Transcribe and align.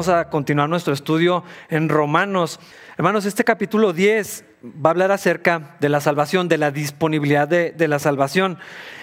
vamos 0.00 0.18
a 0.18 0.30
continuar 0.30 0.66
nuestro 0.70 0.94
estudio 0.94 1.44
en 1.68 1.90
Romanos. 1.90 2.58
Hermanos, 2.96 3.26
este 3.26 3.44
capítulo 3.44 3.92
10 3.92 4.44
va 4.64 4.88
a 4.88 4.92
hablar 4.92 5.12
acerca 5.12 5.76
de 5.78 5.90
la 5.90 6.00
salvación, 6.00 6.48
de 6.48 6.56
la 6.56 6.70
disponibilidad 6.70 7.46
de, 7.46 7.86
la 7.86 7.98
salvación. 7.98 8.56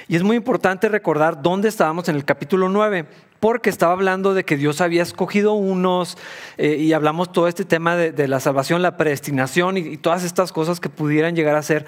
Y 0.08 0.16
es 0.16 0.24
muy 0.24 0.36
importante 0.36 0.90
recordar 0.90 1.44
dónde 1.44 1.70
estábamos 1.70 2.10
en 2.10 2.16
el 2.16 2.26
capítulo 2.26 2.68
9, 2.68 3.06
porque 3.40 3.70
estaba 3.70 3.94
hablando 3.94 4.34
de 4.34 4.44
que 4.44 4.58
Dios 4.58 4.82
había 4.82 5.04
escogido 5.04 5.54
unos 5.54 6.18
eh, 6.58 6.78
y 6.80 6.94
hablamos 6.94 7.32
todo 7.32 7.48
este 7.48 7.64
tema 7.64 7.96
de, 7.96 8.28
la 8.28 8.40
salvación, 8.40 8.82
la 8.82 8.98
predestinación 8.98 9.78
y, 9.78 9.98
todas 9.98 10.24
estas 10.24 10.52
cosas 10.52 10.80
que 10.80 10.90
pudieran 10.90 11.36
llegar 11.36 11.58
a 11.58 11.62
ser 11.62 11.86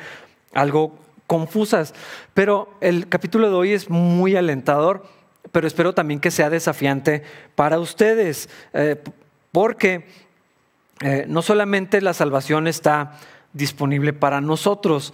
algo 0.54 1.00
confusas. 1.26 1.96
Pero 2.36 2.78
el 2.80 3.10
capítulo 3.10 3.50
de 3.50 3.56
hoy 3.56 3.72
es 3.72 3.90
muy 3.90 4.36
alentador, 4.36 5.04
pero 5.52 5.68
espero 5.68 5.94
también 5.94 6.20
que 6.20 6.32
sea 6.32 6.50
desafiante 6.50 7.24
para 7.56 7.80
ustedes, 7.80 8.50
eh, 8.74 9.02
porque 9.52 10.08
eh, 11.02 11.26
no 11.28 11.42
solamente 11.42 12.02
la 12.02 12.14
salvación 12.14 12.68
está 12.68 13.18
disponible 13.54 14.14
para 14.14 14.42
nosotros, 14.42 15.14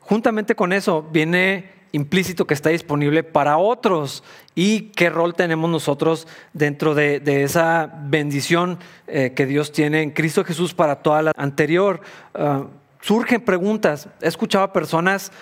juntamente 0.00 0.54
con 0.54 0.72
eso 0.72 1.02
viene 1.02 1.82
implícito 1.92 2.46
que 2.46 2.54
está 2.54 2.70
disponible 2.70 3.22
para 3.22 3.58
otros 3.58 4.24
y 4.54 4.92
qué 4.92 5.10
rol 5.10 5.34
tenemos 5.34 5.70
nosotros 5.70 6.26
dentro 6.52 6.94
de, 6.94 7.20
esa 7.44 7.90
bendición 8.04 8.78
eh, 9.06 9.32
que 9.36 9.46
Dios 9.46 9.72
tiene 9.72 10.02
en 10.02 10.10
Cristo 10.10 10.44
Jesús 10.44 10.74
para 10.74 10.96
toda 10.96 11.22
la 11.22 11.32
anterior. 11.36 12.00
Ah, 12.34 12.64
surgen 13.02 13.42
preguntas. 13.42 14.08
He 14.22 14.28
escuchado 14.28 14.64
a 14.64 14.72
personas 14.72 15.32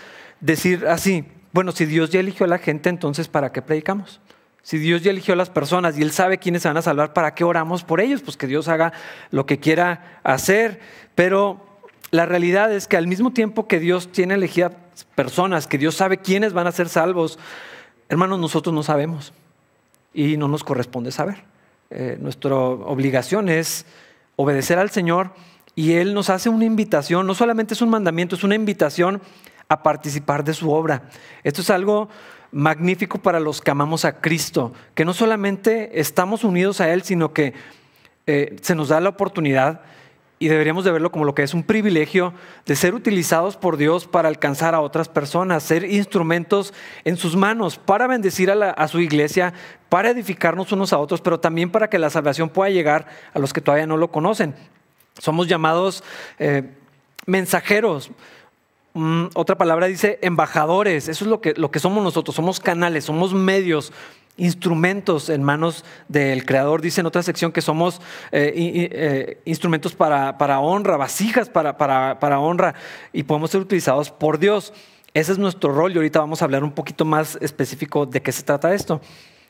decir 0.40 0.86
así, 0.88 1.24
bueno, 1.52 1.72
si 1.72 1.84
Dios 1.84 2.10
ya 2.10 2.20
eligió 2.20 2.44
a 2.46 2.48
la 2.48 2.58
gente, 2.58 2.88
entonces 2.88 3.28
¿para 3.28 3.52
qué 3.52 3.62
predicamos? 3.62 4.20
Si 4.62 4.78
Dios 4.78 5.02
ya 5.02 5.10
eligió 5.10 5.34
a 5.34 5.36
las 5.36 5.50
personas 5.50 5.98
y 5.98 6.02
Él 6.02 6.12
sabe 6.12 6.38
quiénes 6.38 6.62
se 6.62 6.68
van 6.68 6.76
a 6.76 6.82
salvar, 6.82 7.12
¿para 7.12 7.34
qué 7.34 7.44
oramos 7.44 7.82
por 7.82 8.00
ellos? 8.00 8.20
Pues 8.22 8.36
que 8.36 8.46
Dios 8.46 8.68
haga 8.68 8.92
lo 9.30 9.46
que 9.46 9.58
quiera 9.58 10.20
hacer. 10.22 10.80
Pero 11.14 11.66
la 12.10 12.26
realidad 12.26 12.72
es 12.72 12.86
que 12.86 12.96
al 12.96 13.06
mismo 13.06 13.32
tiempo 13.32 13.66
que 13.66 13.80
Dios 13.80 14.12
tiene 14.12 14.34
elegidas 14.34 14.72
personas, 15.14 15.66
que 15.66 15.78
Dios 15.78 15.94
sabe 15.94 16.18
quiénes 16.18 16.52
van 16.52 16.66
a 16.66 16.72
ser 16.72 16.88
salvos, 16.88 17.38
hermanos, 18.08 18.38
nosotros 18.38 18.74
no 18.74 18.82
sabemos 18.82 19.32
y 20.12 20.36
no 20.36 20.46
nos 20.46 20.62
corresponde 20.62 21.10
saber. 21.10 21.44
Eh, 21.90 22.18
nuestra 22.20 22.54
obligación 22.54 23.48
es 23.48 23.86
obedecer 24.36 24.78
al 24.78 24.90
Señor 24.90 25.32
y 25.74 25.92
Él 25.92 26.14
nos 26.14 26.30
hace 26.30 26.48
una 26.48 26.64
invitación, 26.64 27.26
no 27.26 27.34
solamente 27.34 27.74
es 27.74 27.82
un 27.82 27.90
mandamiento, 27.90 28.36
es 28.36 28.44
una 28.44 28.54
invitación 28.54 29.22
a 29.70 29.82
participar 29.84 30.42
de 30.42 30.52
su 30.52 30.70
obra. 30.70 31.04
Esto 31.44 31.62
es 31.62 31.70
algo 31.70 32.08
magnífico 32.50 33.18
para 33.18 33.38
los 33.38 33.60
que 33.60 33.70
amamos 33.70 34.04
a 34.04 34.20
Cristo, 34.20 34.74
que 34.94 35.04
no 35.04 35.14
solamente 35.14 36.00
estamos 36.00 36.42
unidos 36.42 36.80
a 36.80 36.92
Él, 36.92 37.02
sino 37.02 37.32
que 37.32 37.54
eh, 38.26 38.56
se 38.60 38.74
nos 38.74 38.88
da 38.88 39.00
la 39.00 39.10
oportunidad 39.10 39.82
y 40.40 40.48
deberíamos 40.48 40.84
de 40.84 40.90
verlo 40.90 41.12
como 41.12 41.24
lo 41.24 41.36
que 41.36 41.44
es 41.44 41.54
un 41.54 41.62
privilegio 41.62 42.34
de 42.66 42.74
ser 42.74 42.94
utilizados 42.94 43.56
por 43.56 43.76
Dios 43.76 44.08
para 44.08 44.28
alcanzar 44.28 44.74
a 44.74 44.80
otras 44.80 45.08
personas, 45.08 45.62
ser 45.62 45.84
instrumentos 45.84 46.74
en 47.04 47.16
sus 47.16 47.36
manos 47.36 47.78
para 47.78 48.08
bendecir 48.08 48.50
a, 48.50 48.88
su 48.88 49.00
iglesia, 49.00 49.52
para 49.88 50.10
edificarnos 50.10 50.72
unos 50.72 50.92
a 50.92 50.98
otros, 50.98 51.20
pero 51.20 51.38
también 51.38 51.70
para 51.70 51.88
que 51.88 51.98
la 51.98 52.10
salvación 52.10 52.48
pueda 52.48 52.70
llegar 52.70 53.06
a 53.32 53.38
los 53.38 53.52
que 53.52 53.60
todavía 53.60 53.86
no 53.86 53.96
lo 53.96 54.10
conocen. 54.10 54.56
Somos 55.18 55.46
llamados 55.46 56.02
eh, 56.40 56.64
mensajeros. 57.26 58.10
Mm, 58.92 59.26
otra 59.34 59.56
palabra 59.56 59.86
dice 59.86 60.18
embajadores. 60.22 61.08
Eso 61.08 61.24
es 61.24 61.30
lo 61.30 61.40
que, 61.40 61.54
lo 61.54 61.70
que 61.70 61.78
somos 61.78 62.02
nosotros. 62.02 62.34
Somos 62.34 62.60
canales, 62.60 63.04
somos 63.04 63.32
medios 63.32 63.92
instrumentos 64.36 65.28
en 65.28 65.42
manos 65.42 65.84
del 66.08 66.44
Creador. 66.44 66.80
Dice 66.80 67.00
en 67.00 67.06
otra 67.06 67.22
sección 67.22 67.52
que 67.52 67.60
somos 67.60 68.00
eh, 68.32 68.52
eh, 68.54 69.40
instrumentos 69.44 69.94
para, 69.94 70.38
para, 70.38 70.60
honra, 70.60 70.96
vasijas 70.96 71.48
para, 71.48 71.76
para, 71.76 72.18
para, 72.18 72.40
honra 72.40 72.74
y 73.12 73.22
podemos 73.22 73.50
ser 73.50 73.60
utilizados 73.60 74.10
por 74.10 74.38
Dios. 74.38 74.72
Ese 75.12 75.32
es 75.32 75.38
nuestro 75.38 75.72
rol 75.72 75.92
y 75.92 75.96
ahorita 75.96 76.20
vamos 76.20 76.40
a 76.40 76.44
hablar 76.44 76.64
un 76.64 76.72
poquito 76.72 77.04
más 77.04 77.36
específico 77.40 78.06
de 78.06 78.22
qué 78.22 78.32
se 78.32 78.42
trata 78.42 78.72
esto. 78.72 79.00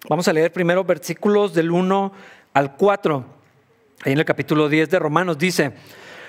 Vamos 0.09 0.27
a 0.29 0.33
leer 0.33 0.53
primero 0.53 0.85
versículos 0.85 1.55
del 1.55 1.71
1 1.71 2.13
al 2.55 2.77
4. 2.77 3.25
Ahí 4.05 4.13
en 4.13 4.19
el 4.19 4.25
capítulo 4.25 4.69
10 4.69 4.89
de 4.89 4.99
Romanos 4.99 5.39
dice, 5.39 5.73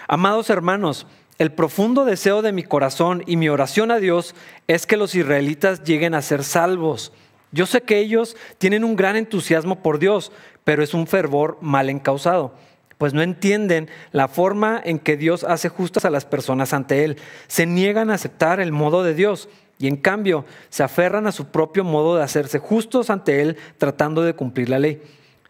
amados 0.07 0.49
hermanos, 0.49 1.07
el 1.37 1.51
profundo 1.51 2.05
deseo 2.05 2.41
de 2.41 2.51
mi 2.51 2.63
corazón 2.63 3.23
y 3.25 3.35
mi 3.35 3.49
oración 3.49 3.91
a 3.91 3.97
Dios 3.97 4.35
es 4.67 4.85
que 4.85 4.97
los 4.97 5.15
israelitas 5.15 5.83
lleguen 5.83 6.13
a 6.13 6.21
ser 6.21 6.43
salvos. 6.43 7.11
Yo 7.51 7.65
sé 7.65 7.81
que 7.81 7.99
ellos 7.99 8.37
tienen 8.57 8.83
un 8.83 8.95
gran 8.95 9.15
entusiasmo 9.15 9.81
por 9.81 9.99
Dios, 9.99 10.31
pero 10.63 10.83
es 10.83 10.93
un 10.93 11.07
fervor 11.07 11.57
mal 11.61 11.89
encausado, 11.89 12.53
pues 12.97 13.13
no 13.13 13.21
entienden 13.21 13.89
la 14.11 14.27
forma 14.27 14.79
en 14.83 14.99
que 14.99 15.17
Dios 15.17 15.43
hace 15.43 15.67
justas 15.67 16.05
a 16.05 16.11
las 16.11 16.25
personas 16.25 16.73
ante 16.73 17.03
Él. 17.03 17.17
Se 17.47 17.65
niegan 17.65 18.09
a 18.09 18.13
aceptar 18.13 18.59
el 18.59 18.71
modo 18.71 19.03
de 19.03 19.15
Dios 19.15 19.49
y 19.79 19.87
en 19.87 19.97
cambio 19.97 20.45
se 20.69 20.83
aferran 20.83 21.25
a 21.25 21.31
su 21.31 21.47
propio 21.47 21.83
modo 21.83 22.15
de 22.15 22.23
hacerse 22.23 22.59
justos 22.59 23.09
ante 23.09 23.41
Él 23.41 23.57
tratando 23.79 24.21
de 24.21 24.35
cumplir 24.35 24.69
la 24.69 24.79
ley. 24.79 25.01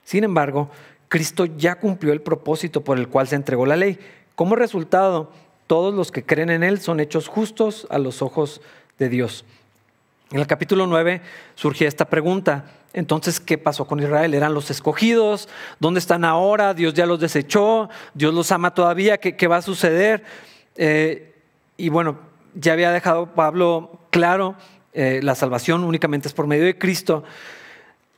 Sin 0.03 0.23
embargo, 0.23 0.71
Cristo 1.09 1.45
ya 1.45 1.75
cumplió 1.75 2.13
el 2.13 2.21
propósito 2.21 2.81
por 2.81 2.97
el 2.97 3.09
cual 3.09 3.27
se 3.27 3.35
entregó 3.35 3.65
la 3.65 3.75
ley. 3.75 3.99
Como 4.33 4.55
resultado, 4.55 5.31
todos 5.71 5.93
los 5.93 6.11
que 6.11 6.25
creen 6.25 6.49
en 6.49 6.63
Él 6.63 6.81
son 6.81 6.99
hechos 6.99 7.29
justos 7.29 7.87
a 7.89 7.97
los 7.97 8.21
ojos 8.21 8.59
de 8.99 9.07
Dios. 9.07 9.45
En 10.29 10.41
el 10.41 10.45
capítulo 10.45 10.85
9 10.85 11.21
surge 11.55 11.87
esta 11.87 12.03
pregunta. 12.09 12.65
Entonces, 12.91 13.39
¿qué 13.39 13.57
pasó 13.57 13.87
con 13.87 14.01
Israel? 14.01 14.33
¿Eran 14.33 14.53
los 14.53 14.69
escogidos? 14.69 15.47
¿Dónde 15.79 16.01
están 16.01 16.25
ahora? 16.25 16.73
¿Dios 16.73 16.93
ya 16.93 17.05
los 17.05 17.21
desechó? 17.21 17.87
¿Dios 18.13 18.33
los 18.33 18.51
ama 18.51 18.73
todavía? 18.73 19.17
¿Qué, 19.17 19.47
va 19.47 19.55
a 19.55 19.61
suceder? 19.61 20.25
Eh, 20.75 21.35
y 21.77 21.87
bueno, 21.87 22.19
ya 22.53 22.73
había 22.73 22.91
dejado 22.91 23.27
Pablo 23.27 23.97
claro, 24.09 24.55
eh, 24.91 25.21
la 25.23 25.35
salvación 25.35 25.85
únicamente 25.85 26.27
es 26.27 26.33
por 26.33 26.47
medio 26.47 26.65
de 26.65 26.77
Cristo, 26.77 27.23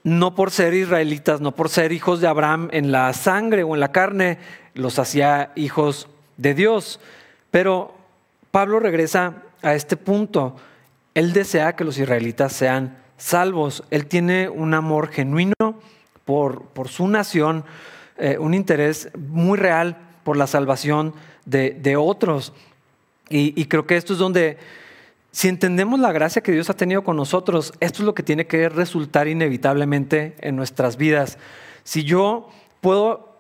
no 0.02 0.34
por 0.34 0.50
ser 0.50 0.74
israelitas, 0.74 1.40
no 1.40 1.52
por 1.52 1.70
ser 1.70 1.92
hijos 1.92 2.20
de 2.20 2.26
Abraham 2.26 2.70
en 2.72 2.92
la 2.92 3.14
sangre 3.14 3.62
o 3.62 3.76
en 3.76 3.80
la 3.80 3.92
carne, 3.92 4.40
los 4.74 4.98
hacía 4.98 5.52
hijos 5.56 6.08
de 6.38 6.56
Dios. 6.56 7.00
Pero 7.54 7.94
Pablo 8.50 8.80
regresa 8.80 9.44
a 9.62 9.76
este 9.76 9.96
punto 9.96 10.56
él 11.14 11.34
desea 11.34 11.76
que 11.76 11.84
los 11.84 11.98
israelitas 11.98 12.54
sean 12.54 12.98
salvos. 13.18 13.84
Él 13.92 14.08
tiene 14.08 14.50
un 14.50 14.74
amor 14.74 15.10
genuino 15.10 15.54
por, 16.26 16.64
por 16.68 16.88
su 16.88 17.08
nación, 17.08 17.66
eh, 18.18 18.38
un 18.40 18.54
interés 18.54 19.10
muy 19.16 19.58
real 19.58 19.98
por 20.24 20.38
la 20.38 20.48
salvación 20.48 21.14
de, 21.46 21.96
otros. 21.98 22.54
Y, 23.30 23.66
creo 23.66 23.86
que 23.86 23.98
esto 23.98 24.14
es 24.14 24.20
donde, 24.20 24.58
si 25.32 25.48
entendemos 25.50 26.00
la 26.00 26.12
gracia 26.12 26.42
que 26.42 26.52
Dios 26.52 26.70
ha 26.70 26.76
tenido 26.76 27.04
con 27.04 27.16
nosotros, 27.16 27.74
esto 27.80 28.02
es 28.02 28.06
lo 28.06 28.14
que 28.14 28.24
tiene 28.24 28.48
que 28.48 28.70
resultar 28.70 29.28
inevitablemente 29.28 30.36
en 30.40 30.56
nuestras 30.56 30.98
vidas. 30.98 31.38
Si 31.84 32.04
yo 32.04 32.50
puedo 32.82 33.40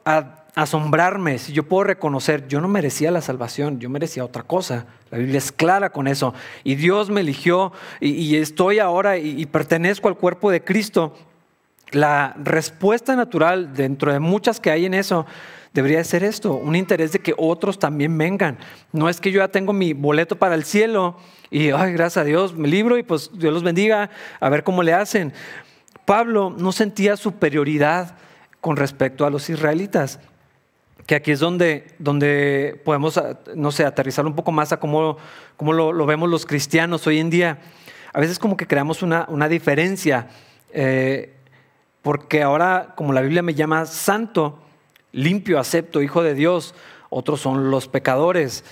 asombrarme, 0.55 1.39
si 1.39 1.51
yo 1.51 1.63
puedo 1.63 1.83
reconocer, 1.83 2.47
yo 2.47 2.61
no 2.61 2.67
merecía 2.67 3.11
la 3.11 3.21
salvación, 3.21 3.79
yo 3.79 3.89
merecía 3.89 4.23
otra 4.23 4.43
cosa. 4.43 4.85
La 5.09 5.17
Biblia 5.17 5.39
es 5.39 5.51
clara 5.51 5.91
con 5.91 6.07
eso. 6.07 6.33
Y 6.63 6.75
Dios 6.75 7.09
me 7.09 7.21
eligió 7.21 7.71
y, 7.99 8.35
estoy 8.35 8.79
ahora 8.79 9.17
y, 9.17 9.45
pertenezco 9.47 10.07
al 10.07 10.17
cuerpo 10.17 10.51
de 10.51 10.63
Cristo. 10.63 11.15
La 11.91 12.35
respuesta 12.37 13.15
natural 13.15 13.73
dentro 13.73 14.11
de 14.11 14.19
muchas 14.19 14.59
que 14.59 14.71
hay 14.71 14.85
en 14.85 14.93
eso 14.93 15.25
debería 15.73 16.03
ser 16.03 16.23
esto, 16.23 16.53
un 16.53 16.75
interés 16.75 17.11
de 17.11 17.19
que 17.19 17.33
otros 17.35 17.79
también 17.79 18.15
vengan. 18.15 18.59
No 18.91 19.09
es 19.09 19.19
que 19.19 19.31
yo 19.31 19.39
ya 19.39 19.47
tengo 19.47 19.73
mi 19.73 19.93
boleto 19.93 20.35
para 20.35 20.53
el 20.53 20.65
cielo 20.65 21.17
y, 21.49 21.71
ay, 21.71 21.93
gracias 21.93 22.17
a 22.17 22.23
Dios, 22.23 22.53
me 22.53 22.67
libro 22.67 22.97
y 22.97 23.03
pues 23.03 23.31
Dios 23.33 23.53
los 23.53 23.63
bendiga, 23.63 24.11
a 24.39 24.49
ver 24.49 24.63
cómo 24.63 24.83
le 24.83 24.93
hacen. 24.93 25.33
Pablo 26.05 26.53
no 26.55 26.71
sentía 26.71 27.17
superioridad 27.17 28.15
con 28.61 28.75
respecto 28.75 29.25
a 29.25 29.31
los 29.31 29.49
israelitas 29.49 30.19
que 31.05 31.15
aquí 31.15 31.31
es 31.31 31.39
donde, 31.39 31.87
donde 31.99 32.81
podemos, 32.85 33.19
no 33.55 33.71
sé, 33.71 33.85
aterrizar 33.85 34.25
un 34.25 34.35
poco 34.35 34.51
más 34.51 34.71
a 34.71 34.79
cómo, 34.79 35.17
cómo 35.57 35.73
lo, 35.73 36.05
vemos 36.05 36.29
los 36.29 36.45
cristianos 36.45 37.05
hoy 37.07 37.19
en 37.19 37.29
día. 37.29 37.59
A 38.13 38.19
veces 38.19 38.39
como 38.39 38.55
que 38.55 38.67
creamos 38.67 39.01
una, 39.01 39.25
una 39.29 39.49
diferencia, 39.49 40.27
eh, 40.71 41.33
porque 42.01 42.43
ahora, 42.43 42.93
como 42.95 43.11
la 43.11 43.21
Biblia 43.21 43.41
me 43.41 43.53
llama 43.53 43.85
santo, 43.85 44.59
limpio, 45.11 45.59
acepto, 45.59 46.01
hijo 46.01 46.23
de 46.23 46.35
Dios, 46.35 46.75
otros 47.09 47.41
son 47.41 47.69
los 47.69 47.87
pecadores 47.87 48.63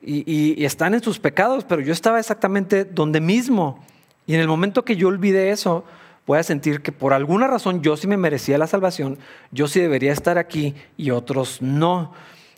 y, 0.00 0.24
y 0.60 0.64
están 0.64 0.94
en 0.94 1.02
sus 1.02 1.18
pecados, 1.18 1.64
pero 1.64 1.80
yo 1.80 1.92
estaba 1.92 2.18
exactamente 2.18 2.84
donde 2.84 3.20
mismo. 3.20 3.84
Y 4.26 4.34
en 4.34 4.40
el 4.40 4.48
momento 4.48 4.84
que 4.84 4.96
yo 4.96 5.08
olvidé 5.08 5.50
eso, 5.50 5.84
voy 6.28 6.38
a 6.38 6.42
sentir 6.42 6.82
que 6.82 6.92
por 6.92 7.14
alguna 7.14 7.46
razón 7.46 7.80
yo 7.80 7.96
sí 7.96 8.06
me 8.06 8.18
merecía 8.18 8.58
la 8.58 8.66
salvación, 8.66 9.18
yo 9.50 9.66
sí 9.66 9.80
debería 9.80 10.12
estar 10.12 10.36
aquí 10.36 10.74
y 10.98 11.10
otros 11.10 11.62
no. 11.62 12.12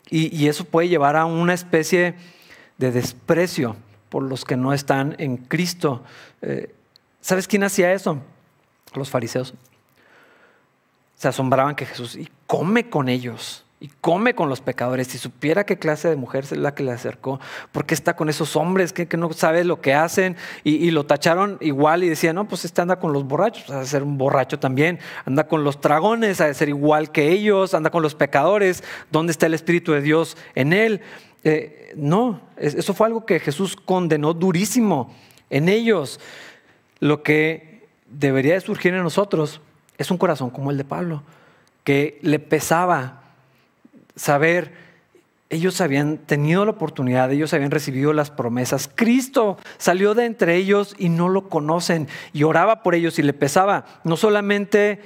Y, 0.09 0.49
eso 0.49 0.65
puede 0.65 0.89
llevar 0.89 1.15
a 1.15 1.23
una 1.23 1.53
especie 1.53 2.15
de 2.77 2.91
desprecio 2.91 3.77
por 4.09 4.23
los 4.23 4.43
que 4.43 4.57
no 4.57 4.73
están 4.73 5.15
en 5.19 5.37
Cristo. 5.37 6.03
Eh, 6.41 6.75
¿Sabes 7.21 7.47
quién 7.47 7.63
hacía 7.63 7.93
eso? 7.93 8.19
Los 8.93 9.09
fariseos. 9.09 9.53
Se 11.15 11.29
asombraban 11.29 11.75
que 11.75 11.85
Jesús, 11.85 12.17
¿y 12.17 12.27
come 12.47 12.89
con 12.89 13.07
ellos 13.07 13.63
y 13.81 13.89
come 13.99 14.35
con 14.35 14.47
los 14.47 14.61
pecadores. 14.61 15.07
Si 15.07 15.17
supiera 15.17 15.65
qué 15.65 15.79
clase 15.79 16.07
de 16.07 16.15
mujer 16.15 16.43
es 16.43 16.51
la 16.51 16.75
que 16.75 16.83
le 16.83 16.91
acercó, 16.91 17.39
porque 17.71 17.95
está 17.95 18.15
con 18.15 18.29
esos 18.29 18.55
hombres 18.55 18.93
que, 18.93 19.07
no 19.17 19.33
sabe 19.33 19.63
lo 19.63 19.81
que 19.81 19.95
hacen 19.95 20.37
y, 20.63 20.91
lo 20.91 21.07
tacharon 21.07 21.57
igual 21.61 22.03
y 22.03 22.09
decían, 22.09 22.35
no, 22.35 22.47
pues 22.47 22.63
este 22.63 22.81
anda 22.81 22.99
con 22.99 23.11
los 23.11 23.25
borrachos, 23.25 23.71
a 23.71 23.83
ser 23.85 24.03
un 24.03 24.19
borracho 24.19 24.59
también, 24.59 24.99
anda 25.25 25.47
con 25.47 25.63
los 25.63 25.81
dragones, 25.81 26.39
a 26.41 26.53
ser 26.53 26.69
igual 26.69 27.11
que 27.11 27.29
ellos, 27.31 27.73
anda 27.73 27.89
con 27.89 28.03
los 28.03 28.13
pecadores, 28.13 28.83
¿dónde 29.11 29.31
está 29.31 29.47
el 29.47 29.55
Espíritu 29.55 29.93
de 29.93 30.01
Dios 30.01 30.37
en 30.53 30.73
él? 30.73 31.01
Eh, 31.43 31.93
no, 31.95 32.39
eso 32.57 32.93
fue 32.93 33.07
algo 33.07 33.25
que 33.25 33.39
Jesús 33.39 33.75
condenó 33.75 34.35
durísimo 34.35 35.11
en 35.49 35.69
ellos. 35.69 36.19
Lo 36.99 37.23
que 37.23 37.87
debería 38.05 38.53
de 38.53 38.61
surgir 38.61 38.93
en 38.93 39.01
nosotros 39.01 39.59
es 39.97 40.11
un 40.11 40.19
corazón 40.19 40.51
como 40.51 40.69
el 40.69 40.77
de 40.77 40.85
Pablo, 40.85 41.23
que 41.83 42.19
le 42.21 42.37
pesaba 42.37 43.20
saber, 44.15 44.73
ellos 45.51 45.81
habían 45.81 46.17
tenido 46.17 46.63
la 46.63 46.71
oportunidad, 46.71 47.31
ellos 47.31 47.53
habían 47.53 47.71
recibido 47.71 48.13
las 48.13 48.31
promesas. 48.31 48.89
Cristo 48.93 49.57
salió 49.77 50.13
de 50.13 50.25
entre 50.25 50.55
ellos 50.55 50.95
y 50.97 51.09
no 51.09 51.27
lo 51.27 51.49
conocen 51.49 52.07
y 52.31 52.43
oraba 52.43 52.83
por 52.83 52.95
ellos 52.95 53.19
y 53.19 53.21
le 53.21 53.33
pesaba. 53.33 53.85
No 54.05 54.15
solamente 54.15 55.01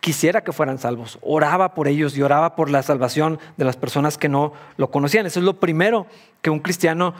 quisiera 0.00 0.42
que 0.42 0.52
fueran 0.52 0.78
salvos, 0.78 1.18
oraba 1.22 1.74
por 1.74 1.86
ellos 1.86 2.16
y 2.16 2.22
oraba 2.22 2.56
por 2.56 2.68
la 2.68 2.82
salvación 2.82 3.38
de 3.56 3.64
las 3.64 3.76
personas 3.76 4.18
que 4.18 4.28
no 4.28 4.52
lo 4.76 4.90
conocían. 4.90 5.26
Eso 5.26 5.38
es 5.38 5.44
lo 5.44 5.60
primero 5.60 6.06
que 6.42 6.50
un 6.50 6.58
cristiano 6.58 7.14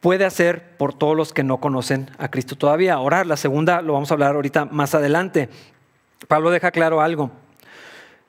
puede 0.00 0.24
hacer 0.24 0.76
por 0.76 0.92
todos 0.92 1.16
los 1.16 1.32
que 1.32 1.44
no 1.44 1.58
conocen 1.58 2.10
a 2.18 2.28
Cristo 2.28 2.56
todavía. 2.56 2.98
Orar. 2.98 3.26
La 3.26 3.36
segunda 3.36 3.80
lo 3.80 3.92
vamos 3.92 4.10
a 4.10 4.14
hablar 4.14 4.34
ahorita 4.34 4.64
más 4.64 4.96
adelante. 4.96 5.48
Pablo 6.26 6.50
deja 6.50 6.72
claro 6.72 7.00
algo. 7.00 7.30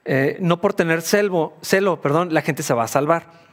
Eh, 0.05 0.37
no 0.39 0.59
por 0.59 0.73
tener 0.73 1.01
celo, 1.01 1.53
celo, 1.61 2.01
perdón, 2.01 2.33
la 2.33 2.41
gente 2.41 2.63
se 2.63 2.73
va 2.73 2.83
a 2.83 2.87
salvar. 2.87 3.43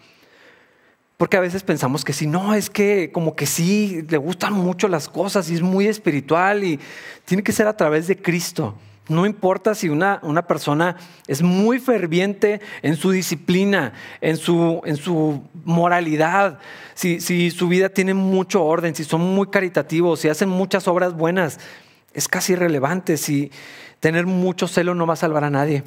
Porque 1.17 1.37
a 1.37 1.41
veces 1.41 1.63
pensamos 1.63 2.05
que 2.05 2.13
si 2.13 2.27
no, 2.27 2.55
es 2.55 2.71
que 2.71 3.13
como 3.13 3.37
que 3.37 3.47
sí, 3.47 4.05
le 4.09 4.17
gustan 4.17 4.55
mucho 4.55 4.89
las 4.89 5.09
cosas 5.09 5.51
y 5.51 5.55
es 5.55 5.63
muy 5.63 5.87
espiritual 5.87 6.65
y 6.65 6.81
tiene 7.27 7.43
que 7.43 7.53
ser 7.53 7.67
a 7.67 7.77
través 7.77 8.07
de 8.07 8.17
Cristo. 8.17 8.75
No 9.09 9.27
importa 9.27 9.75
si 9.75 9.89
una, 9.89 10.21
una 10.23 10.47
persona 10.47 10.97
es 11.27 11.43
muy 11.43 11.79
ferviente 11.79 12.61
en 12.81 12.97
su 12.97 13.11
disciplina, 13.11 13.93
en 14.21 14.37
su, 14.37 14.81
en 14.85 14.97
su 14.97 15.43
moralidad, 15.65 16.59
si, 16.95 17.21
si 17.21 17.51
su 17.51 17.69
vida 17.69 17.89
tiene 17.89 18.15
mucho 18.15 18.65
orden, 18.65 18.95
si 18.95 19.05
son 19.05 19.21
muy 19.21 19.49
caritativos, 19.49 20.21
si 20.21 20.29
hacen 20.29 20.49
muchas 20.49 20.87
obras 20.87 21.15
buenas, 21.15 21.59
es 22.15 22.29
casi 22.29 22.53
irrelevante. 22.53 23.17
Si 23.17 23.51
tener 24.01 24.27
mucho 24.27 24.69
celo 24.69 24.95
no 24.95 25.07
va 25.07 25.15
a 25.15 25.17
salvar 25.17 25.45
a 25.45 25.51
nadie. 25.51 25.83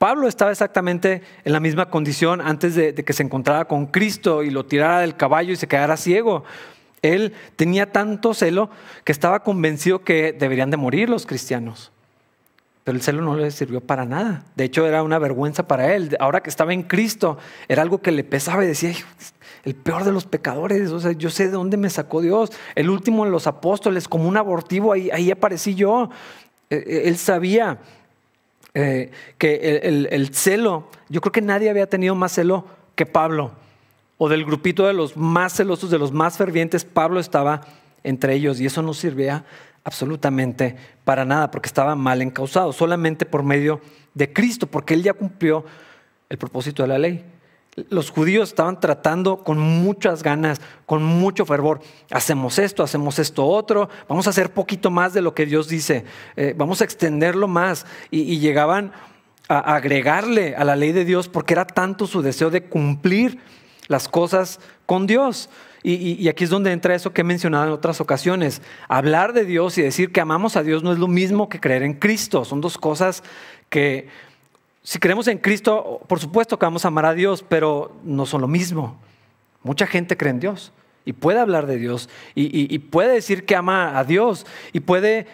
Pablo 0.00 0.28
estaba 0.28 0.50
exactamente 0.50 1.20
en 1.44 1.52
la 1.52 1.60
misma 1.60 1.90
condición 1.90 2.40
antes 2.40 2.74
de, 2.74 2.94
que 2.94 3.12
se 3.12 3.22
encontrara 3.22 3.66
con 3.66 3.84
Cristo 3.84 4.42
y 4.42 4.48
lo 4.48 4.64
tirara 4.64 5.00
del 5.00 5.14
caballo 5.14 5.52
y 5.52 5.56
se 5.56 5.68
quedara 5.68 5.98
ciego. 5.98 6.42
Él 7.02 7.34
tenía 7.56 7.92
tanto 7.92 8.32
celo 8.32 8.70
que 9.04 9.12
estaba 9.12 9.42
convencido 9.42 10.02
que 10.02 10.32
deberían 10.32 10.70
de 10.70 10.78
morir 10.78 11.10
los 11.10 11.26
cristianos. 11.26 11.92
Pero 12.82 12.96
el 12.96 13.02
celo 13.02 13.20
no 13.20 13.36
le 13.36 13.50
sirvió 13.50 13.82
para 13.82 14.06
nada. 14.06 14.46
De 14.56 14.64
hecho, 14.64 14.86
era 14.86 15.02
una 15.02 15.18
vergüenza 15.18 15.68
para 15.68 15.94
él. 15.94 16.16
Ahora 16.18 16.42
que 16.42 16.48
estaba 16.48 16.72
en 16.72 16.84
Cristo, 16.84 17.36
era 17.68 17.82
algo 17.82 18.00
que 18.00 18.10
le 18.10 18.24
pesaba 18.24 18.64
y 18.64 18.68
decía, 18.68 18.94
el 19.64 19.74
peor 19.74 20.04
de 20.04 20.12
los 20.12 20.24
pecadores, 20.24 20.92
o 20.92 21.00
sea, 21.00 21.12
yo 21.12 21.28
sé 21.28 21.48
de 21.48 21.52
dónde 21.52 21.76
me 21.76 21.90
sacó 21.90 22.22
Dios. 22.22 22.52
El 22.74 22.88
último 22.88 23.26
de 23.26 23.30
los 23.30 23.46
apóstoles, 23.46 24.08
como 24.08 24.30
un 24.30 24.38
abortivo, 24.38 24.94
ahí, 24.94 25.10
ahí 25.10 25.30
aparecí 25.30 25.74
yo. 25.74 26.08
E, 26.70 26.76
e, 26.76 27.08
él 27.08 27.18
sabía 27.18 27.80
eh, 28.74 29.10
que 29.38 29.80
el, 29.82 30.34
celo, 30.34 30.88
yo 31.08 31.20
creo 31.20 31.32
que 31.32 31.42
nadie 31.42 31.70
había 31.70 31.88
tenido 31.88 32.14
más 32.14 32.32
celo 32.32 32.66
que 32.94 33.06
Pablo, 33.06 33.52
o 34.18 34.28
del 34.28 34.44
grupito 34.44 34.86
de 34.86 34.92
los 34.92 35.16
más 35.16 35.54
celosos, 35.54 35.90
de 35.90 35.98
los 35.98 36.12
más 36.12 36.36
fervientes, 36.36 36.84
Pablo 36.84 37.20
estaba 37.20 37.62
entre 38.04 38.34
ellos 38.34 38.60
y 38.60 38.66
eso 38.66 38.82
no 38.82 38.94
servía 38.94 39.44
absolutamente 39.82 40.76
para 41.04 41.24
nada 41.24 41.50
porque 41.50 41.68
estaba 41.68 41.94
mal 41.94 42.22
encausado, 42.22 42.72
solamente 42.72 43.24
por 43.26 43.42
medio 43.42 43.80
de 44.14 44.32
Cristo, 44.32 44.66
porque 44.66 44.94
él 44.94 45.02
ya 45.02 45.14
cumplió 45.14 45.64
el 46.28 46.38
propósito 46.38 46.82
de 46.82 46.88
la 46.88 46.98
ley 46.98 47.24
los 47.76 48.10
judíos 48.10 48.50
estaban 48.50 48.80
tratando 48.80 49.44
con 49.44 49.58
muchas 49.58 50.22
ganas, 50.22 50.60
con 50.86 51.02
mucho 51.02 51.46
fervor. 51.46 51.80
Hacemos 52.10 52.58
esto, 52.58 52.82
hacemos 52.82 53.18
esto 53.18 53.46
otro, 53.46 53.88
vamos 54.08 54.26
a 54.26 54.30
hacer 54.30 54.52
poquito 54.52 54.90
más 54.90 55.12
de 55.12 55.22
lo 55.22 55.34
que 55.34 55.46
Dios 55.46 55.68
dice, 55.68 56.04
eh, 56.36 56.54
vamos 56.56 56.80
a 56.80 56.84
extenderlo 56.84 57.48
más. 57.48 57.86
Y, 58.10 58.40
llegaban 58.40 58.92
a 59.48 59.74
agregarle 59.74 60.54
a 60.56 60.64
la 60.64 60.76
ley 60.76 60.92
de 60.92 61.04
Dios 61.04 61.28
porque 61.28 61.54
era 61.54 61.66
tanto 61.66 62.06
su 62.06 62.22
deseo 62.22 62.50
de 62.50 62.64
cumplir 62.64 63.38
las 63.88 64.08
cosas 64.08 64.60
con 64.86 65.06
Dios. 65.06 65.48
y, 65.82 66.28
aquí 66.28 66.44
es 66.44 66.50
donde 66.50 66.72
entra 66.72 66.94
eso 66.94 67.12
que 67.12 67.22
he 67.22 67.24
mencionado 67.24 67.66
en 67.66 67.72
otras 67.72 68.00
ocasiones. 68.00 68.62
Hablar 68.88 69.32
de 69.32 69.44
Dios 69.44 69.78
y 69.78 69.82
decir 69.82 70.12
que 70.12 70.20
amamos 70.20 70.56
a 70.56 70.62
Dios 70.62 70.82
no 70.82 70.92
es 70.92 70.98
lo 70.98 71.08
mismo 71.08 71.48
que 71.48 71.60
creer 71.60 71.82
en 71.82 71.94
Cristo. 71.94 72.44
Son 72.44 72.60
dos 72.60 72.76
cosas 72.76 73.22
que 73.70 74.08
si 74.82 74.98
creemos 74.98 75.28
en 75.28 75.38
Cristo, 75.38 76.00
por 76.06 76.20
supuesto 76.20 76.58
que 76.58 76.66
vamos 76.66 76.84
a 76.84 76.88
amar 76.88 77.06
a 77.06 77.14
Dios, 77.14 77.44
pero 77.46 77.92
no 78.02 78.24
son 78.26 78.40
lo 78.40 78.48
mismo. 78.48 78.98
Mucha 79.62 79.86
gente 79.86 80.16
cree 80.16 80.30
en 80.30 80.40
Dios 80.40 80.72
y 81.04 81.12
puede 81.12 81.38
hablar 81.38 81.66
de 81.66 81.76
Dios 81.76 82.08
y, 82.34 82.78
puede 82.78 83.12
decir 83.12 83.44
que 83.44 83.56
ama 83.56 83.98
a 83.98 84.04
Dios 84.04 84.46
y 84.72 84.80
puede 84.80 85.26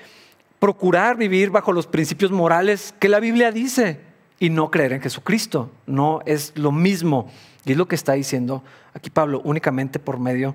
procurar 0.58 1.16
vivir 1.16 1.50
bajo 1.50 1.72
los 1.72 1.86
principios 1.86 2.32
morales 2.32 2.94
que 2.98 3.08
la 3.08 3.20
Biblia 3.20 3.52
dice 3.52 4.00
y 4.40 4.50
no 4.50 4.70
creer 4.70 4.94
en 4.94 5.00
Jesucristo. 5.00 5.70
No 5.86 6.20
es 6.26 6.52
lo 6.56 6.72
mismo. 6.72 7.30
Y 7.64 7.72
es 7.72 7.78
lo 7.78 7.86
que 7.86 7.94
está 7.94 8.14
diciendo 8.14 8.64
aquí 8.94 9.10
Pablo, 9.10 9.40
únicamente 9.44 9.98
por 9.98 10.18
medio 10.18 10.54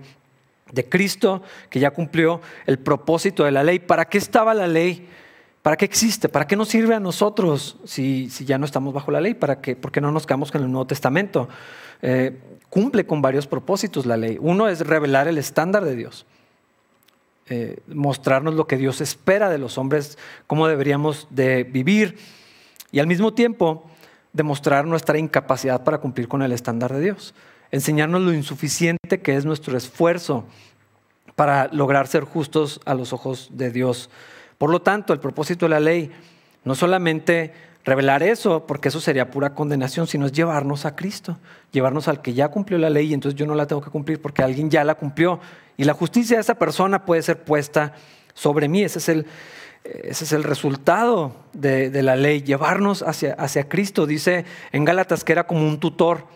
de 0.72 0.88
Cristo, 0.88 1.44
que 1.70 1.80
ya 1.80 1.92
cumplió 1.92 2.42
el 2.66 2.80
propósito 2.80 3.44
de 3.44 3.52
la 3.52 3.64
ley. 3.64 3.80
¿Para 3.80 4.06
qué 4.06 4.18
estaba 4.18 4.54
la 4.54 4.68
ley? 4.68 5.08
¿Para 5.62 5.78
qué 5.78 5.86
existe? 5.86 6.28
¿Para 6.28 6.48
qué 6.48 6.56
nos 6.56 6.70
sirve 6.70 6.96
a 6.96 7.00
nosotros 7.00 7.78
si, 7.84 8.30
ya 8.30 8.58
no 8.58 8.66
estamos 8.66 8.94
bajo 8.94 9.12
la 9.12 9.22
ley? 9.22 9.36
¿Para 9.36 9.62
qué? 9.62 9.76
¿Por 9.76 9.92
qué 9.92 10.02
no 10.02 10.12
nos 10.12 10.26
quedamos 10.26 10.52
con 10.52 10.64
el 10.64 10.72
Nuevo 10.72 10.88
Testamento? 10.88 11.50
Eh, 12.02 12.40
cumple 12.70 13.06
con 13.06 13.22
varios 13.22 13.46
propósitos 13.46 14.08
la 14.08 14.18
ley. 14.18 14.38
Uno 14.42 14.68
es 14.68 14.80
revelar 14.88 15.28
el 15.28 15.38
estándar 15.38 15.86
de 15.86 15.96
Dios, 15.96 16.26
eh, 17.48 17.80
mostrarnos 17.88 18.56
lo 18.56 18.66
que 18.66 18.78
Dios 18.78 19.02
espera 19.02 19.50
de 19.52 19.60
los 19.60 19.78
hombres, 19.78 20.18
cómo 20.48 20.68
deberíamos 20.68 21.28
de 21.30 21.64
vivir 21.64 22.18
y 22.92 23.00
al 23.00 23.08
mismo 23.08 23.34
tiempo 23.34 23.86
demostrar 24.34 24.86
nuestra 24.86 25.18
incapacidad 25.18 25.84
para 25.84 26.00
cumplir 26.00 26.28
con 26.28 26.42
el 26.42 26.54
estándar 26.54 26.94
de 26.94 27.02
Dios, 27.02 27.36
enseñarnos 27.70 28.22
lo 28.22 28.34
insuficiente 28.34 29.22
que 29.22 29.36
es 29.36 29.46
nuestro 29.46 29.78
esfuerzo 29.78 30.46
para 31.36 31.68
lograr 31.68 32.08
ser 32.08 32.24
justos 32.24 32.80
a 32.86 32.94
los 32.94 33.14
ojos 33.14 33.50
de 33.52 33.72
Dios. 33.72 34.10
Por 34.62 34.70
lo 34.70 34.80
tanto, 34.80 35.12
el 35.12 35.20
propósito 35.20 35.66
de 35.66 35.70
la 35.70 35.80
ley 35.80 36.12
no 36.66 36.76
solamente 36.76 37.52
revelar 37.84 38.22
eso, 38.22 38.68
porque 38.68 38.90
eso 38.90 39.02
sería 39.02 39.32
pura 39.32 39.56
condenación, 39.56 40.06
sino 40.06 40.28
es 40.28 40.34
llevarnos 40.34 40.86
a 40.86 40.96
Cristo, 40.96 41.40
llevarnos 41.72 42.08
al 42.08 42.22
que 42.22 42.36
ya 42.36 42.50
cumplió 42.50 42.78
la 42.78 42.92
ley 42.92 43.08
y 43.08 43.16
entonces 43.16 43.36
yo 43.36 43.48
no 43.48 43.56
la 43.56 43.66
tengo 43.66 43.82
que 43.82 43.90
cumplir 43.90 44.22
porque 44.22 44.44
alguien 44.44 44.70
ya 44.70 44.84
la 44.84 44.94
cumplió. 44.94 45.40
Y 45.78 45.86
la 45.86 45.96
justicia 45.96 46.38
de 46.38 46.42
esa 46.42 46.60
persona 46.60 47.06
puede 47.06 47.24
ser 47.24 47.44
puesta 47.44 47.94
sobre 48.36 48.68
mí. 48.68 48.84
Ese 48.84 49.00
es 49.00 49.10
el, 49.10 49.26
ese 49.84 50.26
es 50.26 50.32
el 50.32 50.44
resultado 50.44 51.36
de, 51.54 51.90
la 52.04 52.16
ley, 52.16 52.44
llevarnos 52.44 53.02
hacia, 53.02 53.34
hacia 53.34 53.68
Cristo. 53.68 54.06
Dice 54.06 54.46
en 54.72 54.86
Gálatas 54.86 55.24
que 55.24 55.32
era 55.32 55.48
como 55.48 55.68
un 55.68 55.80
tutor 55.80 56.28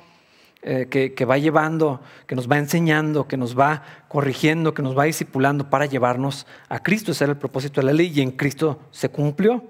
eh, 0.68 0.88
que, 0.90 1.26
va 1.26 1.38
llevando, 1.38 2.02
que 2.26 2.34
nos 2.34 2.50
va 2.50 2.58
enseñando, 2.58 3.28
que 3.28 3.38
nos 3.38 3.56
va 3.56 3.84
corrigiendo, 4.08 4.74
que 4.74 4.82
nos 4.82 4.98
va 4.98 5.04
discipulando 5.04 5.70
para 5.70 5.86
llevarnos 5.86 6.48
a 6.70 6.82
Cristo. 6.82 7.12
Ese 7.12 7.26
era 7.26 7.34
el 7.34 7.38
propósito 7.38 7.82
de 7.82 7.86
la 7.86 7.94
ley 7.94 8.12
y 8.16 8.22
en 8.22 8.32
Cristo 8.32 8.80
se 8.90 9.10
cumplió. 9.10 9.64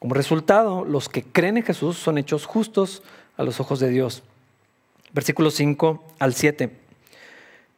Como 0.00 0.14
resultado, 0.14 0.84
los 0.84 1.08
que 1.08 1.22
creen 1.22 1.58
en 1.58 1.62
Jesús 1.62 1.96
son 1.96 2.18
hechos 2.18 2.44
justos 2.44 3.04
a 3.36 3.44
los 3.44 3.60
ojos 3.60 3.78
de 3.78 3.88
Dios. 3.88 4.24
Versículos 5.12 5.54
5 5.54 6.02
al 6.18 6.34
7. 6.34 6.70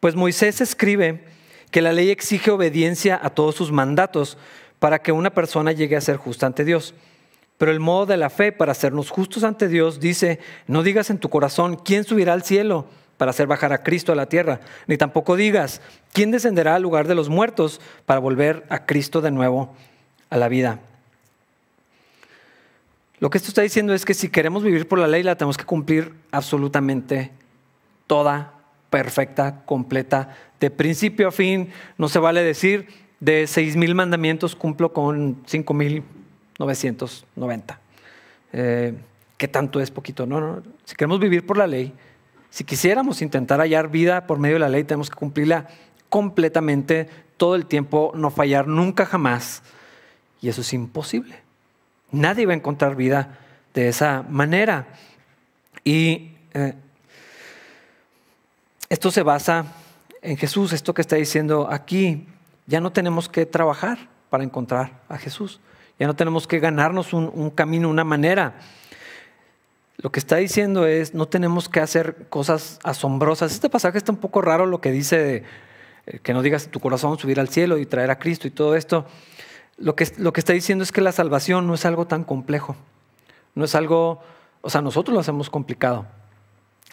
Pues 0.01 0.15
Moisés 0.15 0.62
escribe 0.62 1.27
que 1.71 1.83
la 1.83 1.93
ley 1.93 2.09
exige 2.09 2.51
obediencia 2.51 3.21
a 3.23 3.29
todos 3.29 3.57
sus 3.57 3.73
mandatos 3.73 4.39
para 4.79 5.03
que 5.03 5.12
una 5.12 5.35
persona 5.35 5.73
llegue 5.73 5.97
a 5.97 6.01
ser 6.01 6.17
justa 6.17 6.47
ante 6.47 6.65
Dios. 6.65 6.95
Pero 7.62 7.71
el 7.71 7.78
modo 7.78 8.07
de 8.07 8.16
la 8.16 8.28
fe 8.28 8.50
para 8.50 8.73
hacernos 8.73 9.11
justos 9.11 9.45
ante 9.45 9.69
Dios 9.69 10.00
dice, 10.00 10.40
no 10.66 10.83
digas 10.83 11.11
en 11.11 11.19
tu 11.19 11.28
corazón, 11.28 11.76
¿quién 11.76 12.02
subirá 12.02 12.33
al 12.33 12.42
cielo 12.42 12.87
para 13.19 13.31
hacer 13.31 13.47
bajar 13.47 13.73
a 13.73 13.85
Cristo 13.85 14.11
a 14.11 14.16
la 14.16 14.26
tierra? 14.26 14.59
Ni 14.88 14.97
tampoco 14.97 15.37
digas, 15.37 15.81
¿quién 16.12 16.33
descenderá 16.33 16.75
al 16.75 16.83
lugar 16.83 17.07
de 17.07 17.14
los 17.14 17.28
muertos 17.28 17.81
para 18.04 18.19
volver 18.19 18.66
a 18.69 18.85
Cristo 18.85 19.21
de 19.21 19.31
nuevo 19.31 19.76
a 20.28 20.38
la 20.38 20.49
vida? 20.49 20.81
Lo 23.21 23.31
que 23.31 23.38
esto 23.38 23.50
está 23.50 23.62
diciendo 23.62 23.95
es 23.95 24.04
que 24.04 24.14
si 24.14 24.28
queremos 24.28 24.64
vivir 24.64 24.88
por 24.88 24.99
la 24.99 25.07
ley, 25.07 25.23
la 25.23 25.37
tenemos 25.37 25.57
que 25.57 25.64
cumplir 25.64 26.12
absolutamente 26.33 27.31
toda, 28.09 28.54
perfecta, 28.90 29.62
completa, 29.66 30.37
de 30.59 30.73
principio 30.73 31.28
a 31.28 31.31
fin. 31.31 31.71
No 31.97 32.09
se 32.09 32.19
vale 32.19 32.42
decir, 32.42 32.88
de 33.21 33.47
seis 33.47 33.76
mil 33.76 33.95
mandamientos 33.95 34.57
cumplo 34.57 34.92
con 34.92 35.45
cinco 35.47 35.75
mil 35.75 36.02
990. 36.62 37.81
Eh, 38.52 38.95
¿qué 39.37 39.49
tanto 39.49 39.81
es 39.81 39.90
poquito? 39.90 40.26
No, 40.26 40.40
no. 40.40 40.62
Si 40.85 40.95
queremos 40.95 41.19
vivir 41.19 41.45
por 41.45 41.59
la 41.59 41.66
ley, 41.66 41.92
si 42.50 42.64
quisiéramos 42.64 43.23
intentar 43.23 43.61
hallar 43.61 43.90
vida 43.90 44.26
por 44.26 44.38
medio 44.38 44.57
de 44.57 44.61
la 44.61 44.69
ley, 44.69 44.85
tenemos 44.85 45.11
que 45.11 45.16
cumplirla 45.16 45.69
completamente 46.09 47.09
todo 47.37 47.57
el 47.57 47.66
tiempo, 47.66 48.12
no 48.14 48.31
fallar 48.31 48.69
nunca 48.69 49.04
jamás. 49.04 49.62
Y 50.40 50.49
eso 50.49 50.61
es 50.61 50.73
imposible. 50.73 51.40
Nadie 52.12 52.47
va 52.47 52.52
a 52.52 52.57
encontrar 52.57 52.95
vida 52.95 53.38
de 53.75 53.88
esa 53.88 54.23
manera. 54.28 54.87
Y 55.83 56.37
eh, 56.54 56.75
esto 58.88 59.11
se 59.11 59.23
basa 59.23 59.64
en 60.21 60.37
Jesús, 60.37 60.73
esto 60.73 60.95
que 60.95 61.02
está 61.02 61.16
diciendo 61.16 61.69
aquí. 61.69 62.28
Ya 62.66 62.81
no 62.81 62.92
tenemos 62.92 63.28
que 63.28 63.47
trabajar 63.47 64.09
para 64.31 64.45
encontrar 64.45 65.00
a 65.09 65.19
Jesús. 65.19 65.61
Ya 65.99 66.06
no 66.06 66.14
tenemos 66.14 66.46
que 66.46 66.58
ganarnos 66.58 67.12
un, 67.12 67.50
camino, 67.50 67.88
una 67.88 68.04
manera. 68.04 68.54
Lo 69.99 70.11
que 70.11 70.18
está 70.18 70.37
diciendo 70.37 70.87
es, 70.87 71.14
no 71.14 71.26
tenemos 71.26 71.68
que 71.68 71.80
hacer 71.80 72.26
cosas 72.28 72.80
asombrosas. 72.82 73.52
Este 73.52 73.70
pasaje 73.70 73.99
está 73.99 74.11
un 74.11 74.18
poco 74.18 74.40
raro 74.40 74.66
lo 74.66 74.80
que 74.80 74.90
dice, 74.90 75.44
eh, 76.06 76.18
que 76.22 76.32
no 76.32 76.42
digas 76.42 76.68
tu 76.68 76.80
corazón 76.80 77.18
subir 77.18 77.38
al 77.38 77.49
cielo 77.49 77.78
y 77.78 77.87
traer 77.87 78.11
a 78.11 78.18
Cristo 78.18 78.49
y 78.49 78.50
todo 78.50 78.75
esto. 78.75 79.06
Lo 79.78 79.94
que, 79.94 80.11
lo 80.18 80.32
que 80.32 80.40
está 80.40 80.52
diciendo 80.52 80.82
es 80.82 80.92
que 80.92 81.00
la 81.00 81.12
salvación 81.12 81.66
no 81.66 81.75
es 81.75 81.84
algo 81.87 82.06
tan 82.06 82.25
complejo. 82.25 82.76
No 83.54 83.64
es 83.64 83.75
algo, 83.75 84.22
o 84.61 84.70
sea, 84.70 84.80
nosotros 84.80 85.14
lo 85.14 85.20
hacemos 85.20 85.50
complicado. 85.50 86.06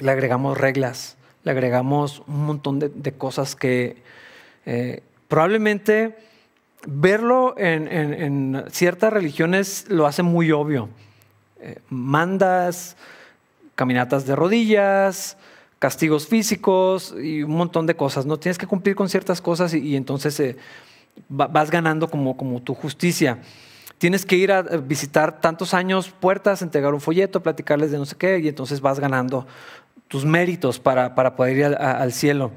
Le 0.01 0.11
agregamos 0.11 0.57
reglas, 0.57 1.17
le 1.43 1.51
agregamos 1.51 2.21
un 2.27 2.45
montón 2.45 2.79
de, 2.79 3.11
cosas 3.13 3.55
que 3.55 4.03
eh, 4.65 5.03
probablemente 5.27 6.15
verlo 6.85 7.55
en, 7.57 8.63
ciertas 8.71 9.11
religiones 9.11 9.85
lo 9.89 10.05
hace 10.05 10.23
muy 10.23 10.51
obvio. 10.51 10.89
Eh, 11.61 11.79
mandas, 11.89 12.95
caminatas 13.75 14.25
de 14.25 14.35
rodillas, 14.35 15.37
castigos 15.79 16.27
físicos 16.27 17.13
y 17.21 17.43
un 17.43 17.51
montón 17.51 17.85
de 17.85 17.95
cosas. 17.95 18.25
No 18.25 18.37
tienes 18.37 18.57
que 18.57 18.67
cumplir 18.67 18.95
con 18.95 19.09
ciertas 19.09 19.41
cosas 19.41 19.73
y, 19.73 19.95
entonces 19.95 20.39
eh, 20.39 20.57
vas 21.27 21.69
ganando 21.69 22.09
como, 22.09 22.37
como 22.37 22.61
tu 22.61 22.73
justicia. 22.73 23.39
Tienes 23.97 24.25
que 24.25 24.37
ir 24.37 24.53
a 24.53 24.61
visitar 24.61 25.41
tantos 25.41 25.73
años 25.73 26.09
puertas, 26.09 26.61
entregar 26.61 26.93
un 26.93 27.01
folleto, 27.01 27.43
platicarles 27.43 27.91
de 27.91 27.97
no 27.97 28.05
sé 28.05 28.15
qué, 28.15 28.39
y 28.39 28.47
entonces 28.47 28.79
vas 28.79 28.97
ganando 28.97 29.45
tus 30.07 30.23
méritos 30.23 30.79
para, 30.79 31.13
poder 31.35 31.57
ir 31.57 31.65
al 31.65 32.13
cielo. 32.13 32.51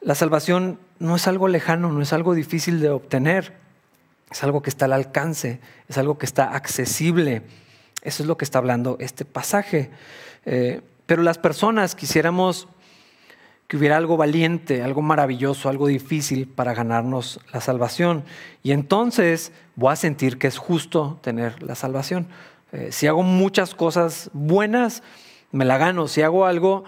La 0.00 0.14
salvación 0.14 0.78
no 0.98 1.16
es 1.16 1.26
algo 1.26 1.48
lejano, 1.48 1.92
no 1.92 2.02
es 2.02 2.12
algo 2.12 2.34
difícil 2.34 2.80
de 2.80 2.90
obtener, 2.90 3.54
es 4.30 4.42
algo 4.42 4.62
que 4.62 4.70
está 4.70 4.86
al 4.86 4.92
alcance, 4.92 5.60
es 5.88 5.98
algo 5.98 6.18
que 6.18 6.26
está 6.26 6.54
accesible. 6.54 7.42
Eso 8.02 8.22
es 8.22 8.26
lo 8.26 8.36
que 8.36 8.44
está 8.44 8.58
hablando 8.58 8.96
este 9.00 9.24
pasaje. 9.24 9.90
Eh, 10.44 10.80
pero 11.06 11.22
las 11.22 11.38
personas 11.38 11.94
quisiéramos 11.94 12.68
que 13.66 13.76
hubiera 13.76 13.98
algo 13.98 14.16
valiente, 14.16 14.82
algo 14.82 15.02
maravilloso, 15.02 15.68
algo 15.68 15.86
difícil 15.86 16.48
para 16.48 16.74
ganarnos 16.74 17.40
la 17.52 17.60
salvación. 17.60 18.24
Y 18.62 18.72
entonces 18.72 19.52
voy 19.76 19.92
a 19.92 19.96
sentir 19.96 20.38
que 20.38 20.46
es 20.46 20.56
justo 20.56 21.18
tener 21.22 21.62
la 21.62 21.74
salvación. 21.74 22.28
Eh, 22.72 22.88
si 22.92 23.06
hago 23.06 23.22
muchas 23.22 23.74
cosas 23.74 24.30
buenas, 24.32 25.02
me 25.52 25.64
la 25.64 25.76
gano. 25.76 26.08
Si 26.08 26.22
hago 26.22 26.46
algo 26.46 26.84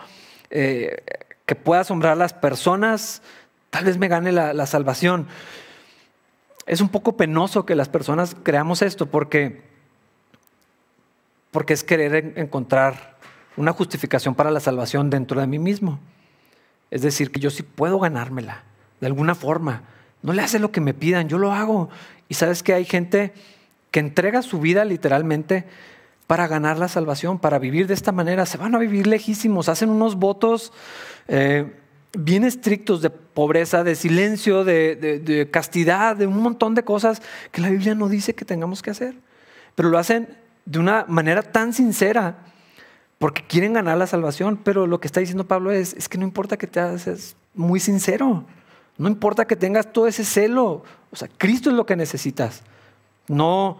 eh, 0.51 1.05
que 1.45 1.55
pueda 1.55 1.83
asombrar 1.83 2.15
a 2.15 2.17
las 2.17 2.33
personas, 2.33 3.23
tal 3.71 3.85
vez 3.85 3.99
me 3.99 4.09
gane 4.09 4.33
la, 4.33 4.67
salvación. 4.67 5.27
Es 6.67 6.81
un 6.81 6.89
poco 6.89 7.17
penoso 7.17 7.65
que 7.65 7.75
las 7.75 7.89
personas 7.89 8.37
creamos 8.43 8.83
esto 8.83 9.07
porque, 9.07 9.63
porque 11.51 11.73
es 11.73 11.83
querer 11.83 12.35
encontrar 12.37 13.17
una 13.57 13.73
justificación 13.73 14.35
para 14.35 14.51
la 14.51 14.61
salvación 14.61 15.11
dentro 15.11 15.41
de 15.41 15.47
mí 15.47 15.59
mismo. 15.59 15.99
Es 16.91 17.03
decir, 17.03 17.31
que 17.31 17.41
yo 17.41 17.51
sí 17.51 17.63
puedo 17.63 17.99
ganármela 17.99 18.65
de 19.01 19.07
alguna 19.07 19.35
forma. 19.35 19.83
No 20.23 20.33
le 20.33 20.43
hace 20.43 20.59
lo 20.59 20.73
que 20.73 20.81
me 20.81 20.95
pidan, 20.95 21.29
yo 21.29 21.39
lo 21.39 21.53
hago. 21.53 21.89
Y 22.29 22.35
sabes 22.35 22.63
que 22.63 22.75
hay 22.75 22.85
gente 22.85 23.33
que 23.91 24.01
entrega 24.01 24.43
su 24.43 24.61
vida 24.61 24.85
literalmente 24.85 25.65
para 26.27 26.47
ganar 26.47 26.79
la 26.79 26.89
salvación, 26.89 27.39
para 27.39 27.59
vivir 27.59 27.87
de 27.87 27.95
esta 27.95 28.13
manera. 28.13 28.47
Se 28.47 28.59
van 28.59 28.75
a 28.75 28.79
vivir 28.79 29.07
lejísimos, 29.07 29.69
hacen 29.69 29.91
unos 29.91 30.17
votos 30.17 30.73
eh, 31.27 31.80
bien 32.13 32.45
estrictos 32.45 33.03
de 33.03 33.11
pobreza, 33.11 33.85
de 33.85 33.95
silencio, 33.95 34.65
de, 34.65 35.49
castidad, 35.51 36.17
de 36.17 36.27
un 36.27 36.43
montón 36.43 36.75
de 36.75 36.85
cosas 36.85 37.23
que 37.53 37.61
la 37.61 37.71
Biblia 37.71 37.95
no 37.95 38.09
dice 38.09 38.35
que 38.35 38.45
tengamos 38.45 38.83
que 38.83 38.91
hacer. 38.91 39.15
Pero 39.75 39.89
lo 39.89 39.99
hacen 39.99 40.29
de 40.65 40.79
una 40.79 41.05
manera 41.09 41.43
tan 41.43 41.73
sincera 41.73 42.39
porque 43.19 43.43
quieren 43.43 43.73
ganar 43.73 43.99
la 43.99 44.07
salvación. 44.07 44.59
Pero 44.63 44.87
lo 44.87 45.01
que 45.01 45.07
está 45.07 45.21
diciendo 45.21 45.47
Pablo 45.47 45.71
es, 45.71 45.95
es 45.95 46.09
que 46.09 46.19
no 46.19 46.25
importa 46.25 46.57
que 46.57 46.67
te 46.67 46.81
haces 46.81 47.37
muy 47.55 47.81
sincero, 47.81 48.45
no 48.99 49.09
importa 49.09 49.47
que 49.47 49.57
tengas 49.57 49.93
todo 49.93 50.07
ese 50.07 50.25
celo. 50.25 50.83
O 51.11 51.17
sea, 51.17 51.29
Cristo 51.39 51.71
es 51.71 51.77
lo 51.77 51.87
que 51.87 51.97
necesitas, 51.97 52.63
no 53.29 53.79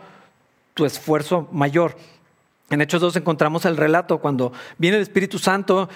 tu 0.75 0.85
esfuerzo 0.85 1.49
mayor. 1.53 1.97
En 2.71 2.81
Hechos 2.81 3.01
2 3.01 3.17
encontramos 3.17 3.65
el 3.65 3.77
relato 3.77 4.19
cuando 4.19 4.53
viene 4.79 4.97
el 4.97 5.03
Espíritu 5.03 5.41
Santo, 5.41 5.89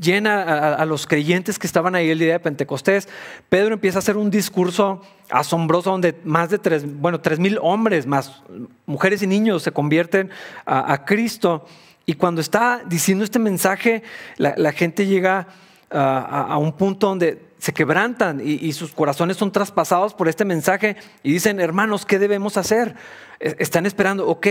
llena 0.00 0.74
a, 0.74 0.86
los 0.86 1.06
creyentes 1.06 1.58
que 1.58 1.66
estaban 1.66 1.94
ahí 1.94 2.08
el 2.08 2.18
día 2.18 2.32
de 2.32 2.40
Pentecostés. 2.40 3.06
Pedro 3.50 3.74
empieza 3.74 3.98
a 3.98 4.00
hacer 4.00 4.16
un 4.16 4.30
discurso 4.30 5.02
asombroso 5.28 5.90
donde 5.90 6.18
más 6.24 6.48
de 6.48 6.58
tres, 6.58 6.84
bueno, 6.90 7.20
tres 7.20 7.38
mil 7.38 7.58
hombres, 7.60 8.06
más 8.06 8.42
mujeres 8.86 9.22
y 9.22 9.26
niños 9.26 9.62
se 9.62 9.72
convierten 9.72 10.30
a, 10.64 11.04
Cristo. 11.04 11.66
Y 12.06 12.14
cuando 12.14 12.40
está 12.40 12.82
diciendo 12.86 13.24
este 13.24 13.38
mensaje, 13.38 14.02
la, 14.38 14.72
gente 14.72 15.06
llega 15.06 15.48
a, 15.90 16.56
un 16.56 16.72
punto 16.72 17.08
donde 17.08 17.42
se 17.58 17.74
quebrantan 17.74 18.40
y, 18.40 18.54
y, 18.54 18.72
sus 18.72 18.92
corazones 18.92 19.36
son 19.36 19.52
traspasados 19.52 20.14
por 20.14 20.28
este 20.28 20.46
mensaje 20.46 20.96
y 21.22 21.30
dicen, 21.30 21.60
hermanos, 21.60 22.06
¿qué 22.06 22.18
debemos 22.18 22.56
hacer? 22.56 22.96
Están 23.38 23.86
esperando, 23.86 24.26
ok, 24.26 24.46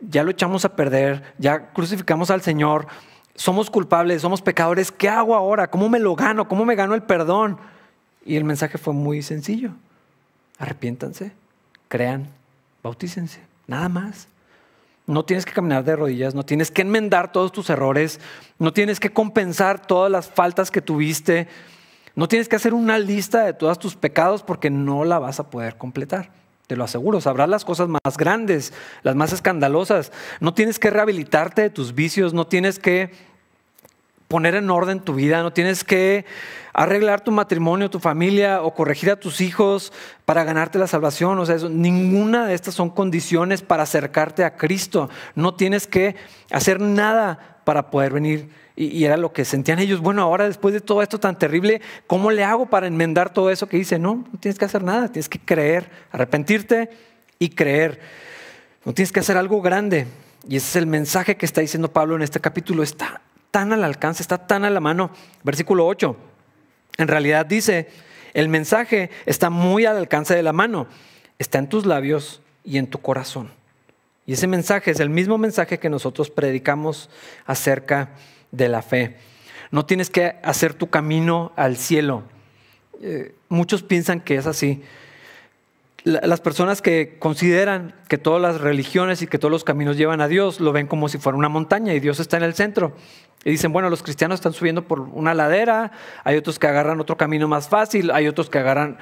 ya 0.00 0.22
lo 0.22 0.30
echamos 0.30 0.64
a 0.64 0.74
perder, 0.76 1.22
ya 1.38 1.72
crucificamos 1.72 2.30
al 2.30 2.42
Señor, 2.42 2.86
somos 3.34 3.70
culpables, 3.70 4.22
somos 4.22 4.42
pecadores, 4.42 4.90
¿qué 4.90 5.08
hago 5.08 5.34
ahora? 5.34 5.70
¿Cómo 5.70 5.88
me 5.88 5.98
lo 5.98 6.14
gano? 6.14 6.48
¿Cómo 6.48 6.64
me 6.64 6.74
gano 6.74 6.94
el 6.94 7.02
perdón? 7.02 7.58
Y 8.24 8.36
el 8.36 8.44
mensaje 8.44 8.78
fue 8.78 8.92
muy 8.92 9.22
sencillo. 9.22 9.70
Arrepiéntanse, 10.58 11.32
crean, 11.88 12.28
bautícense, 12.82 13.40
nada 13.66 13.88
más. 13.88 14.28
No 15.06 15.24
tienes 15.24 15.44
que 15.44 15.52
caminar 15.52 15.84
de 15.84 15.96
rodillas, 15.96 16.34
no 16.34 16.44
tienes 16.44 16.70
que 16.70 16.82
enmendar 16.82 17.32
todos 17.32 17.50
tus 17.50 17.70
errores, 17.70 18.20
no 18.58 18.72
tienes 18.72 19.00
que 19.00 19.12
compensar 19.12 19.84
todas 19.84 20.10
las 20.10 20.28
faltas 20.28 20.70
que 20.70 20.82
tuviste, 20.82 21.48
no 22.14 22.28
tienes 22.28 22.48
que 22.48 22.56
hacer 22.56 22.74
una 22.74 22.98
lista 22.98 23.44
de 23.44 23.54
todos 23.54 23.78
tus 23.78 23.96
pecados 23.96 24.42
porque 24.42 24.70
no 24.70 25.04
la 25.04 25.18
vas 25.18 25.40
a 25.40 25.50
poder 25.50 25.76
completar 25.78 26.30
te 26.70 26.76
lo 26.76 26.84
aseguro, 26.84 27.20
sabrás 27.20 27.48
las 27.48 27.64
cosas 27.64 27.88
más 27.88 28.16
grandes, 28.16 28.72
las 29.02 29.16
más 29.16 29.32
escandalosas. 29.32 30.12
No 30.38 30.54
tienes 30.54 30.78
que 30.78 30.88
rehabilitarte 30.88 31.62
de 31.62 31.70
tus 31.70 31.96
vicios, 31.96 32.32
no 32.32 32.46
tienes 32.46 32.78
que 32.78 33.10
poner 34.28 34.54
en 34.54 34.70
orden 34.70 35.00
tu 35.00 35.14
vida, 35.14 35.42
no 35.42 35.52
tienes 35.52 35.82
que 35.82 36.26
arreglar 36.72 37.22
tu 37.22 37.32
matrimonio, 37.32 37.90
tu 37.90 37.98
familia 37.98 38.62
o 38.62 38.72
corregir 38.72 39.10
a 39.10 39.18
tus 39.18 39.40
hijos 39.40 39.92
para 40.24 40.44
ganarte 40.44 40.78
la 40.78 40.86
salvación. 40.86 41.40
O 41.40 41.44
sea, 41.44 41.56
ninguna 41.68 42.46
de 42.46 42.54
estas 42.54 42.74
son 42.74 42.90
condiciones 42.90 43.62
para 43.62 43.82
acercarte 43.82 44.44
a 44.44 44.56
Cristo. 44.56 45.10
No 45.34 45.54
tienes 45.56 45.88
que 45.88 46.14
hacer 46.52 46.80
nada 46.80 47.59
para 47.70 47.88
poder 47.88 48.12
venir 48.12 48.48
y, 48.74 49.04
era 49.04 49.16
lo 49.16 49.32
que 49.32 49.44
sentían 49.44 49.78
ellos. 49.78 50.00
Bueno, 50.00 50.22
ahora 50.22 50.48
después 50.48 50.74
de 50.74 50.80
todo 50.80 51.02
esto 51.02 51.20
tan 51.20 51.38
terrible, 51.38 51.80
¿cómo 52.08 52.32
le 52.32 52.42
hago 52.42 52.66
para 52.66 52.88
enmendar 52.88 53.32
todo 53.32 53.48
eso 53.48 53.68
que 53.68 53.76
dice? 53.76 53.96
No, 53.96 54.24
no 54.32 54.40
tienes 54.40 54.58
que 54.58 54.64
hacer 54.64 54.82
nada, 54.82 55.06
tienes 55.06 55.28
que 55.28 55.38
creer, 55.38 55.88
arrepentirte 56.10 56.90
y 57.38 57.50
creer. 57.50 58.00
No 58.84 58.92
tienes 58.92 59.12
que 59.12 59.20
hacer 59.20 59.36
algo 59.36 59.62
grande. 59.62 60.08
Y 60.48 60.56
ese 60.56 60.66
es 60.70 60.76
el 60.82 60.88
mensaje 60.88 61.36
que 61.36 61.46
está 61.46 61.60
diciendo 61.60 61.92
Pablo 61.92 62.16
en 62.16 62.22
este 62.22 62.40
capítulo. 62.40 62.82
Está 62.82 63.20
tan 63.52 63.72
al 63.72 63.84
alcance, 63.84 64.20
está 64.20 64.48
tan 64.48 64.64
a 64.64 64.70
la 64.70 64.80
mano. 64.80 65.12
Versículo 65.44 65.86
8. 65.86 66.16
En 66.98 67.06
realidad 67.06 67.46
dice, 67.46 67.86
el 68.34 68.48
mensaje 68.48 69.10
está 69.26 69.48
muy 69.48 69.86
al 69.86 69.96
alcance 69.96 70.34
de 70.34 70.42
la 70.42 70.52
mano. 70.52 70.88
Está 71.38 71.60
en 71.60 71.68
tus 71.68 71.86
labios 71.86 72.42
y 72.64 72.78
en 72.78 72.88
tu 72.88 72.98
corazón. 72.98 73.59
Y 74.26 74.34
ese 74.34 74.46
mensaje 74.46 74.90
es 74.90 75.00
el 75.00 75.10
mismo 75.10 75.38
mensaje 75.38 75.78
que 75.78 75.90
nosotros 75.90 76.30
predicamos 76.30 77.10
acerca 77.46 78.10
de 78.52 78.68
la 78.68 78.82
fe. 78.82 79.16
No 79.70 79.86
tienes 79.86 80.10
que 80.10 80.36
hacer 80.42 80.74
tu 80.74 80.90
camino 80.90 81.52
al 81.56 81.76
cielo. 81.76 82.24
Eh, 83.02 83.34
muchos 83.48 83.82
piensan 83.82 84.20
que 84.20 84.36
es 84.36 84.46
así. 84.46 84.82
las 86.04 86.40
personas 86.40 86.80
que 86.80 87.16
consideran 87.18 87.94
que 88.08 88.18
todas 88.18 88.40
las 88.40 88.60
religiones 88.60 89.20
y 89.20 89.26
que 89.26 89.38
todos 89.38 89.52
los 89.52 89.64
caminos 89.64 89.98
llevan 89.98 90.22
a 90.22 90.28
Dios 90.28 90.58
lo 90.58 90.72
ven 90.72 90.86
como 90.86 91.10
si 91.10 91.18
fuera 91.18 91.36
una 91.36 91.50
montaña 91.50 91.92
y 91.92 92.00
Dios 92.00 92.20
está 92.20 92.36
en 92.36 92.42
el 92.42 92.54
centro. 92.54 92.96
Y 93.44 93.50
dicen, 93.50 93.72
bueno, 93.72 93.90
los 93.90 94.02
cristianos 94.02 94.36
están 94.36 94.52
subiendo 94.52 94.86
por 94.86 95.00
una 95.00 95.34
ladera, 95.34 95.92
hay 96.24 96.36
otros 96.36 96.58
que 96.58 96.66
agarran 96.66 97.00
otro 97.00 97.16
camino 97.16 97.48
más 97.48 97.68
fácil, 97.68 98.10
hay 98.10 98.28
otros 98.28 98.50
que 98.50 98.58
agarran 98.58 98.98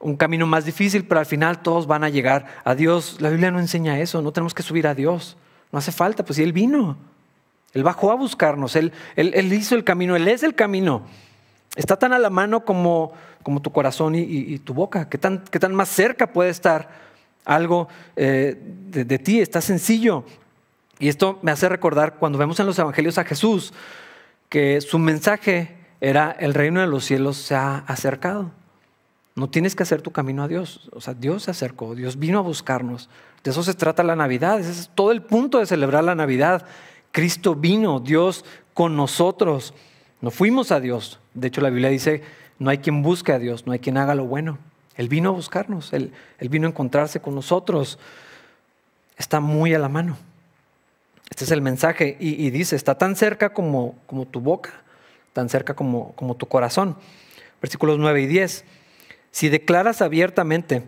un 0.00 0.16
camino 0.16 0.46
más 0.46 0.64
difícil, 0.64 1.04
pero 1.04 1.20
al 1.20 1.26
final 1.26 1.60
todos 1.62 1.86
van 1.86 2.04
a 2.04 2.08
llegar 2.08 2.46
a 2.64 2.74
Dios. 2.74 3.20
La 3.20 3.30
Biblia 3.30 3.50
no 3.50 3.58
enseña 3.58 3.98
eso, 3.98 4.22
no 4.22 4.32
tenemos 4.32 4.54
que 4.54 4.62
subir 4.62 4.86
a 4.86 4.94
Dios, 4.94 5.36
No 5.70 5.78
hace 5.78 5.92
falta, 5.92 6.24
pues 6.24 6.36
si 6.36 6.42
Él 6.42 6.52
vino. 6.52 6.96
Él 7.74 7.82
bajó 7.82 8.10
a 8.10 8.14
buscarnos, 8.14 8.76
él, 8.76 8.92
él, 9.16 9.52
hizo 9.52 9.74
el 9.74 9.84
camino, 9.84 10.16
Él 10.16 10.26
es 10.26 10.42
el 10.42 10.54
camino. 10.54 11.02
Está 11.76 11.96
tan 11.96 12.14
a 12.14 12.18
la 12.18 12.30
mano 12.30 12.64
como, 12.64 13.12
como 13.42 13.60
tu 13.60 13.70
corazón 13.70 14.14
y, 14.14 14.58
tu 14.60 14.72
boca. 14.72 15.08
¿Qué 15.08 15.18
tan, 15.18 15.44
¿Qué 15.50 15.60
tan, 15.60 15.74
más 15.74 15.90
cerca 15.90 16.32
puede 16.32 16.50
estar 16.50 16.88
algo 17.44 17.88
eh, 18.16 18.56
de, 18.86 19.04
de 19.04 19.18
ti? 19.18 19.40
Está 19.40 19.60
sencillo. 19.60 20.24
Y 20.98 21.08
esto 21.08 21.38
me 21.42 21.50
hace 21.50 21.68
recordar 21.68 22.14
cuando 22.14 22.38
vemos 22.38 22.58
en 22.58 22.66
los 22.66 22.78
evangelios 22.78 23.18
a 23.18 23.24
Jesús 23.24 23.74
que 24.48 24.80
su 24.80 24.98
mensaje 24.98 25.76
era 26.00 26.30
el 26.30 26.54
reino 26.54 26.80
de 26.80 26.86
los 26.86 27.04
cielos 27.04 27.36
se 27.36 27.54
ha 27.54 27.78
acercado. 27.86 28.50
No 29.38 29.48
tienes 29.48 29.76
que 29.76 29.84
hacer 29.84 30.02
tu 30.02 30.10
camino 30.10 30.42
a 30.42 30.48
Dios. 30.48 30.90
O 30.92 31.00
sea, 31.00 31.14
Dios 31.14 31.44
se 31.44 31.52
acercó, 31.52 31.94
Dios 31.94 32.18
vino 32.18 32.40
a 32.40 32.42
buscarnos. 32.42 33.08
De 33.44 33.52
eso 33.52 33.62
se 33.62 33.72
trata 33.72 34.02
la 34.02 34.16
Navidad. 34.16 34.58
Ese 34.58 34.72
es 34.72 34.90
todo 34.92 35.12
el 35.12 35.22
punto 35.22 35.60
de 35.60 35.66
celebrar 35.66 36.02
la 36.02 36.16
Navidad. 36.16 36.66
Cristo 37.12 37.54
vino, 37.54 38.00
Dios 38.00 38.44
con 38.74 38.96
nosotros. 38.96 39.74
No 40.20 40.32
fuimos 40.32 40.72
a 40.72 40.80
Dios. 40.80 41.20
De 41.34 41.46
hecho, 41.46 41.60
la 41.60 41.70
Biblia 41.70 41.88
dice, 41.88 42.24
no 42.58 42.68
hay 42.68 42.78
quien 42.78 43.00
busque 43.00 43.30
a 43.30 43.38
Dios, 43.38 43.64
no 43.64 43.72
hay 43.72 43.78
quien 43.78 43.96
haga 43.96 44.16
lo 44.16 44.26
bueno. 44.26 44.58
Él 44.96 45.08
vino 45.08 45.28
a 45.28 45.32
buscarnos, 45.32 45.92
Él, 45.92 46.12
vino 46.40 46.66
a 46.66 46.70
encontrarse 46.70 47.20
con 47.20 47.36
nosotros. 47.36 48.00
Está 49.16 49.38
muy 49.38 49.72
a 49.72 49.78
la 49.78 49.88
mano. 49.88 50.16
Este 51.30 51.44
es 51.44 51.52
el 51.52 51.62
mensaje. 51.62 52.16
Y, 52.18 52.50
dice, 52.50 52.74
está 52.74 52.98
tan 52.98 53.14
cerca 53.14 53.50
como, 53.50 53.94
como 54.06 54.26
tu 54.26 54.40
boca, 54.40 54.72
tan 55.32 55.48
cerca 55.48 55.74
como, 55.74 56.12
como 56.16 56.34
tu 56.34 56.46
corazón. 56.46 56.96
Versículos 57.62 58.00
9 58.00 58.22
y 58.22 58.26
10. 58.26 58.64
Si 59.38 59.48
declaras 59.48 60.02
abiertamente 60.02 60.82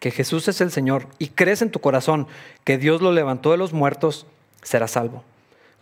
que 0.00 0.10
Jesús 0.10 0.48
es 0.48 0.60
el 0.60 0.70
Señor 0.70 1.08
y 1.18 1.28
crees 1.28 1.62
en 1.62 1.70
tu 1.70 1.80
corazón 1.80 2.26
que 2.62 2.76
Dios 2.76 3.00
lo 3.00 3.10
levantó 3.10 3.52
de 3.52 3.56
los 3.56 3.72
muertos, 3.72 4.26
serás 4.62 4.90
salvo. 4.90 5.24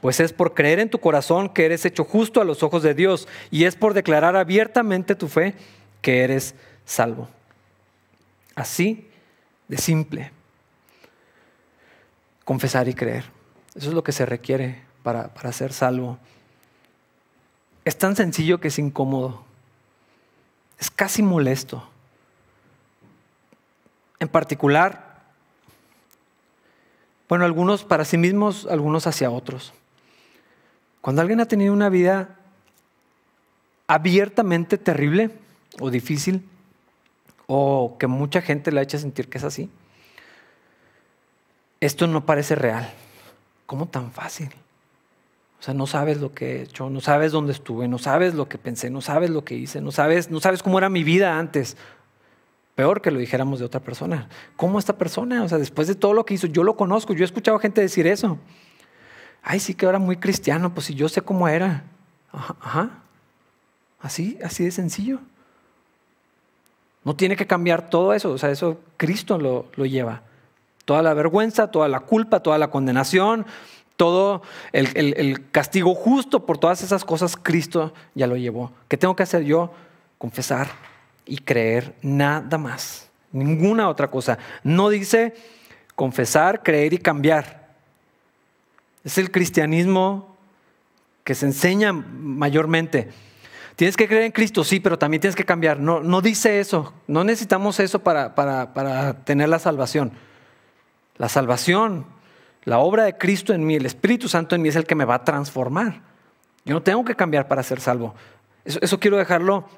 Pues 0.01 0.21
es 0.21 0.33
por 0.33 0.55
creer 0.55 0.79
en 0.79 0.91
tu 0.91 1.01
corazón 1.01 1.49
que 1.49 1.65
eres 1.65 1.85
hecho 1.85 2.05
justo 2.05 2.41
a 2.41 2.45
los 2.45 2.63
ojos 2.63 2.85
de 2.85 2.95
Dios 2.95 3.27
y 3.51 3.65
es 3.65 3.75
por 3.75 3.95
declarar 3.95 4.37
abiertamente 4.37 5.17
tu 5.17 5.27
fe 5.27 5.57
que 6.03 6.23
eres 6.23 6.55
salvo. 6.85 7.29
Así 8.55 9.11
de 9.67 9.79
simple. 9.79 10.31
Confesar 12.45 12.87
y 12.87 12.95
creer. 12.95 13.25
Eso 13.75 13.89
es 13.89 13.93
lo 13.93 14.05
que 14.05 14.13
se 14.13 14.25
requiere 14.25 14.83
para, 15.03 15.35
para 15.35 15.51
ser 15.51 15.73
salvo. 15.73 16.21
Es 17.85 17.99
tan 17.99 18.15
sencillo 18.15 18.61
que 18.61 18.69
es 18.69 18.79
incómodo. 18.79 19.45
Es 20.79 20.93
casi 20.93 21.21
molesto. 21.21 21.91
En 24.25 24.31
particular, 24.31 25.21
bueno, 27.29 27.45
algunos 27.45 27.85
para 27.85 28.07
sí 28.07 28.17
mismos, 28.17 28.67
algunos 28.71 29.07
hacia 29.07 29.31
otros. 29.31 29.75
Cuando 31.03 31.21
alguien 31.21 31.41
ha 31.41 31.45
tenido 31.45 31.75
una 31.75 31.91
vida 31.91 32.39
abiertamente 33.87 34.79
terrible 34.79 35.31
o 35.79 35.91
difícil, 35.91 36.49
o 37.49 37.99
que 37.99 38.07
mucha 38.07 38.41
gente 38.41 38.73
le 38.73 38.81
ha 38.81 38.85
hecho 38.85 38.97
sentir 38.97 39.29
que 39.29 39.37
es 39.37 39.45
así, 39.45 39.69
esto 41.83 42.07
no 42.07 42.25
parece 42.25 42.55
real. 42.55 42.91
¿Cómo 43.67 43.89
tan 43.89 44.11
fácil? 44.11 44.49
O 45.61 45.63
sea, 45.63 45.75
no 45.75 45.87
sabes 45.87 46.19
lo 46.23 46.33
que 46.33 46.61
he 46.61 46.63
hecho, 46.63 46.89
no 46.89 47.03
sabes 47.03 47.31
dónde 47.31 47.53
estuve, 47.53 47.89
no 47.89 47.99
sabes 47.99 48.33
lo 48.33 48.49
que 48.49 48.57
pensé, 48.57 48.89
no 48.89 49.03
sabes 49.03 49.29
lo 49.29 49.45
que 49.45 49.55
hice, 49.55 49.83
no 49.83 49.93
sabes, 49.93 50.31
no 50.31 50.41
sabes 50.41 50.63
cómo 50.63 50.79
era 50.79 50.89
mi 50.89 51.05
vida 51.05 51.39
antes. 51.39 51.77
Peor 52.75 53.01
que 53.01 53.11
lo 53.11 53.19
dijéramos 53.19 53.61
de 53.61 53.65
otra 53.65 53.81
persona. 53.81 54.29
¿Cómo 54.57 54.79
esta 54.79 54.99
persona? 54.99 55.43
O 55.45 55.49
sea, 55.49 55.59
después 55.59 55.87
de 55.87 55.95
todo 55.95 56.13
lo 56.13 56.25
que 56.25 56.35
hizo, 56.35 56.47
yo 56.47 56.65
lo 56.65 56.77
conozco, 56.77 57.13
yo 57.13 57.23
he 57.23 57.25
escuchado 57.25 57.59
gente 57.59 57.81
decir 57.81 58.07
eso 58.07 58.39
ay, 59.45 59.61
sí 59.61 59.75
que 59.75 59.87
ahora 59.87 59.99
muy 59.99 60.17
cristiano, 60.17 60.73
pues 60.73 60.87
si 60.87 60.95
yo 60.95 61.09
sé 61.09 61.21
cómo 61.23 61.47
era. 61.47 61.85
Ajá, 62.33 62.91
Así, 64.01 64.39
así 64.45 64.65
de 64.65 64.71
sencillo. 64.71 65.21
No 67.05 67.17
tiene 67.17 67.37
que 67.37 67.47
cambiar 67.47 67.89
todo 67.89 68.13
eso, 68.13 68.33
o 68.33 68.39
sea, 68.39 68.51
eso 68.51 68.79
Cristo 68.97 69.39
lo, 69.39 69.71
lleva. 69.85 70.23
Toda 70.85 71.01
la 71.01 71.15
vergüenza, 71.15 71.71
toda 71.71 71.89
la 71.89 72.01
culpa, 72.01 72.41
toda 72.41 72.59
la 72.59 72.69
condenación, 72.69 73.47
todo 73.97 74.43
el, 74.73 75.15
el, 75.17 75.51
castigo 75.51 75.95
justo 75.95 76.45
por 76.45 76.59
todas 76.59 76.83
esas 76.83 77.05
cosas, 77.05 77.37
Cristo 77.37 77.95
ya 78.15 78.27
lo 78.27 78.37
llevó. 78.37 78.73
¿Qué 78.89 78.99
tengo 78.99 79.17
que 79.17 79.23
hacer 79.23 79.45
yo? 79.45 79.73
Confesar 80.19 80.69
y 81.27 81.39
creer, 81.39 81.95
nada 82.03 82.59
más. 82.59 83.09
Ninguna 83.33 83.89
otra 83.89 84.11
cosa. 84.11 84.39
No 84.63 84.89
dice 84.89 85.35
confesar, 85.95 86.63
creer 86.63 86.93
y 86.93 86.99
cambiar. 86.99 87.69
Es 89.03 89.19
el 89.19 89.31
cristianismo 89.31 90.37
que 91.25 91.35
se 91.35 91.47
enseña 91.47 91.93
mayormente. 91.93 93.09
Tienes 93.77 93.97
que 93.97 94.07
creer 94.07 94.25
en 94.25 94.33
Cristo, 94.33 94.63
sí, 94.63 94.79
pero 94.79 94.99
también 94.99 95.21
tienes 95.21 95.35
que 95.35 95.45
cambiar. 95.45 95.81
No, 95.81 96.01
no 96.01 96.21
dice 96.21 96.61
eso. 96.61 96.93
No 97.09 97.25
necesitamos 97.25 97.81
eso 97.81 97.99
para, 97.99 98.35
para, 98.35 98.73
para 98.73 99.25
tener 99.25 99.49
la 99.49 99.59
salvación. 99.59 100.13
La 101.17 101.29
salvación, 101.29 102.07
la 102.65 102.79
obra 102.79 103.05
de 103.05 103.19
Cristo 103.19 103.53
en 103.53 103.67
mí, 103.67 103.75
el 103.75 103.87
Espíritu 103.87 104.29
Santo 104.29 104.55
en 104.55 104.63
mí 104.63 104.69
es 104.69 104.77
el 104.77 104.87
que 104.87 104.95
me 104.95 105.05
va 105.05 105.17
a 105.17 105.25
transformar. 105.25 106.03
Yo 106.65 106.75
no 106.75 106.83
tengo 106.83 107.05
que 107.05 107.17
cambiar 107.17 107.49
para 107.49 107.63
ser 107.63 107.81
salvo. 107.81 108.15
Eso, 108.65 108.79
eso, 108.81 108.99
quiero 108.99 109.17
dejarlo, 109.17 109.69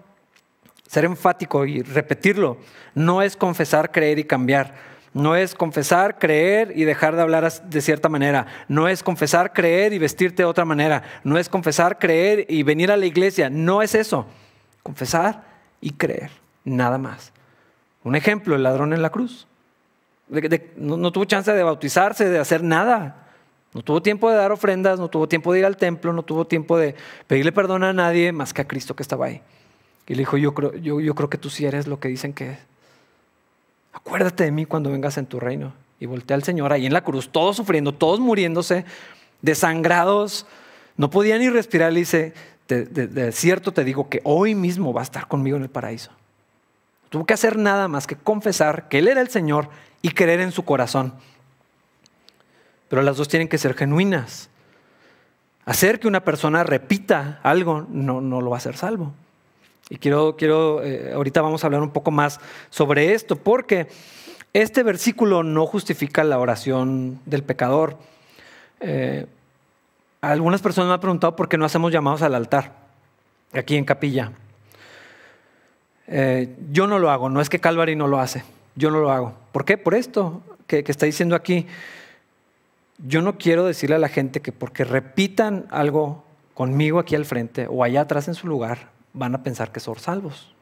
ser 0.87 1.05
enfático 1.05 1.65
y 1.67 1.83
repetirlo. 1.83 2.59
No 2.95 3.23
es 3.23 3.37
confesar, 3.37 3.91
creer 3.93 4.19
y 4.19 4.25
cambiar. 4.25 4.75
No 5.13 5.35
es 5.35 5.55
confesar, 5.55 6.19
creer 6.19 6.73
y 6.77 6.85
dejar 6.85 7.17
de 7.17 7.23
hablar 7.23 7.51
de 7.51 7.81
cierta 7.81 8.09
manera. 8.09 8.47
No 8.69 8.87
es 8.87 9.03
confesar, 9.03 9.53
creer 9.53 9.95
y 9.95 9.99
vestirte 9.99 10.43
de 10.43 10.47
otra 10.47 10.67
manera. 10.67 11.03
No 11.25 11.39
es 11.39 11.49
confesar, 11.49 11.99
creer 11.99 12.45
y 12.51 12.63
venir 12.63 12.93
a 12.93 12.97
la 12.97 13.07
iglesia. 13.07 13.49
No 13.49 13.81
es 13.81 13.95
eso. 13.95 14.27
Confesar 14.83 15.43
y 15.81 15.93
creer. 15.93 16.31
Nada 16.65 16.99
más. 16.99 17.33
Un 18.05 18.15
ejemplo, 18.15 18.57
el 18.57 18.63
ladrón 18.63 18.93
en 18.93 19.01
la 19.01 19.11
cruz. 19.11 19.47
no, 20.77 21.13
tuvo 21.13 21.25
chance 21.25 21.53
de 21.53 21.63
bautizarse, 21.63 22.29
de 22.29 22.39
hacer 22.39 22.63
nada. 22.63 23.27
No 23.73 23.83
tuvo 23.83 24.03
tiempo 24.03 24.31
de 24.31 24.37
dar 24.37 24.53
ofrendas, 24.53 24.99
no 24.99 25.09
tuvo 25.09 25.29
tiempo 25.29 25.53
de 25.53 25.61
ir 25.61 25.65
al 25.65 25.77
templo, 25.77 26.13
no 26.13 26.23
tuvo 26.23 26.47
tiempo 26.47 26.79
de 26.79 26.95
pedirle 27.27 27.53
perdón 27.53 27.85
a 27.85 27.93
nadie 27.93 28.33
más 28.33 28.53
que 28.53 28.63
a 28.63 28.69
Cristo 28.69 28.95
que 28.95 29.03
estaba 29.03 29.27
ahí. 29.27 29.43
Y 30.07 30.15
le 30.15 30.21
dijo, 30.21 30.37
yo 30.37 30.55
creo, 30.55 30.75
yo, 30.77 31.01
yo 31.01 31.15
creo 31.15 31.29
que 31.29 31.39
tú 31.39 31.51
sí 31.51 31.67
eres 31.67 31.87
lo 31.87 31.99
que 31.99 32.09
dicen 32.09 32.33
que 32.33 32.53
es 32.53 32.59
acuérdate 33.97 34.45
de 34.45 34.51
mí 34.51 34.67
cuando 34.67 34.91
vengas 34.91 35.17
en 35.19 35.27
tu 35.27 35.41
reino. 35.41 35.73
Y 35.99 36.07
voltea 36.07 36.37
al 36.37 36.43
Señor 36.43 36.73
ahí 36.73 36.87
en 36.87 36.93
la 36.93 37.03
cruz, 37.03 37.31
todos 37.31 37.57
sufriendo, 37.57 37.93
todos 37.93 38.21
muriéndose, 38.21 38.85
desangrados, 39.41 40.47
no 40.97 41.11
podía 41.11 41.39
ni 41.39 41.49
respirar. 41.49 41.93
Le 41.93 42.01
dice, 42.01 42.35
de, 42.69 43.33
cierto 43.33 43.73
te 43.73 43.83
digo 43.83 44.09
que 44.09 44.21
hoy 44.25 44.55
mismo 44.55 44.93
va 44.93 45.01
a 45.01 45.05
estar 45.05 45.27
conmigo 45.27 45.57
en 45.57 45.63
el 45.63 45.71
paraíso. 45.71 46.11
No 47.05 47.09
tuvo 47.09 47.27
que 47.27 47.35
hacer 47.35 47.57
nada 47.57 47.89
más 47.89 48.07
que 48.07 48.17
confesar 48.17 48.89
que 48.89 48.99
Él 48.99 49.09
era 49.09 49.23
el 49.23 49.29
Señor 49.29 49.71
y 50.03 50.11
creer 50.11 50.41
en 50.41 50.53
su 50.53 50.65
corazón. 50.65 51.15
Pero 52.89 53.03
las 53.03 53.17
dos 53.17 53.29
tienen 53.29 53.49
que 53.49 53.59
ser 53.59 53.75
genuinas. 53.75 54.51
Hacer 55.65 55.99
que 55.99 56.07
una 56.07 56.23
persona 56.23 56.63
repita 56.63 57.41
algo 57.43 57.87
no, 57.89 58.21
no 58.21 58.41
lo 58.41 58.51
va 58.51 58.57
a 58.57 58.59
hacer 58.59 58.77
salvo. 58.77 59.15
Y 59.89 59.99
quiero, 59.99 60.37
quiero 60.37 60.83
eh, 60.83 61.13
ahorita 61.15 61.43
vamos 61.43 61.63
a 61.63 61.69
hablar 61.69 61.83
un 61.83 61.91
poco 61.91 62.11
más 62.11 62.41
sobre 62.71 63.15
esto, 63.15 63.37
porque 63.37 63.87
este 64.53 64.83
versículo 64.83 65.43
no 65.43 65.67
justifica 65.67 66.25
la 66.25 66.39
oración 66.39 67.21
del 67.25 67.45
pecador. 67.45 67.97
Eh, 68.81 69.27
algunas 70.21 70.61
personas 70.61 70.89
me 70.89 70.95
han 70.95 71.01
preguntado 71.01 71.37
por 71.37 71.49
qué 71.49 71.57
no 71.57 71.65
hacemos 71.65 71.93
llamados 71.93 72.23
al 72.23 72.35
altar, 72.35 72.73
aquí 73.53 73.77
en 73.77 73.85
capilla. 73.85 74.33
Eh, 76.09 76.57
yo 76.73 76.87
no 76.89 76.99
lo 76.99 77.11
hago, 77.11 77.29
no 77.29 77.41
es 77.41 77.49
que 77.49 77.61
Calvary 77.61 77.95
no 77.95 78.09
lo 78.09 78.19
hace, 78.19 78.43
yo 78.75 78.91
no 78.91 78.99
lo 78.99 79.13
hago. 79.13 79.35
¿Por 79.53 79.65
qué? 79.65 79.79
Por 79.79 79.95
esto 79.95 80.43
que, 80.67 80.83
que 80.83 80.91
está 80.91 81.07
diciendo 81.07 81.37
aquí. 81.37 81.67
Yo 82.99 83.21
no 83.23 83.37
quiero 83.37 83.67
decirle 83.67 83.97
a 83.97 83.99
la 84.01 84.09
gente 84.09 84.41
que 84.41 84.53
porque 84.53 84.83
repitan 84.83 85.67
algo 85.71 86.25
conmigo 86.55 86.99
aquí 86.99 87.15
al 87.15 87.27
frente 87.27 87.67
o 87.69 87.85
allá 87.85 88.01
atrás 88.01 88.27
en 88.27 88.35
su 88.35 88.47
lugar, 88.47 88.96
van 89.17 89.35
a 89.35 89.43
pensar 89.43 89.73
que 89.73 89.81
son 89.81 89.99
salvos. 89.99 90.53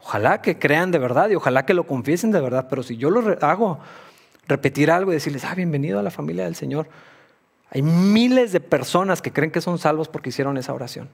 Ojalá 0.00 0.40
que 0.40 0.58
crean 0.58 0.92
de 0.92 0.98
verdad 0.98 1.30
y 1.30 1.34
ojalá 1.34 1.66
que 1.66 1.74
lo 1.74 1.86
confiesen 1.86 2.30
de 2.30 2.40
verdad, 2.40 2.68
pero 2.70 2.82
si 2.82 2.96
yo 2.96 3.10
lo 3.10 3.36
hago, 3.40 3.80
repetir 4.46 4.90
algo 4.90 5.10
y 5.10 5.14
decirles, 5.14 5.44
ah, 5.44 5.54
bienvenido 5.54 5.98
a 5.98 6.02
la 6.02 6.10
familia 6.10 6.44
del 6.44 6.54
Señor, 6.54 6.86
hay 7.70 7.82
miles 7.82 8.52
de 8.52 8.60
personas 8.60 9.20
que 9.20 9.32
creen 9.32 9.50
que 9.50 9.60
son 9.60 9.78
salvos 9.78 10.08
porque 10.08 10.28
hicieron 10.28 10.56
esa 10.58 10.72
oración 10.72 11.08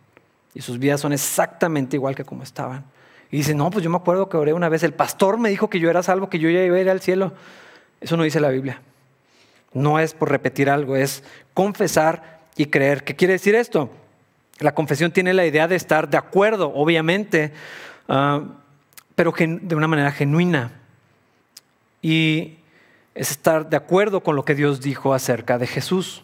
y 0.53 0.61
sus 0.61 0.79
vidas 0.79 1.01
son 1.01 1.13
exactamente 1.13 1.97
igual 1.97 2.15
que 2.15 2.25
como 2.25 2.43
estaban. 2.43 2.85
Y 3.31 3.39
dicen, 3.39 3.57
no, 3.57 3.71
pues 3.71 3.83
yo 3.83 3.89
me 3.89 3.97
acuerdo 3.97 4.29
que 4.29 4.37
oré 4.37 4.53
una 4.53 4.69
vez, 4.69 4.83
el 4.83 4.93
pastor 4.93 5.39
me 5.39 5.49
dijo 5.49 5.71
que 5.71 5.81
yo 5.81 5.89
era 5.89 6.03
salvo, 6.03 6.29
que 6.29 6.39
yo 6.39 6.51
ya 6.51 6.63
iba 6.63 6.77
a 6.77 6.81
ir 6.81 6.91
al 6.91 7.01
cielo. 7.01 7.33
Eso 8.03 8.19
no 8.19 8.25
dice 8.25 8.41
la 8.41 8.51
Biblia. 8.51 8.83
No 9.73 9.99
es 9.99 10.13
por 10.13 10.31
repetir 10.31 10.69
algo, 10.69 10.97
es 10.97 11.25
confesar 11.55 12.43
y 12.57 12.67
creer. 12.67 13.05
¿Qué 13.05 13.17
quiere 13.17 13.33
decir 13.33 13.55
esto? 13.55 13.89
La 14.63 14.75
confesión 14.75 15.13
tiene 15.13 15.35
la 15.35 15.45
idea 15.45 15.69
de 15.69 15.77
estar 15.77 16.09
de 16.09 16.17
acuerdo, 16.17 16.73
obviamente, 16.75 17.53
ah, 18.09 18.43
pero 19.15 19.35
de 19.37 19.75
una 19.75 19.89
manera 19.89 20.13
genuina. 20.13 20.73
Y 22.01 22.59
es 23.15 23.31
estar 23.31 23.69
de 23.69 23.77
acuerdo 23.77 24.23
con 24.23 24.37
lo 24.37 24.45
que 24.45 24.55
Dios 24.55 24.81
dijo 24.81 25.15
acerca 25.15 25.59
de 25.59 25.67
Jesús. 25.67 26.23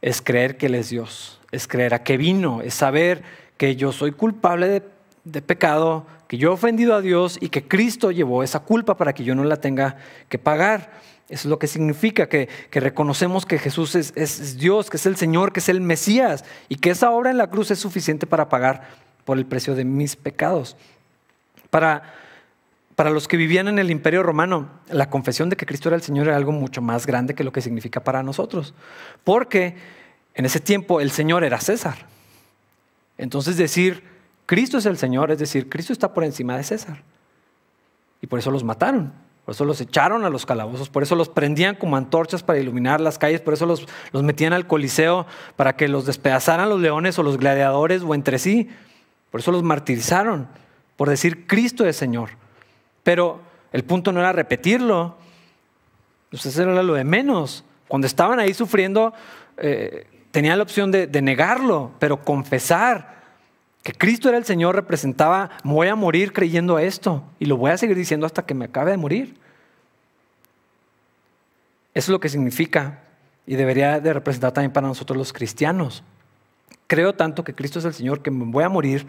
Es 0.00 0.22
creer 0.22 0.56
que 0.56 0.66
Él 0.66 0.74
es 0.74 0.90
Dios, 0.90 1.40
es 1.52 1.68
creer 1.68 1.94
a 1.94 2.02
qué 2.02 2.16
vino, 2.16 2.62
es 2.62 2.74
saber 2.74 3.22
que 3.56 3.76
yo 3.76 3.92
soy 3.92 4.12
culpable 4.12 4.68
de, 4.68 4.82
de 5.24 5.42
pecado, 5.42 6.06
que 6.28 6.38
yo 6.38 6.50
he 6.50 6.52
ofendido 6.52 6.94
a 6.94 7.00
Dios 7.00 7.38
y 7.40 7.48
que 7.48 7.66
Cristo 7.66 8.10
llevó 8.10 8.42
esa 8.42 8.60
culpa 8.60 8.96
para 8.96 9.12
que 9.12 9.24
yo 9.24 9.34
no 9.34 9.44
la 9.44 9.56
tenga 9.56 9.96
que 10.28 10.38
pagar. 10.38 10.90
Es 11.28 11.44
lo 11.44 11.58
que 11.58 11.66
significa 11.66 12.28
que, 12.28 12.48
reconocemos 12.72 13.44
que 13.44 13.58
Jesús 13.58 13.94
es, 13.94 14.56
Dios, 14.58 14.88
que 14.88 14.96
es 14.96 15.04
el 15.04 15.16
Señor, 15.16 15.52
que 15.52 15.60
es 15.60 15.68
el 15.68 15.80
Mesías 15.80 16.44
y 16.68 16.76
que 16.76 16.90
esa 16.90 17.10
obra 17.10 17.30
en 17.30 17.36
la 17.36 17.50
cruz 17.50 17.70
es 17.70 17.78
suficiente 17.78 18.26
para 18.26 18.48
pagar 18.48 18.88
por 19.26 19.36
el 19.36 19.44
precio 19.44 19.74
de 19.74 19.84
mis 19.84 20.16
pecados. 20.16 20.76
Para, 21.68 22.14
para 22.96 23.10
los 23.10 23.28
que 23.28 23.36
vivían 23.36 23.68
en 23.68 23.78
el 23.78 23.90
imperio 23.90 24.22
romano, 24.22 24.70
la 24.88 25.10
confesión 25.10 25.50
de 25.50 25.56
que 25.56 25.66
Cristo 25.66 25.90
era 25.90 25.96
el 25.96 26.02
Señor 26.02 26.28
era 26.28 26.36
algo 26.36 26.52
mucho 26.52 26.80
más 26.80 27.06
grande 27.06 27.34
que 27.34 27.44
lo 27.44 27.52
que 27.52 27.60
significa 27.60 28.00
para 28.00 28.22
nosotros. 28.22 28.72
Porque 29.22 29.76
en 30.34 30.46
ese 30.46 30.60
tiempo 30.60 31.02
el 31.02 31.10
Señor 31.10 31.44
era 31.44 31.60
César. 31.60 32.06
Entonces 33.18 33.58
decir, 33.58 34.02
Cristo 34.46 34.78
es 34.78 34.86
el 34.86 34.96
Señor, 34.96 35.30
es 35.30 35.38
decir, 35.38 35.68
Cristo 35.68 35.92
está 35.92 36.14
por 36.14 36.24
encima 36.24 36.56
de 36.56 36.64
César. 36.64 37.02
Y 38.22 38.26
por 38.28 38.38
eso 38.38 38.50
los 38.50 38.64
mataron. 38.64 39.12
Por 39.48 39.54
eso 39.54 39.64
los 39.64 39.80
echaron 39.80 40.26
a 40.26 40.28
los 40.28 40.44
calabozos, 40.44 40.90
por 40.90 41.02
eso 41.02 41.16
los 41.16 41.30
prendían 41.30 41.74
como 41.74 41.96
antorchas 41.96 42.42
para 42.42 42.58
iluminar 42.58 43.00
las 43.00 43.16
calles, 43.16 43.40
por 43.40 43.54
eso 43.54 43.64
los, 43.64 43.86
metían 44.12 44.52
al 44.52 44.66
coliseo 44.66 45.24
para 45.56 45.74
que 45.74 45.88
los 45.88 46.04
despedazaran 46.04 46.68
los 46.68 46.82
leones 46.82 47.18
o 47.18 47.22
los 47.22 47.38
gladiadores 47.38 48.02
o 48.02 48.14
entre 48.14 48.38
sí. 48.38 48.68
Por 49.30 49.40
eso 49.40 49.50
los 49.50 49.62
martirizaron, 49.62 50.48
por 50.98 51.08
decir 51.08 51.46
Cristo 51.46 51.86
es 51.86 51.96
Señor. 51.96 52.28
Pero 53.02 53.40
el 53.72 53.84
punto 53.84 54.12
no 54.12 54.20
era 54.20 54.32
repetirlo, 54.32 55.16
pues 56.28 56.44
eso 56.44 56.64
era 56.64 56.82
lo 56.82 56.92
de 56.92 57.04
menos. 57.04 57.64
Cuando 57.88 58.06
estaban 58.06 58.38
ahí 58.40 58.52
sufriendo, 58.52 59.14
eh, 59.56 60.06
tenían 60.30 60.58
la 60.58 60.64
opción 60.64 60.90
de, 60.90 61.06
de 61.06 61.22
negarlo, 61.22 61.92
pero 61.98 62.22
confesar 62.22 63.17
que 63.82 63.92
Cristo 63.92 64.28
era 64.28 64.38
el 64.38 64.44
Señor 64.44 64.74
representaba, 64.74 65.50
voy 65.64 65.88
a 65.88 65.94
morir 65.94 66.32
creyendo 66.32 66.78
esto 66.78 67.24
y 67.38 67.46
lo 67.46 67.56
voy 67.56 67.70
a 67.70 67.78
seguir 67.78 67.96
diciendo 67.96 68.26
hasta 68.26 68.44
que 68.44 68.54
me 68.54 68.66
acabe 68.66 68.90
de 68.90 68.96
morir. 68.96 69.36
Eso 71.94 72.06
es 72.06 72.08
lo 72.10 72.20
que 72.20 72.28
significa 72.28 73.00
y 73.46 73.56
debería 73.56 73.98
de 73.98 74.12
representar 74.12 74.52
también 74.52 74.72
para 74.72 74.86
nosotros 74.86 75.16
los 75.16 75.32
cristianos. 75.32 76.02
Creo 76.86 77.14
tanto 77.14 77.44
que 77.44 77.54
Cristo 77.54 77.78
es 77.78 77.84
el 77.84 77.94
Señor 77.94 78.22
que 78.22 78.30
me 78.30 78.44
voy 78.44 78.64
a 78.64 78.68
morir 78.68 79.06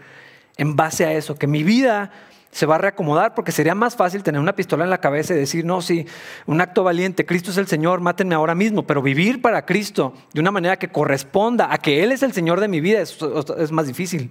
en 0.56 0.76
base 0.76 1.04
a 1.04 1.12
eso, 1.12 1.36
que 1.36 1.46
mi 1.46 1.62
vida 1.62 2.10
se 2.50 2.66
va 2.66 2.76
a 2.76 2.78
reacomodar 2.78 3.34
porque 3.34 3.52
sería 3.52 3.74
más 3.74 3.96
fácil 3.96 4.22
tener 4.22 4.40
una 4.40 4.56
pistola 4.56 4.84
en 4.84 4.90
la 4.90 5.00
cabeza 5.00 5.34
y 5.34 5.36
decir, 5.36 5.64
no, 5.64 5.82
sí, 5.82 6.06
un 6.46 6.60
acto 6.60 6.82
valiente, 6.82 7.24
Cristo 7.24 7.50
es 7.50 7.58
el 7.58 7.68
Señor, 7.68 8.00
mátenme 8.00 8.34
ahora 8.34 8.54
mismo, 8.54 8.86
pero 8.86 9.02
vivir 9.02 9.40
para 9.40 9.64
Cristo 9.64 10.14
de 10.32 10.40
una 10.40 10.50
manera 10.50 10.78
que 10.78 10.88
corresponda 10.88 11.72
a 11.72 11.78
que 11.78 12.02
Él 12.02 12.12
es 12.12 12.22
el 12.22 12.32
Señor 12.32 12.60
de 12.60 12.68
mi 12.68 12.80
vida 12.80 13.00
es, 13.00 13.18
es 13.58 13.72
más 13.72 13.86
difícil. 13.86 14.30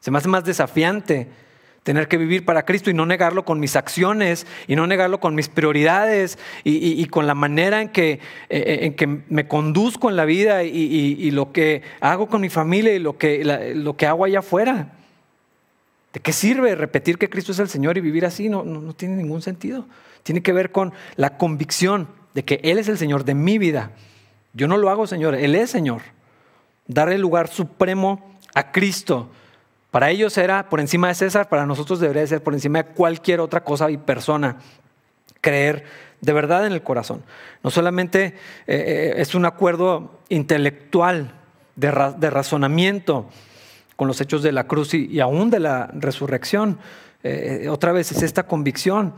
Se 0.00 0.10
me 0.10 0.18
hace 0.18 0.28
más 0.28 0.44
desafiante 0.44 1.28
tener 1.82 2.08
que 2.08 2.18
vivir 2.18 2.44
para 2.44 2.64
Cristo 2.64 2.90
y 2.90 2.94
no 2.94 3.06
negarlo 3.06 3.44
con 3.44 3.58
mis 3.58 3.74
acciones 3.76 4.46
y 4.66 4.76
no 4.76 4.86
negarlo 4.86 5.20
con 5.20 5.34
mis 5.34 5.48
prioridades 5.48 6.38
y, 6.62 7.04
con 7.06 7.26
la 7.26 7.34
manera 7.34 7.80
en 7.80 7.88
que, 7.88 8.12
eh, 8.12 8.18
eh, 8.50 8.78
en 8.82 8.94
que 8.94 9.06
me 9.06 9.48
conduzco 9.48 10.10
en 10.10 10.16
la 10.16 10.24
vida 10.24 10.62
y, 10.64 11.30
lo 11.30 11.52
que 11.52 11.82
hago 12.00 12.28
con 12.28 12.40
mi 12.40 12.48
familia 12.48 12.94
y 12.94 12.98
lo 12.98 13.16
que, 13.16 13.72
lo 13.74 13.96
que 13.96 14.06
hago 14.06 14.24
allá 14.24 14.40
afuera. 14.40 14.92
¿De 16.12 16.20
qué 16.20 16.32
sirve 16.32 16.74
repetir 16.74 17.18
que 17.18 17.30
Cristo 17.30 17.52
es 17.52 17.60
el 17.60 17.68
Señor 17.68 17.96
y 17.96 18.00
vivir 18.00 18.26
así? 18.26 18.48
No, 18.48 18.64
no, 18.64 18.80
no 18.80 18.94
tiene 18.94 19.16
ningún 19.16 19.42
sentido. 19.42 19.86
Tiene 20.22 20.42
que 20.42 20.52
ver 20.52 20.72
con 20.72 20.92
la 21.16 21.38
convicción 21.38 22.08
de 22.34 22.44
que 22.44 22.60
Él 22.64 22.78
es 22.78 22.88
el 22.88 22.98
Señor 22.98 23.24
de 23.24 23.34
mi 23.34 23.58
vida. 23.58 23.92
Yo 24.52 24.66
no 24.66 24.76
lo 24.76 24.90
hago, 24.90 25.06
Señor, 25.06 25.36
Él 25.36 25.54
es 25.54 25.70
Señor. 25.70 26.02
Darle 26.88 27.14
el 27.14 27.20
lugar 27.20 27.48
supremo 27.48 28.36
a 28.54 28.72
Cristo 28.72 29.30
para 29.90 30.10
ellos 30.10 30.38
era 30.38 30.68
por 30.68 30.80
encima 30.80 31.08
de 31.08 31.14
César, 31.14 31.48
para 31.48 31.66
nosotros 31.66 31.98
debería 31.98 32.26
ser 32.26 32.42
por 32.42 32.54
encima 32.54 32.82
de 32.82 32.90
cualquier 32.90 33.40
otra 33.40 33.64
cosa 33.64 33.90
y 33.90 33.96
persona. 33.96 34.56
Creer 35.40 35.84
de 36.20 36.32
verdad 36.32 36.66
en 36.66 36.72
el 36.72 36.82
corazón. 36.82 37.22
No 37.62 37.70
solamente 37.70 38.24
eh, 38.24 38.34
eh, 38.66 39.14
es 39.16 39.34
un 39.34 39.46
acuerdo 39.46 40.20
intelectual, 40.28 41.34
de, 41.76 41.90
razonamiento 42.30 43.30
con 43.96 44.06
los 44.06 44.20
hechos 44.20 44.42
de 44.42 44.52
la 44.52 44.66
cruz 44.66 44.92
y, 44.92 45.18
aún 45.20 45.48
de 45.50 45.60
la 45.60 45.90
resurrección. 45.94 46.78
Eh, 47.22 47.68
otra 47.70 47.92
vez 47.92 48.12
es 48.12 48.22
esta 48.22 48.42
convicción. 48.42 49.14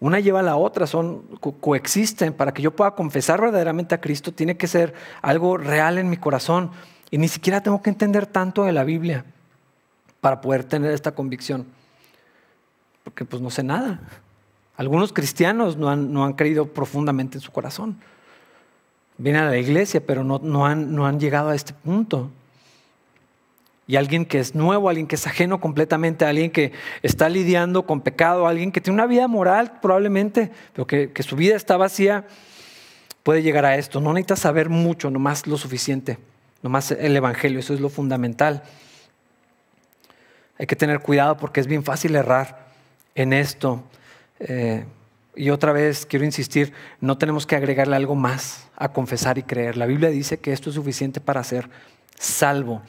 Una 0.00 0.18
lleva 0.18 0.40
a 0.40 0.42
la 0.42 0.56
otra, 0.56 0.86
son, 0.86 1.22
coexisten. 1.60 2.32
Para 2.32 2.52
que 2.52 2.62
yo 2.62 2.70
pueda 2.70 2.92
confesar 2.92 3.40
verdaderamente 3.40 3.94
a 3.94 4.00
Cristo, 4.00 4.32
tiene 4.32 4.56
que 4.56 4.66
ser 4.66 4.94
algo 5.20 5.58
real 5.58 5.98
en 5.98 6.08
mi 6.08 6.16
corazón. 6.16 6.70
Y 7.10 7.18
ni 7.18 7.28
siquiera 7.28 7.62
tengo 7.62 7.82
que 7.82 7.90
entender 7.90 8.26
tanto 8.26 8.64
de 8.64 8.72
la 8.72 8.84
Biblia 8.84 9.26
para 10.24 10.40
poder 10.40 10.64
tener 10.64 10.90
esta 10.90 11.14
convicción? 11.14 11.66
Porque 13.02 13.26
pues 13.26 13.42
no 13.42 13.50
sé 13.50 13.62
nada. 13.62 14.00
Algunos 14.74 15.12
cristianos 15.12 15.76
no 15.76 15.90
han, 15.90 16.14
no 16.14 16.24
han 16.24 16.32
creído 16.32 16.64
profundamente 16.72 17.36
en 17.36 17.42
su 17.42 17.52
corazón. 17.52 18.00
Vienen 19.18 19.42
a 19.42 19.50
la 19.50 19.58
iglesia, 19.58 20.00
pero 20.00 20.24
no, 20.24 20.40
no, 20.42 20.64
han, 20.64 20.94
no 20.94 21.06
han 21.06 21.20
llegado 21.20 21.50
a 21.50 21.54
este 21.54 21.74
punto. 21.74 22.30
Y 23.86 23.96
alguien 23.96 24.24
que 24.24 24.38
es 24.38 24.54
nuevo, 24.54 24.88
alguien 24.88 25.06
que 25.06 25.16
es 25.16 25.26
ajeno 25.26 25.60
completamente, 25.60 26.24
alguien 26.24 26.50
que 26.50 26.72
está 27.02 27.28
lidiando 27.28 27.84
con 27.84 28.00
pecado, 28.00 28.46
alguien 28.46 28.72
que 28.72 28.80
tiene 28.80 28.94
una 28.94 29.06
vida 29.06 29.28
moral 29.28 29.78
probablemente, 29.82 30.50
pero 30.72 30.86
que, 30.86 31.12
que 31.12 31.22
su 31.22 31.36
vida 31.36 31.54
está 31.54 31.76
vacía, 31.76 32.26
puede 33.24 33.42
llegar 33.42 33.66
a 33.66 33.76
esto. 33.76 34.00
No 34.00 34.14
necesita 34.14 34.36
saber 34.36 34.70
mucho, 34.70 35.10
nomás 35.10 35.46
lo 35.46 35.58
suficiente, 35.58 36.16
nomás 36.62 36.92
el 36.92 37.14
Evangelio, 37.14 37.58
eso 37.58 37.74
es 37.74 37.80
lo 37.80 37.90
fundamental. 37.90 38.62
Hay 40.64 40.66
que 40.66 40.76
tener 40.76 41.00
cuidado 41.00 41.36
porque 41.36 41.60
es 41.60 41.66
bien 41.66 41.84
fácil 41.84 42.16
errar 42.16 42.68
en 43.14 43.34
esto. 43.34 43.84
Eh, 44.40 44.86
y 45.36 45.50
otra 45.50 45.72
vez 45.72 46.06
quiero 46.06 46.24
insistir, 46.24 46.72
no 47.02 47.18
tenemos 47.18 47.46
que 47.46 47.54
agregarle 47.54 47.96
algo 47.96 48.14
más 48.14 48.66
a 48.74 48.90
confesar 48.90 49.36
y 49.36 49.42
creer. 49.42 49.76
La 49.76 49.84
Biblia 49.84 50.08
dice 50.08 50.38
que 50.38 50.54
esto 50.54 50.70
es 50.70 50.76
suficiente 50.76 51.20
para 51.20 51.44
ser 51.44 51.68
salvo. 52.18 52.80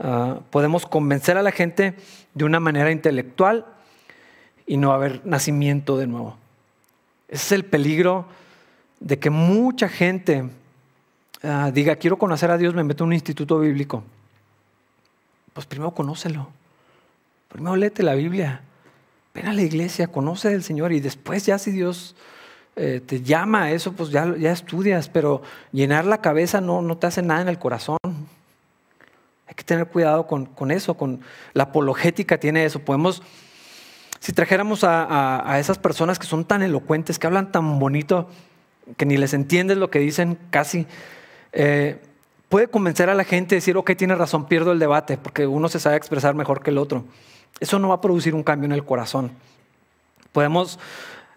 Ah, 0.00 0.40
podemos 0.50 0.86
convencer 0.86 1.36
a 1.36 1.44
la 1.44 1.52
gente 1.52 1.94
de 2.34 2.44
una 2.44 2.58
manera 2.58 2.90
intelectual 2.90 3.64
y 4.66 4.76
no 4.76 4.90
haber 4.90 5.24
nacimiento 5.24 5.96
de 5.96 6.08
nuevo. 6.08 6.36
Ese 7.28 7.44
es 7.44 7.52
el 7.52 7.64
peligro 7.64 8.26
de 8.98 9.20
que 9.20 9.30
mucha 9.30 9.88
gente 9.88 10.50
ah, 11.44 11.70
diga, 11.72 11.94
quiero 11.94 12.18
conocer 12.18 12.50
a 12.50 12.58
Dios, 12.58 12.74
me 12.74 12.82
meto 12.82 13.04
en 13.04 13.08
un 13.10 13.14
instituto 13.14 13.60
bíblico. 13.60 14.02
Pues 15.52 15.64
primero 15.64 15.92
conócelo. 15.92 16.48
Primero 17.54 17.76
léete 17.76 18.02
la 18.02 18.16
Biblia, 18.16 18.62
ven 19.32 19.46
a 19.46 19.52
la 19.52 19.62
iglesia, 19.62 20.08
conoce 20.08 20.48
al 20.48 20.64
Señor 20.64 20.90
y 20.90 20.98
después 20.98 21.46
ya 21.46 21.56
si 21.56 21.70
Dios 21.70 22.16
eh, 22.74 23.00
te 23.06 23.22
llama 23.22 23.62
a 23.62 23.70
eso, 23.70 23.92
pues 23.92 24.10
ya, 24.10 24.34
ya 24.36 24.50
estudias, 24.50 25.08
pero 25.08 25.40
llenar 25.70 26.04
la 26.04 26.20
cabeza 26.20 26.60
no, 26.60 26.82
no 26.82 26.98
te 26.98 27.06
hace 27.06 27.22
nada 27.22 27.42
en 27.42 27.48
el 27.48 27.60
corazón. 27.60 27.98
Hay 29.46 29.54
que 29.54 29.62
tener 29.62 29.86
cuidado 29.86 30.26
con, 30.26 30.46
con, 30.46 30.72
eso, 30.72 30.94
con 30.94 31.20
la 31.52 31.62
apologética 31.62 32.40
tiene 32.40 32.64
eso. 32.64 32.80
Podemos, 32.80 33.22
si 34.18 34.32
trajéramos 34.32 34.82
a, 34.82 35.48
a, 35.48 35.60
esas 35.60 35.78
personas 35.78 36.18
que 36.18 36.26
son 36.26 36.44
tan 36.44 36.60
elocuentes, 36.60 37.20
que 37.20 37.28
hablan 37.28 37.52
tan 37.52 37.78
bonito, 37.78 38.28
que 38.96 39.06
ni 39.06 39.16
les 39.16 39.32
entiendes 39.32 39.76
lo 39.76 39.90
que 39.90 40.00
dicen 40.00 40.38
casi, 40.50 40.88
eh, 41.52 42.02
puede 42.48 42.66
convencer 42.66 43.10
a 43.10 43.14
la 43.14 43.22
gente, 43.22 43.54
decir, 43.54 43.76
ok, 43.76 43.92
tiene 43.96 44.16
razón, 44.16 44.48
pierdo 44.48 44.72
el 44.72 44.80
debate, 44.80 45.18
porque 45.18 45.46
uno 45.46 45.68
se 45.68 45.78
sabe 45.78 45.96
expresar 45.96 46.34
mejor 46.34 46.60
que 46.60 46.70
el 46.70 46.78
otro 46.78 47.04
eso 47.60 47.78
no 47.78 47.88
va 47.88 47.96
a 47.96 48.00
producir 48.00 48.34
un 48.34 48.42
cambio 48.42 48.66
en 48.66 48.72
el 48.72 48.84
corazón. 48.84 49.32
Podemos 50.32 50.78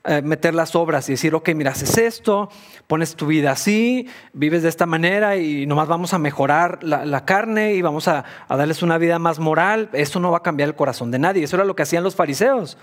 eh, 0.03 0.21
meter 0.21 0.55
las 0.55 0.75
obras 0.75 1.07
y 1.09 1.13
decir, 1.13 1.35
ok, 1.35 1.49
mira, 1.49 1.71
haces 1.71 1.97
esto, 1.97 2.49
pones 2.87 3.15
tu 3.15 3.27
vida 3.27 3.51
así, 3.51 4.07
vives 4.33 4.63
de 4.63 4.69
esta 4.69 4.85
manera 4.85 5.35
y 5.35 5.65
nomás 5.65 5.87
vamos 5.87 6.13
a 6.13 6.17
mejorar 6.17 6.83
la, 6.83 7.25
carne 7.25 7.73
y 7.73 7.81
vamos 7.81 8.07
a, 8.07 8.23
darles 8.49 8.81
una 8.83 8.97
vida 8.97 9.19
más 9.19 9.39
moral. 9.39 9.89
Eso 9.93 10.19
no 10.19 10.31
va 10.31 10.37
a 10.37 10.43
cambiar 10.43 10.69
el 10.69 10.75
corazón 10.75 11.11
de 11.11 11.19
nadie. 11.19 11.43
Eso 11.43 11.57
era 11.57 11.65
lo 11.65 11.75
que 11.75 11.83
hacían 11.83 12.03
los 12.03 12.15
fariseos. 12.15 12.77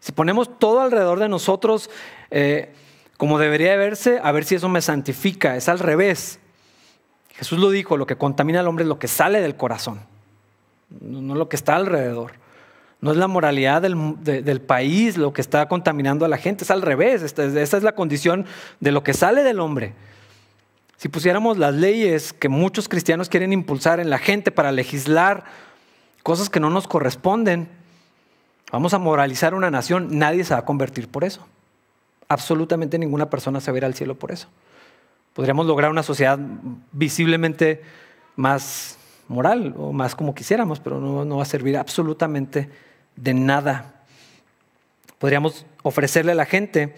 Si 0.00 0.12
ponemos 0.12 0.58
todo 0.58 0.80
alrededor 0.80 1.18
de 1.18 1.28
nosotros 1.28 1.90
eh, 2.30 2.72
como 3.18 3.38
debería 3.38 3.76
verse, 3.76 4.20
a 4.22 4.30
ver 4.30 4.44
si 4.44 4.54
eso 4.54 4.68
me 4.68 4.80
santifica. 4.80 5.56
Es 5.56 5.68
al 5.68 5.80
revés. 5.80 6.38
Jesús 7.34 7.58
lo 7.58 7.70
dijo, 7.70 7.96
lo 7.96 8.06
que 8.06 8.16
contamina 8.16 8.60
al 8.60 8.68
hombre 8.68 8.84
es 8.84 8.88
lo 8.88 8.98
que 8.98 9.08
sale 9.08 9.40
del 9.40 9.56
corazón, 9.56 10.00
no 11.00 11.34
lo 11.34 11.48
que 11.48 11.56
está 11.56 11.76
alrededor. 11.76 12.32
No 13.00 13.12
es 13.12 13.16
la 13.16 13.28
moralidad 13.28 13.80
del, 13.80 14.60
país 14.60 15.16
lo 15.16 15.32
que 15.32 15.40
está 15.40 15.68
contaminando 15.68 16.24
a 16.24 16.28
la 16.28 16.36
gente, 16.36 16.64
es 16.64 16.70
al 16.70 16.82
revés. 16.82 17.22
Esta, 17.22 17.44
es 17.44 17.82
la 17.82 17.94
condición 17.94 18.44
de 18.80 18.90
lo 18.90 19.04
que 19.04 19.14
sale 19.14 19.44
del 19.44 19.60
hombre. 19.60 19.94
Si 20.96 21.08
pusiéramos 21.08 21.58
las 21.58 21.74
leyes 21.74 22.32
que 22.32 22.48
muchos 22.48 22.88
cristianos 22.88 23.28
quieren 23.28 23.52
impulsar 23.52 24.00
en 24.00 24.10
la 24.10 24.18
gente 24.18 24.50
para 24.50 24.72
legislar 24.72 25.44
cosas 26.24 26.50
que 26.50 26.58
no 26.58 26.70
nos 26.70 26.88
corresponden, 26.88 27.68
vamos 28.72 28.92
a 28.94 28.98
moralizar 28.98 29.54
una 29.54 29.70
nación, 29.70 30.18
nadie 30.18 30.42
se 30.42 30.54
va 30.54 30.60
a 30.60 30.64
convertir 30.64 31.06
por 31.06 31.22
eso. 31.22 31.46
Absolutamente 32.26 32.98
ninguna 32.98 33.30
persona 33.30 33.60
se 33.60 33.70
va 33.70 33.76
a 33.76 33.78
ir 33.78 33.84
al 33.84 33.94
cielo 33.94 34.16
por 34.16 34.32
eso. 34.32 34.48
Podríamos 35.34 35.66
lograr 35.66 35.92
una 35.92 36.02
sociedad 36.02 36.36
visiblemente 36.90 37.80
más 38.34 38.98
moral 39.28 39.72
o 39.78 39.92
más 39.92 40.16
como 40.16 40.34
quisiéramos, 40.34 40.80
pero 40.80 40.98
no 40.98 41.36
va 41.36 41.42
a 41.44 41.46
servir 41.46 41.76
absolutamente 41.76 42.68
de 43.22 43.34
nada. 43.34 43.94
Podríamos 45.18 45.66
ofrecerle 45.82 46.32
a 46.32 46.34
la 46.34 46.46
gente 46.46 46.94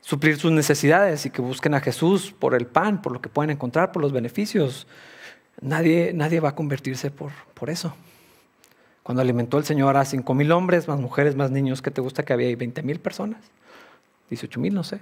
suplir 0.00 0.36
sus 0.36 0.52
necesidades 0.52 1.24
y 1.24 1.30
que 1.30 1.40
busquen 1.40 1.74
a 1.74 1.80
Jesús 1.80 2.34
por 2.38 2.54
el 2.54 2.66
pan, 2.66 3.00
por 3.00 3.12
lo 3.12 3.20
que 3.20 3.30
pueden 3.30 3.50
encontrar, 3.50 3.90
por 3.92 4.02
los 4.02 4.12
beneficios. 4.12 4.86
Nadie, 5.60 6.12
nadie 6.14 6.40
va 6.40 6.50
a 6.50 6.54
convertirse 6.54 7.10
por, 7.10 7.32
por 7.54 7.70
eso. 7.70 7.94
Cuando 9.02 9.22
alimentó 9.22 9.58
el 9.58 9.64
Señor 9.64 9.96
a 9.96 10.04
cinco 10.04 10.34
mil 10.34 10.52
hombres, 10.52 10.88
más 10.88 11.00
mujeres, 11.00 11.36
más 11.36 11.50
niños, 11.50 11.80
¿qué 11.80 11.90
te 11.90 12.00
gusta 12.00 12.22
que 12.22 12.32
había 12.32 12.54
20 12.54 12.82
mil 12.82 13.00
personas? 13.00 13.40
18 14.30 14.60
mil, 14.60 14.74
no 14.74 14.84
sé. 14.84 15.00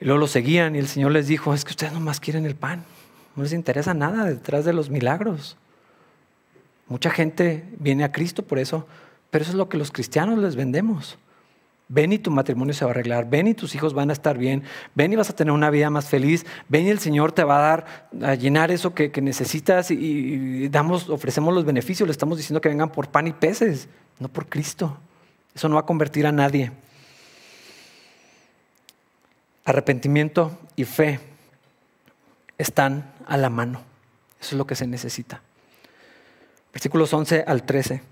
Y 0.00 0.04
luego 0.04 0.20
lo 0.20 0.26
seguían 0.26 0.74
y 0.76 0.78
el 0.78 0.88
Señor 0.88 1.12
les 1.12 1.26
dijo, 1.26 1.54
es 1.54 1.64
que 1.64 1.70
ustedes 1.70 1.92
nomás 1.92 2.20
quieren 2.20 2.44
el 2.44 2.54
pan, 2.54 2.84
no 3.36 3.42
les 3.42 3.52
interesa 3.52 3.94
nada 3.94 4.24
detrás 4.24 4.64
de 4.64 4.72
los 4.72 4.90
milagros. 4.90 5.56
Mucha 6.88 7.10
gente 7.10 7.64
viene 7.78 8.04
a 8.04 8.12
Cristo 8.12 8.42
por 8.42 8.58
eso, 8.58 8.86
pero 9.30 9.42
eso 9.42 9.52
es 9.52 9.56
lo 9.56 9.68
que 9.68 9.78
los 9.78 9.90
cristianos 9.90 10.38
les 10.38 10.56
vendemos. 10.56 11.18
Ven 11.88 12.12
y 12.12 12.18
tu 12.18 12.30
matrimonio 12.30 12.72
se 12.72 12.84
va 12.84 12.90
a 12.90 12.94
arreglar, 12.94 13.28
ven 13.28 13.46
y 13.46 13.54
tus 13.54 13.74
hijos 13.74 13.92
van 13.92 14.08
a 14.08 14.14
estar 14.14 14.38
bien, 14.38 14.62
ven 14.94 15.12
y 15.12 15.16
vas 15.16 15.28
a 15.28 15.36
tener 15.36 15.52
una 15.52 15.68
vida 15.68 15.90
más 15.90 16.08
feliz, 16.08 16.46
ven 16.68 16.86
y 16.86 16.90
el 16.90 16.98
Señor 16.98 17.32
te 17.32 17.44
va 17.44 17.58
a 17.58 17.60
dar, 17.60 18.08
a 18.22 18.34
llenar 18.34 18.70
eso 18.70 18.94
que, 18.94 19.10
necesitas 19.20 19.90
y, 19.90 20.68
damos, 20.68 21.10
ofrecemos 21.10 21.52
los 21.54 21.64
beneficios, 21.64 22.06
le 22.06 22.12
estamos 22.12 22.38
diciendo 22.38 22.60
que 22.60 22.70
vengan 22.70 22.90
por 22.90 23.08
pan 23.08 23.26
y 23.26 23.32
peces, 23.32 23.88
no 24.18 24.28
por 24.28 24.46
Cristo. 24.46 24.96
Eso 25.54 25.68
no 25.68 25.74
va 25.76 25.82
a 25.82 25.86
convertir 25.86 26.26
a 26.26 26.32
nadie. 26.32 26.72
Arrepentimiento 29.64 30.58
y 30.76 30.84
fe 30.84 31.20
están 32.58 33.12
a 33.26 33.36
la 33.36 33.50
mano. 33.50 33.82
Eso 34.40 34.54
es 34.54 34.58
lo 34.58 34.66
que 34.66 34.74
se 34.74 34.86
necesita. 34.86 35.42
Versículos 36.74 37.14
11 37.14 37.44
al 37.46 37.62
13. 37.62 38.02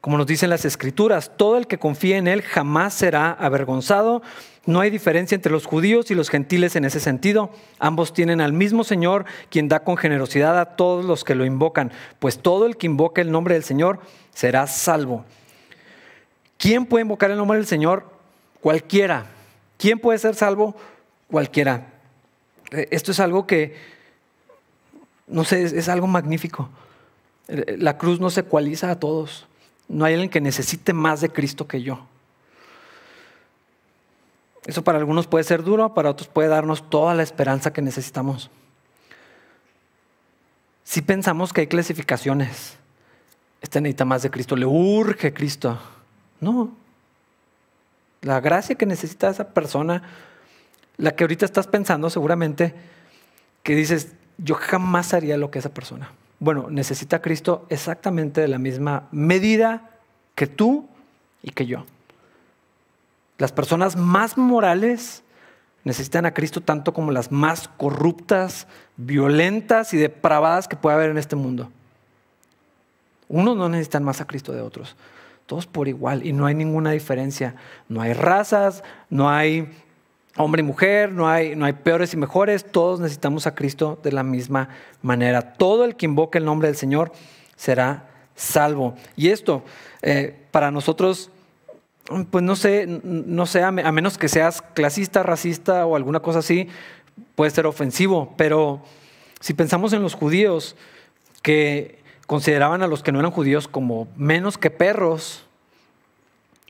Como 0.00 0.18
nos 0.18 0.26
dicen 0.26 0.50
las 0.50 0.64
escrituras, 0.64 1.30
todo 1.36 1.56
el 1.56 1.68
que 1.68 1.78
confíe 1.78 2.16
en 2.16 2.26
Él 2.26 2.42
jamás 2.42 2.94
será 2.94 3.30
avergonzado. 3.30 4.22
No 4.66 4.80
hay 4.80 4.90
diferencia 4.90 5.36
entre 5.36 5.52
los 5.52 5.66
judíos 5.66 6.10
y 6.10 6.16
los 6.16 6.28
gentiles 6.28 6.74
en 6.74 6.84
ese 6.84 6.98
sentido. 6.98 7.50
Ambos 7.78 8.12
tienen 8.12 8.40
al 8.40 8.52
mismo 8.52 8.82
Señor, 8.82 9.26
quien 9.48 9.68
da 9.68 9.84
con 9.84 9.96
generosidad 9.96 10.58
a 10.58 10.74
todos 10.74 11.04
los 11.04 11.22
que 11.22 11.36
lo 11.36 11.44
invocan, 11.44 11.92
pues 12.18 12.38
todo 12.38 12.66
el 12.66 12.76
que 12.76 12.86
invoque 12.86 13.20
el 13.20 13.30
nombre 13.30 13.54
del 13.54 13.62
Señor 13.62 14.00
será 14.34 14.66
salvo. 14.66 15.24
¿Quién 16.58 16.86
puede 16.86 17.02
invocar 17.02 17.30
el 17.30 17.36
nombre 17.36 17.58
del 17.58 17.66
Señor? 17.66 18.04
Cualquiera. 18.60 19.26
¿Quién 19.78 19.98
puede 19.98 20.18
ser 20.18 20.34
salvo? 20.34 20.76
Cualquiera. 21.28 21.88
Eh, 22.70 22.88
esto 22.90 23.10
es 23.10 23.20
algo 23.20 23.46
que, 23.46 23.76
no 25.26 25.44
sé, 25.44 25.64
es, 25.64 25.88
algo 25.88 26.06
magnífico. 26.06 26.68
Eh, 27.48 27.76
la 27.78 27.98
cruz 27.98 28.20
no 28.20 28.30
se 28.30 28.40
ecualiza 28.40 28.90
a 28.90 28.98
todos. 28.98 29.46
No 29.88 30.04
hay 30.04 30.14
alguien 30.14 30.30
que 30.30 30.40
necesite 30.40 30.92
más 30.92 31.20
de 31.20 31.30
Cristo 31.30 31.66
que 31.66 31.82
yo. 31.82 32.06
Eso 34.66 34.84
para 34.84 34.98
algunos 34.98 35.26
puede 35.26 35.44
ser 35.44 35.62
duro, 35.62 35.92
para 35.92 36.10
otros 36.10 36.28
puede 36.28 36.48
darnos 36.48 36.88
toda 36.88 37.14
la 37.14 37.22
esperanza 37.22 37.72
que 37.72 37.82
necesitamos. 37.82 38.50
Si 40.84 41.02
pensamos 41.02 41.52
que 41.52 41.62
hay 41.62 41.66
clasificaciones, 41.66 42.76
este 43.60 43.80
necesita 43.80 44.04
más 44.04 44.22
de 44.22 44.30
Cristo, 44.30 44.56
le 44.56 44.66
urge 44.66 45.32
Cristo. 45.32 45.78
No. 46.40 46.72
La 48.20 48.40
gracia 48.40 48.76
que 48.76 48.86
necesita 48.86 49.30
esa 49.30 49.48
persona, 49.48 50.02
la 50.96 51.14
que 51.16 51.24
ahorita 51.24 51.44
estás 51.44 51.66
pensando 51.66 52.08
seguramente, 52.08 52.74
que 53.62 53.74
dices, 53.74 54.12
yo 54.38 54.54
jamás 54.54 55.12
haría 55.12 55.36
lo 55.36 55.50
que 55.50 55.58
esa 55.58 55.74
persona. 55.74 56.12
Bueno, 56.42 56.66
necesita 56.70 57.18
a 57.18 57.22
Cristo 57.22 57.66
exactamente 57.68 58.40
de 58.40 58.48
la 58.48 58.58
misma 58.58 59.06
medida 59.12 59.90
que 60.34 60.48
tú 60.48 60.88
y 61.40 61.52
que 61.52 61.66
yo. 61.66 61.84
Las 63.38 63.52
personas 63.52 63.94
más 63.94 64.36
morales 64.36 65.22
necesitan 65.84 66.26
a 66.26 66.34
Cristo 66.34 66.60
tanto 66.60 66.92
como 66.92 67.12
las 67.12 67.30
más 67.30 67.68
corruptas, 67.68 68.66
violentas 68.96 69.94
y 69.94 69.98
depravadas 69.98 70.66
que 70.66 70.74
pueda 70.74 70.96
haber 70.96 71.10
en 71.10 71.18
este 71.18 71.36
mundo. 71.36 71.70
Unos 73.28 73.56
no 73.56 73.68
necesitan 73.68 74.02
más 74.02 74.20
a 74.20 74.26
Cristo 74.26 74.50
de 74.50 74.62
otros, 74.62 74.96
todos 75.46 75.68
por 75.68 75.86
igual 75.86 76.26
y 76.26 76.32
no 76.32 76.46
hay 76.46 76.56
ninguna 76.56 76.90
diferencia. 76.90 77.54
No 77.88 78.02
hay 78.02 78.14
razas, 78.14 78.82
no 79.10 79.30
hay 79.30 79.70
hombre 80.36 80.60
y 80.60 80.64
mujer, 80.64 81.12
no 81.12 81.28
hay, 81.28 81.54
no 81.56 81.64
hay 81.66 81.74
peores 81.74 82.14
y 82.14 82.16
mejores, 82.16 82.64
todos 82.64 83.00
necesitamos 83.00 83.46
a 83.46 83.54
Cristo 83.54 83.98
de 84.02 84.12
la 84.12 84.22
misma 84.22 84.68
manera. 85.02 85.54
Todo 85.54 85.84
el 85.84 85.96
que 85.96 86.06
invoque 86.06 86.38
el 86.38 86.44
nombre 86.44 86.68
del 86.68 86.76
Señor 86.76 87.12
será 87.56 88.08
salvo. 88.34 88.94
Y 89.16 89.28
esto, 89.28 89.62
eh, 90.00 90.34
para 90.50 90.70
nosotros, 90.70 91.30
pues 92.30 92.42
no 92.42 92.56
sé, 92.56 92.86
no 93.04 93.46
sé, 93.46 93.62
a 93.62 93.70
menos 93.70 94.18
que 94.18 94.28
seas 94.28 94.62
clasista, 94.62 95.22
racista 95.22 95.86
o 95.86 95.96
alguna 95.96 96.20
cosa 96.20 96.40
así, 96.40 96.68
puede 97.34 97.50
ser 97.50 97.66
ofensivo, 97.66 98.34
pero 98.36 98.82
si 99.40 99.54
pensamos 99.54 99.92
en 99.92 100.02
los 100.02 100.14
judíos 100.14 100.76
que 101.42 101.98
consideraban 102.26 102.82
a 102.82 102.86
los 102.86 103.02
que 103.02 103.12
no 103.12 103.20
eran 103.20 103.30
judíos 103.30 103.68
como 103.68 104.08
menos 104.16 104.58
que 104.58 104.70
perros, 104.70 105.44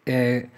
eh, 0.06 0.48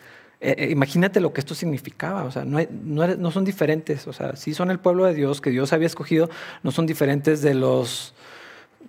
eh, 0.47 0.57
eh, 0.59 0.71
imagínate 0.71 1.21
lo 1.21 1.33
que 1.33 1.41
esto 1.41 1.55
significaba, 1.55 2.25
o 2.25 2.31
sea, 2.31 2.45
no, 2.45 2.59
no, 2.69 3.31
son 3.31 3.47
diferentes, 3.47 4.07
o 4.07 4.13
sea, 4.13 4.37
sí 4.37 4.53
son 4.53 4.71
el 4.71 4.79
pueblo 4.79 5.07
de 5.07 5.15
Dios 5.15 5.41
que 5.41 5.49
Dios 5.49 5.73
había 5.73 5.87
escogido, 5.87 6.29
no 6.63 6.71
son 6.71 6.85
diferentes 6.85 7.41
de 7.41 7.55
los 7.55 8.13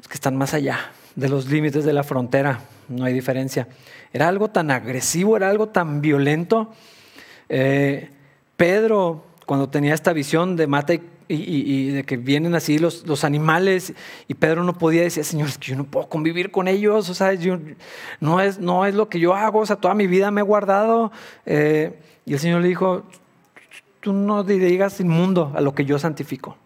que 0.09 0.15
están 0.15 0.35
más 0.35 0.53
allá, 0.53 0.91
de 1.15 1.29
los 1.29 1.49
límites 1.49 1.85
de 1.85 1.93
la 1.93 2.03
frontera, 2.03 2.59
no 2.89 3.05
hay 3.05 3.13
diferencia. 3.13 3.69
Era 4.11 4.27
algo 4.27 4.49
tan 4.49 4.69
agresivo, 4.69 5.37
era 5.37 5.49
algo 5.49 5.69
tan 5.69 6.01
violento. 6.01 6.73
Eh, 7.47 8.09
Pedro, 8.57 9.23
cuando 9.45 9.69
tenía 9.69 9.93
esta 9.93 10.11
visión 10.11 10.57
de 10.57 10.67
mata 10.67 10.93
y 10.93 11.01
y, 11.27 11.89
de 11.89 12.03
que 12.03 12.17
vienen 12.17 12.55
así 12.55 12.77
los, 12.77 13.05
los, 13.07 13.23
animales 13.23 13.93
y 14.27 14.33
Pedro 14.35 14.63
no 14.63 14.77
podía 14.77 15.01
decir, 15.01 15.23
Señor, 15.23 15.49
es 15.49 15.57
que 15.57 15.67
yo 15.67 15.75
no 15.75 15.85
puedo 15.85 16.07
convivir 16.07 16.51
con 16.51 16.67
ellos, 16.67 17.09
o 17.09 17.13
sea, 17.13 17.33
yo, 17.33 17.57
no, 18.19 18.41
es, 18.41 18.59
no 18.59 18.85
es 18.85 18.93
lo 18.93 19.09
que 19.09 19.19
yo 19.19 19.33
hago, 19.33 19.59
o 19.59 19.65
sea, 19.65 19.77
toda 19.77 19.95
mi 19.95 20.07
vida 20.07 20.31
me 20.31 20.41
he 20.41 20.43
guardado. 20.43 21.11
Eh, 21.45 21.99
y 22.25 22.33
el 22.33 22.39
Señor 22.39 22.61
le 22.61 22.67
dijo, 22.67 23.03
tú 24.01 24.13
no 24.13 24.43
digas 24.43 24.99
inmundo 24.99 25.51
a 25.55 25.61
lo 25.61 25.73
que 25.73 25.85
yo 25.85 25.97
santifico. 25.97 26.57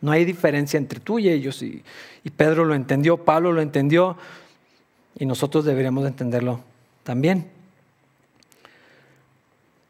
No 0.00 0.12
hay 0.12 0.24
diferencia 0.24 0.78
entre 0.78 1.00
tú 1.00 1.18
y 1.18 1.28
ellos. 1.28 1.62
Y, 1.62 1.82
y 2.22 2.30
Pedro 2.30 2.64
lo 2.64 2.74
entendió, 2.74 3.16
Pablo 3.16 3.52
lo 3.52 3.62
entendió 3.62 4.16
y 5.18 5.26
nosotros 5.26 5.64
deberíamos 5.64 6.06
entenderlo 6.06 6.60
también. 7.02 7.50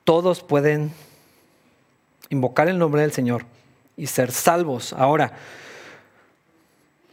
Todos 0.04 0.42
pueden 0.42 0.92
invocar 2.28 2.68
el 2.68 2.78
nombre 2.78 3.02
del 3.02 3.12
Señor 3.12 3.44
y 3.96 4.06
ser 4.06 4.32
salvos. 4.32 4.92
Ahora, 4.92 5.32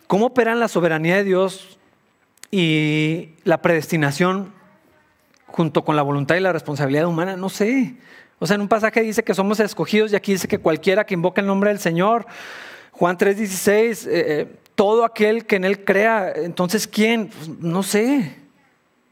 ¿cómo 0.08 0.28
operan 0.28 0.60
la 0.60 0.68
soberanía 0.68 1.18
de 1.18 1.24
Dios 1.24 1.78
y 2.50 3.30
la 3.44 3.62
predestinación 3.62 4.54
junto 5.48 5.84
con 5.84 5.96
la 5.96 6.02
voluntad 6.02 6.36
y 6.36 6.40
la 6.40 6.54
responsabilidad 6.54 7.06
humana? 7.06 7.38
No 7.38 7.50
sé. 7.50 7.96
O 8.40 8.48
sea, 8.48 8.56
en 8.56 8.62
un 8.62 8.68
pasaje 8.68 9.02
dice 9.02 9.24
que 9.24 9.34
somos 9.34 9.60
escogidos 9.60 10.12
y 10.12 10.16
aquí 10.16 10.32
dice 10.34 10.48
que 10.48 10.58
cualquiera 10.58 11.06
que 11.06 11.14
invoque 11.14 11.42
el 11.42 11.48
nombre 11.48 11.70
del 11.70 11.80
Señor, 11.80 12.26
Juan 12.92 13.18
3:16, 13.18 14.08
eh, 14.08 14.10
eh, 14.12 14.56
todo 14.76 15.06
aquel 15.06 15.46
que 15.46 15.58
en 15.58 15.66
él 15.66 15.86
crea, 15.86 16.34
entonces 16.36 16.88
¿quién? 16.88 17.28
Pues, 17.28 17.50
no 17.60 17.84
sé. 17.84 18.41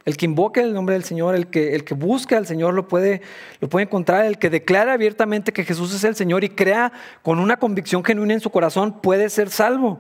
El 0.06 0.18
que 0.18 0.26
invoque 0.26 0.62
el 0.62 0.74
nombre 0.74 0.94
del 0.94 1.04
Señor, 1.04 1.36
el 1.36 1.48
que, 1.48 1.76
el 1.76 1.84
que 1.84 1.94
busque 1.94 2.36
al 2.36 2.48
Señor 2.48 2.74
lo 2.74 2.88
puede, 2.88 3.22
lo 3.60 3.70
puede 3.70 3.86
encontrar. 3.86 4.26
El 4.26 4.40
que 4.40 4.50
declara 4.50 4.94
abiertamente 4.94 5.52
que 5.52 5.66
Jesús 5.66 5.94
es 5.94 6.04
el 6.04 6.16
Señor 6.16 6.44
y 6.44 6.50
crea 6.50 6.92
con 7.22 7.40
una 7.40 7.58
convicción 7.58 8.04
genuina 8.04 8.34
en 8.34 8.40
su 8.40 8.50
corazón 8.50 9.02
puede 9.02 9.30
ser 9.30 9.50
salvo. 9.50 10.00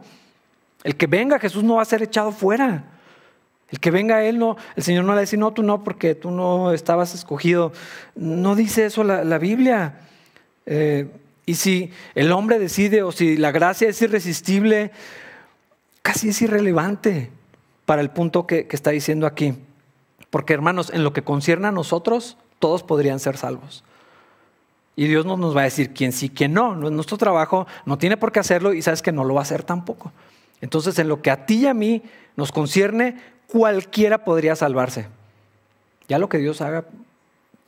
El 0.83 0.95
que 0.95 1.07
venga 1.07 1.37
Jesús 1.39 1.63
no 1.63 1.75
va 1.75 1.81
a 1.81 1.85
ser 1.85 2.01
echado 2.01 2.31
fuera. 2.31 2.85
El 3.71 3.79
que 3.79 3.91
venga 3.91 4.15
a 4.15 4.23
Él, 4.23 4.39
no, 4.39 4.57
el 4.75 4.83
Señor 4.83 5.05
no 5.05 5.13
le 5.13 5.21
dice, 5.21 5.37
no, 5.37 5.51
tú 5.51 5.61
no, 5.61 5.83
porque 5.83 6.15
tú 6.15 6.31
no 6.31 6.71
estabas 6.73 7.13
escogido. 7.13 7.71
No 8.15 8.55
dice 8.55 8.85
eso 8.85 9.03
la, 9.03 9.37
Biblia. 9.37 9.99
Eh, 10.65 11.07
y 11.45 11.55
si 11.55 11.91
el 12.15 12.31
hombre 12.31 12.57
decide 12.57 13.03
o 13.03 13.11
si 13.11 13.37
la 13.37 13.51
gracia 13.51 13.89
es 13.89 14.01
irresistible, 14.01 14.91
casi 16.01 16.29
es 16.29 16.41
irrelevante 16.41 17.29
para 17.85 18.01
el 18.01 18.09
punto 18.09 18.47
que 18.47 18.65
está 18.71 18.89
diciendo 18.91 19.27
aquí. 19.27 19.53
Porque 20.29 20.53
hermanos, 20.53 20.91
en 20.93 21.03
lo 21.03 21.13
que 21.13 21.23
concierne 21.23 21.67
a 21.67 21.71
nosotros, 21.71 22.37
todos 22.59 22.83
podrían 22.83 23.19
ser 23.19 23.37
salvos. 23.37 23.83
Y 24.95 25.07
Dios 25.07 25.25
no 25.25 25.37
nos 25.37 25.55
va 25.55 25.61
a 25.61 25.63
decir 25.63 25.93
quién 25.93 26.11
sí, 26.11 26.29
quién 26.29 26.53
no. 26.53 26.75
No 26.75 26.87
es 26.87 26.93
nuestro 26.93 27.17
trabajo, 27.17 27.67
no 27.85 27.97
tiene 27.97 28.17
por 28.17 28.31
qué 28.31 28.39
hacerlo 28.39 28.73
y 28.73 28.81
sabes 28.81 29.01
que 29.01 29.11
no 29.11 29.23
lo 29.23 29.33
va 29.33 29.41
a 29.41 29.43
hacer 29.43 29.63
tampoco. 29.63 30.11
Entonces, 30.61 30.99
en 30.99 31.07
lo 31.07 31.21
que 31.21 31.31
a 31.31 31.45
ti 31.45 31.59
y 31.59 31.67
a 31.67 31.73
mí 31.73 32.03
nos 32.35 32.51
concierne, 32.51 33.17
cualquiera 33.47 34.25
podría 34.25 34.55
salvarse. 34.55 35.07
Ya 36.07 36.19
lo 36.19 36.27
que 36.27 36.37
Dios 36.37 36.61
haga, 36.61 36.85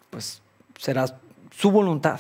pues 0.10 0.41
será 0.78 1.06
su 1.52 1.71
voluntad. 1.71 2.19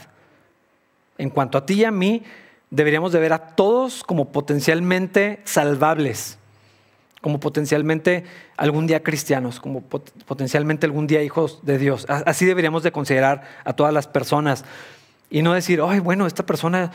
En 1.17 1.29
cuanto 1.29 1.57
a 1.57 1.65
ti 1.65 1.73
y 1.73 1.83
a 1.83 1.91
mí, 1.91 2.23
deberíamos 2.69 3.11
de 3.11 3.19
ver 3.19 3.33
a 3.33 3.47
todos 3.55 4.03
como 4.03 4.31
potencialmente 4.31 5.41
salvables, 5.43 6.37
como 7.21 7.39
potencialmente 7.39 8.23
algún 8.57 8.87
día 8.87 9.03
cristianos, 9.03 9.59
como 9.59 9.81
potencialmente 9.81 10.87
algún 10.87 11.07
día 11.07 11.21
hijos 11.23 11.59
de 11.63 11.77
Dios. 11.77 12.05
Así 12.09 12.45
deberíamos 12.45 12.83
de 12.83 12.91
considerar 12.91 13.43
a 13.63 13.73
todas 13.73 13.93
las 13.93 14.07
personas 14.07 14.65
y 15.29 15.43
no 15.43 15.53
decir, 15.53 15.81
ay, 15.85 15.99
bueno, 15.99 16.27
esta 16.27 16.45
persona 16.45 16.91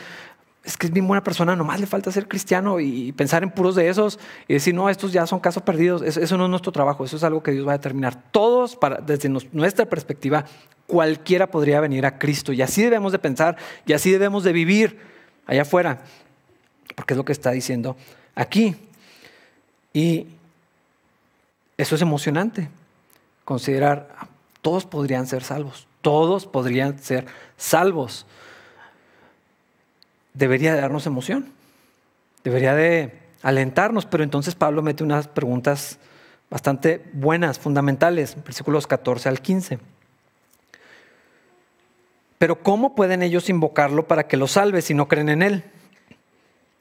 es 0.67 0.75
que 0.75 0.87
es 0.87 0.91
bien 0.91 1.07
buena 1.07 1.23
persona, 1.23 1.55
nomás 1.55 1.79
le 1.79 1.87
falta 1.87 2.11
ser 2.11 2.27
cristiano 2.27 2.81
y 2.81 3.13
pensar 3.13 3.41
en 3.41 3.51
puros 3.51 3.75
de 3.75 3.87
esos 3.87 4.19
y 4.49 4.53
decir, 4.53 4.75
no, 4.75 4.89
estos 4.89 5.13
ya 5.13 5.25
son 5.25 5.39
casos 5.39 5.63
perdidos. 5.63 6.01
Eso, 6.01 6.37
no 6.37 6.43
es 6.43 6.49
nuestro 6.49 6.73
trabajo, 6.73 7.05
eso 7.05 7.15
es 7.15 7.23
algo 7.23 7.41
que 7.41 7.51
Dios 7.51 7.65
va 7.65 7.71
a 7.71 7.77
determinar. 7.77 8.21
Todos, 8.31 8.77
desde 9.05 9.29
nuestra 9.29 9.85
perspectiva, 9.85 10.43
cualquiera 10.85 11.47
podría 11.47 11.79
venir 11.79 12.05
a 12.05 12.19
Cristo 12.19 12.51
y 12.51 12.61
así 12.61 12.83
debemos 12.83 13.13
de 13.13 13.19
pensar 13.19 13.55
y 13.85 13.93
así 13.93 14.11
debemos 14.11 14.43
de 14.43 14.51
vivir 14.51 14.99
allá 15.45 15.61
afuera, 15.61 15.99
porque 16.95 17.13
es 17.13 17.17
lo 17.17 17.23
que 17.23 17.31
está 17.31 17.51
diciendo 17.51 17.95
aquí. 18.35 18.75
Y 19.97 20.27
eso 21.75 21.95
es 21.95 22.03
emocionante, 22.03 22.69
considerar, 23.45 24.27
todos 24.61 24.85
podrían 24.85 25.25
ser 25.25 25.43
salvos, 25.43 25.87
todos 26.03 26.45
podrían 26.45 26.99
ser 26.99 27.25
salvos 27.57 28.27
debería 30.35 30.75
darnos 30.75 31.07
emoción, 31.07 31.51
debería 32.43 32.75
de 32.75 33.11
alentarnos, 33.41 34.05
pero 34.05 34.23
entonces 34.23 34.53
Pablo 34.53 34.83
mete 34.83 35.03
unas 35.03 35.27
preguntas 35.27 35.97
bastante 36.51 37.03
buenas, 37.13 37.57
fundamentales, 37.57 38.37
versículos 38.43 38.85
14 38.85 39.29
al 39.29 39.41
15. 39.41 39.79
Pero 42.37 42.61
¿cómo 42.61 42.93
pueden 42.93 43.23
ellos 43.23 43.49
invocarlo 43.49 44.05
para 44.05 44.27
que 44.27 44.37
lo 44.37 44.45
salve 44.45 44.83
si 44.83 44.93
no 44.93 45.07
creen 45.07 45.29
en 45.29 45.41
Él? 45.41 45.63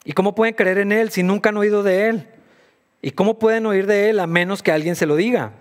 ¿Y 0.04 0.12
cómo 0.12 0.34
pueden 0.34 0.52
creer 0.52 0.76
en 0.76 0.92
Él 0.92 1.10
si 1.10 1.22
nunca 1.22 1.48
han 1.48 1.56
oído 1.56 1.82
de 1.82 2.10
Él? 2.10 2.28
¿Y 3.02 3.12
cómo 3.12 3.38
pueden 3.38 3.66
oír 3.66 3.86
de 3.86 4.10
Él 4.10 4.20
a 4.20 4.26
menos 4.26 4.62
que 4.62 4.72
alguien 4.72 4.96
se 4.96 5.06
lo 5.06 5.16
diga? 5.16 5.52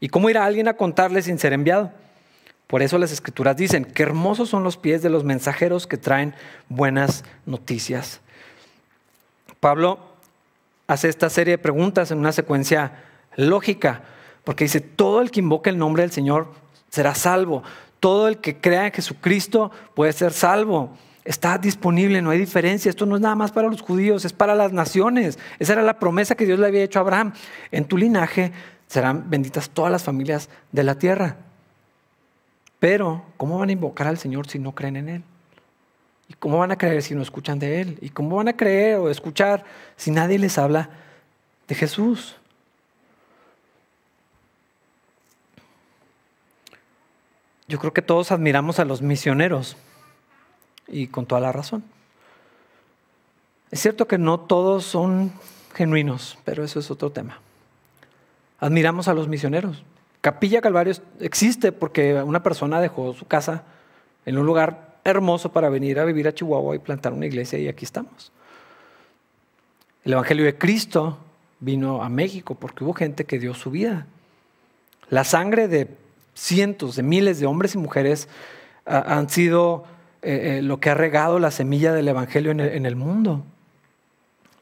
¿Y 0.00 0.08
cómo 0.08 0.30
irá 0.30 0.44
alguien 0.44 0.68
a 0.68 0.74
contarle 0.74 1.22
sin 1.22 1.38
ser 1.38 1.52
enviado? 1.52 1.92
Por 2.66 2.82
eso 2.82 2.98
las 2.98 3.12
escrituras 3.12 3.56
dicen, 3.56 3.84
qué 3.84 4.02
hermosos 4.02 4.48
son 4.48 4.64
los 4.64 4.76
pies 4.76 5.02
de 5.02 5.10
los 5.10 5.24
mensajeros 5.24 5.86
que 5.86 5.96
traen 5.96 6.34
buenas 6.68 7.24
noticias. 7.46 8.20
Pablo 9.60 9.98
hace 10.86 11.08
esta 11.08 11.30
serie 11.30 11.52
de 11.52 11.58
preguntas 11.58 12.10
en 12.10 12.18
una 12.18 12.32
secuencia 12.32 13.04
lógica, 13.36 14.02
porque 14.44 14.64
dice, 14.64 14.80
todo 14.80 15.20
el 15.20 15.30
que 15.30 15.40
invoque 15.40 15.70
el 15.70 15.78
nombre 15.78 16.02
del 16.02 16.12
Señor 16.12 16.48
será 16.90 17.14
salvo. 17.14 17.62
Todo 18.00 18.28
el 18.28 18.38
que 18.38 18.58
crea 18.58 18.86
en 18.86 18.92
Jesucristo 18.92 19.70
puede 19.94 20.12
ser 20.12 20.32
salvo. 20.32 20.96
Está 21.24 21.56
disponible, 21.56 22.20
no 22.20 22.30
hay 22.30 22.38
diferencia. 22.38 22.90
Esto 22.90 23.06
no 23.06 23.16
es 23.16 23.22
nada 23.22 23.34
más 23.34 23.50
para 23.50 23.68
los 23.68 23.80
judíos, 23.80 24.24
es 24.24 24.32
para 24.34 24.54
las 24.54 24.72
naciones. 24.72 25.38
Esa 25.58 25.72
era 25.72 25.82
la 25.82 25.98
promesa 25.98 26.34
que 26.34 26.44
Dios 26.44 26.58
le 26.58 26.66
había 26.66 26.82
hecho 26.82 26.98
a 26.98 27.02
Abraham. 27.02 27.32
En 27.70 27.86
tu 27.86 27.96
linaje 27.96 28.52
serán 28.88 29.30
benditas 29.30 29.70
todas 29.70 29.90
las 29.90 30.04
familias 30.04 30.50
de 30.72 30.84
la 30.84 30.96
tierra. 30.96 31.36
Pero, 32.78 33.24
¿cómo 33.38 33.58
van 33.58 33.70
a 33.70 33.72
invocar 33.72 34.06
al 34.06 34.18
Señor 34.18 34.46
si 34.46 34.58
no 34.58 34.74
creen 34.74 34.96
en 34.96 35.08
Él? 35.08 35.22
¿Y 36.28 36.34
cómo 36.34 36.58
van 36.58 36.72
a 36.72 36.76
creer 36.76 37.02
si 37.02 37.14
no 37.14 37.22
escuchan 37.22 37.58
de 37.58 37.80
Él? 37.80 37.98
¿Y 38.02 38.10
cómo 38.10 38.36
van 38.36 38.48
a 38.48 38.56
creer 38.56 38.96
o 38.96 39.08
escuchar 39.08 39.64
si 39.96 40.10
nadie 40.10 40.38
les 40.38 40.58
habla 40.58 40.90
de 41.66 41.74
Jesús? 41.74 42.36
Yo 47.66 47.78
creo 47.78 47.94
que 47.94 48.02
todos 48.02 48.30
admiramos 48.30 48.78
a 48.78 48.84
los 48.84 49.00
misioneros 49.00 49.78
y 50.88 51.08
con 51.08 51.26
toda 51.26 51.40
la 51.40 51.52
razón. 51.52 51.84
Es 53.70 53.80
cierto 53.80 54.06
que 54.06 54.18
no 54.18 54.40
todos 54.40 54.84
son 54.84 55.32
genuinos, 55.74 56.38
pero 56.44 56.64
eso 56.64 56.78
es 56.78 56.90
otro 56.90 57.10
tema. 57.10 57.40
Admiramos 58.60 59.08
a 59.08 59.14
los 59.14 59.28
misioneros. 59.28 59.82
Capilla 60.20 60.60
Calvario 60.60 60.94
existe 61.20 61.72
porque 61.72 62.14
una 62.22 62.42
persona 62.42 62.80
dejó 62.80 63.12
su 63.12 63.26
casa 63.26 63.64
en 64.24 64.38
un 64.38 64.46
lugar 64.46 64.94
hermoso 65.04 65.52
para 65.52 65.68
venir 65.68 65.98
a 65.98 66.04
vivir 66.04 66.26
a 66.28 66.34
Chihuahua 66.34 66.76
y 66.76 66.78
plantar 66.78 67.12
una 67.12 67.26
iglesia 67.26 67.58
y 67.58 67.68
aquí 67.68 67.84
estamos. 67.84 68.32
El 70.04 70.12
Evangelio 70.12 70.44
de 70.44 70.56
Cristo 70.56 71.18
vino 71.60 72.02
a 72.02 72.08
México 72.08 72.54
porque 72.54 72.84
hubo 72.84 72.94
gente 72.94 73.24
que 73.24 73.38
dio 73.38 73.54
su 73.54 73.70
vida. 73.70 74.06
La 75.10 75.24
sangre 75.24 75.68
de 75.68 75.88
cientos, 76.34 76.96
de 76.96 77.02
miles 77.02 77.38
de 77.40 77.46
hombres 77.46 77.74
y 77.74 77.78
mujeres 77.78 78.28
han 78.86 79.28
sido 79.28 79.84
eh, 80.24 80.58
eh, 80.58 80.62
lo 80.62 80.80
que 80.80 80.90
ha 80.90 80.94
regado 80.94 81.38
la 81.38 81.50
semilla 81.50 81.92
del 81.92 82.08
Evangelio 82.08 82.52
en 82.52 82.86
el 82.86 82.96
mundo. 82.96 83.44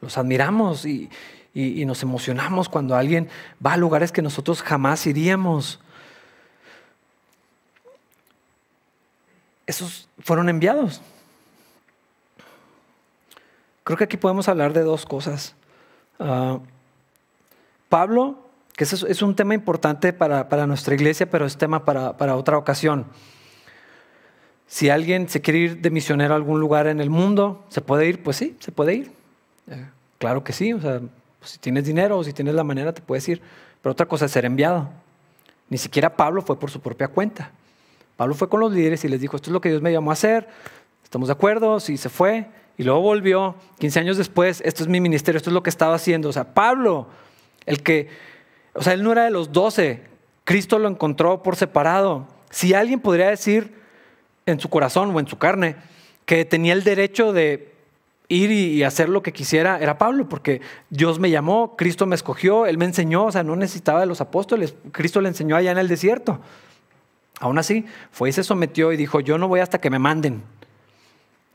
Los 0.03 0.17
admiramos 0.17 0.85
y, 0.85 1.09
nos 1.53 2.03
emocionamos 2.03 2.67
cuando 2.67 2.95
alguien 2.95 3.29
va 3.65 3.73
a 3.73 3.77
lugares 3.77 4.11
que 4.11 4.21
nosotros 4.21 4.61
jamás 4.61 5.07
iríamos. 5.07 5.79
Esos 9.65 10.09
fueron 10.19 10.49
enviados. 10.49 11.01
Creo 13.85 13.97
que 13.97 14.03
aquí 14.03 14.17
podemos 14.17 14.49
hablar 14.49 14.73
de 14.73 14.81
dos 14.81 15.05
cosas. 15.05 15.55
Ah, 16.19 16.59
Pablo, 17.87 18.49
que 18.75 18.83
es, 18.83 19.21
un 19.21 19.35
tema 19.35 19.53
importante 19.53 20.11
para, 20.11 20.67
nuestra 20.67 20.95
iglesia, 20.95 21.29
pero 21.29 21.45
es 21.45 21.57
tema 21.57 21.85
para, 21.85 22.35
otra 22.35 22.57
ocasión. 22.57 23.05
Si 24.73 24.89
alguien 24.89 25.29
se 25.29 25.39
quiere 25.39 25.59
ir 25.59 25.81
de 25.81 25.91
misionero 25.91 26.33
a 26.33 26.35
algún 26.35 26.59
lugar 26.59 26.87
en 26.87 26.99
el 26.99 27.11
mundo, 27.11 27.63
¿se 27.69 27.79
puede 27.79 28.07
ir? 28.07 28.23
Pues 28.23 28.37
sí, 28.37 28.57
se 28.59 28.71
puede 28.71 28.95
ir. 28.95 29.11
Eh, 29.69 29.85
claro 30.17 30.43
que 30.43 30.51
sí. 30.51 30.73
O 30.73 30.81
sea, 30.81 30.99
pues, 31.37 31.51
si 31.51 31.59
tienes 31.59 31.85
dinero 31.85 32.17
o 32.17 32.23
si 32.23 32.33
tienes 32.33 32.55
la 32.55 32.63
manera, 32.63 32.91
te 32.91 32.99
puedes 32.99 33.29
ir. 33.29 33.39
Pero 33.83 33.91
otra 33.91 34.07
cosa 34.07 34.25
es 34.25 34.31
ser 34.31 34.45
enviado. 34.45 34.89
Ni 35.69 35.77
siquiera 35.77 36.15
Pablo 36.15 36.41
fue 36.41 36.59
por 36.59 36.71
su 36.71 36.81
propia 36.81 37.07
cuenta. 37.07 37.51
Pablo 38.17 38.33
fue 38.33 38.49
con 38.49 38.61
los 38.61 38.71
líderes 38.71 39.03
y 39.03 39.09
les 39.09 39.21
dijo, 39.21 39.35
esto 39.35 39.51
es 39.51 39.53
lo 39.53 39.61
que 39.61 39.69
Dios 39.69 39.83
me 39.83 39.91
llamó 39.91 40.09
a 40.09 40.13
hacer, 40.13 40.47
estamos 41.03 41.27
de 41.27 41.33
acuerdo, 41.33 41.79
sí 41.79 41.95
se 41.95 42.09
fue, 42.09 42.47
y 42.75 42.83
luego 42.83 43.01
volvió, 43.01 43.53
15 43.77 43.99
años 43.99 44.17
después, 44.17 44.59
esto 44.65 44.81
es 44.81 44.89
mi 44.89 44.99
ministerio, 44.99 45.37
esto 45.37 45.51
es 45.51 45.53
lo 45.53 45.61
que 45.61 45.69
estaba 45.69 45.93
haciendo. 45.93 46.29
O 46.29 46.33
sea, 46.33 46.55
Pablo, 46.55 47.05
el 47.67 47.83
que, 47.83 48.09
o 48.73 48.81
sea, 48.81 48.93
él 48.93 49.03
no 49.03 49.11
era 49.11 49.25
de 49.25 49.29
los 49.29 49.51
doce, 49.51 50.01
Cristo 50.45 50.79
lo 50.79 50.89
encontró 50.89 51.43
por 51.43 51.57
separado. 51.57 52.25
Si 52.49 52.73
alguien 52.73 52.99
podría 52.99 53.29
decir 53.29 53.82
en 54.45 54.59
su 54.59 54.69
corazón 54.69 55.15
o 55.15 55.19
en 55.19 55.27
su 55.27 55.37
carne 55.37 55.75
que 56.25 56.45
tenía 56.45 56.73
el 56.73 56.83
derecho 56.83 57.33
de 57.33 57.73
ir 58.29 58.51
y 58.51 58.83
hacer 58.83 59.09
lo 59.09 59.21
que 59.21 59.33
quisiera 59.33 59.79
era 59.79 59.97
Pablo, 59.97 60.27
porque 60.29 60.61
Dios 60.89 61.19
me 61.19 61.29
llamó, 61.29 61.75
Cristo 61.75 62.05
me 62.05 62.15
escogió, 62.15 62.65
Él 62.65 62.77
me 62.77 62.85
enseñó, 62.85 63.25
o 63.25 63.31
sea, 63.31 63.43
no 63.43 63.55
necesitaba 63.55 63.99
de 63.99 64.05
los 64.05 64.21
apóstoles, 64.21 64.75
Cristo 64.91 65.21
le 65.21 65.29
enseñó 65.29 65.55
allá 65.55 65.71
en 65.71 65.77
el 65.77 65.87
desierto. 65.87 66.39
Aún 67.39 67.57
así, 67.57 67.85
fue 68.11 68.29
y 68.29 68.31
se 68.31 68.43
sometió 68.43 68.91
y 68.93 68.97
dijo, 68.97 69.19
yo 69.19 69.37
no 69.37 69.47
voy 69.47 69.59
hasta 69.59 69.79
que 69.79 69.89
me 69.89 69.99
manden. 69.99 70.43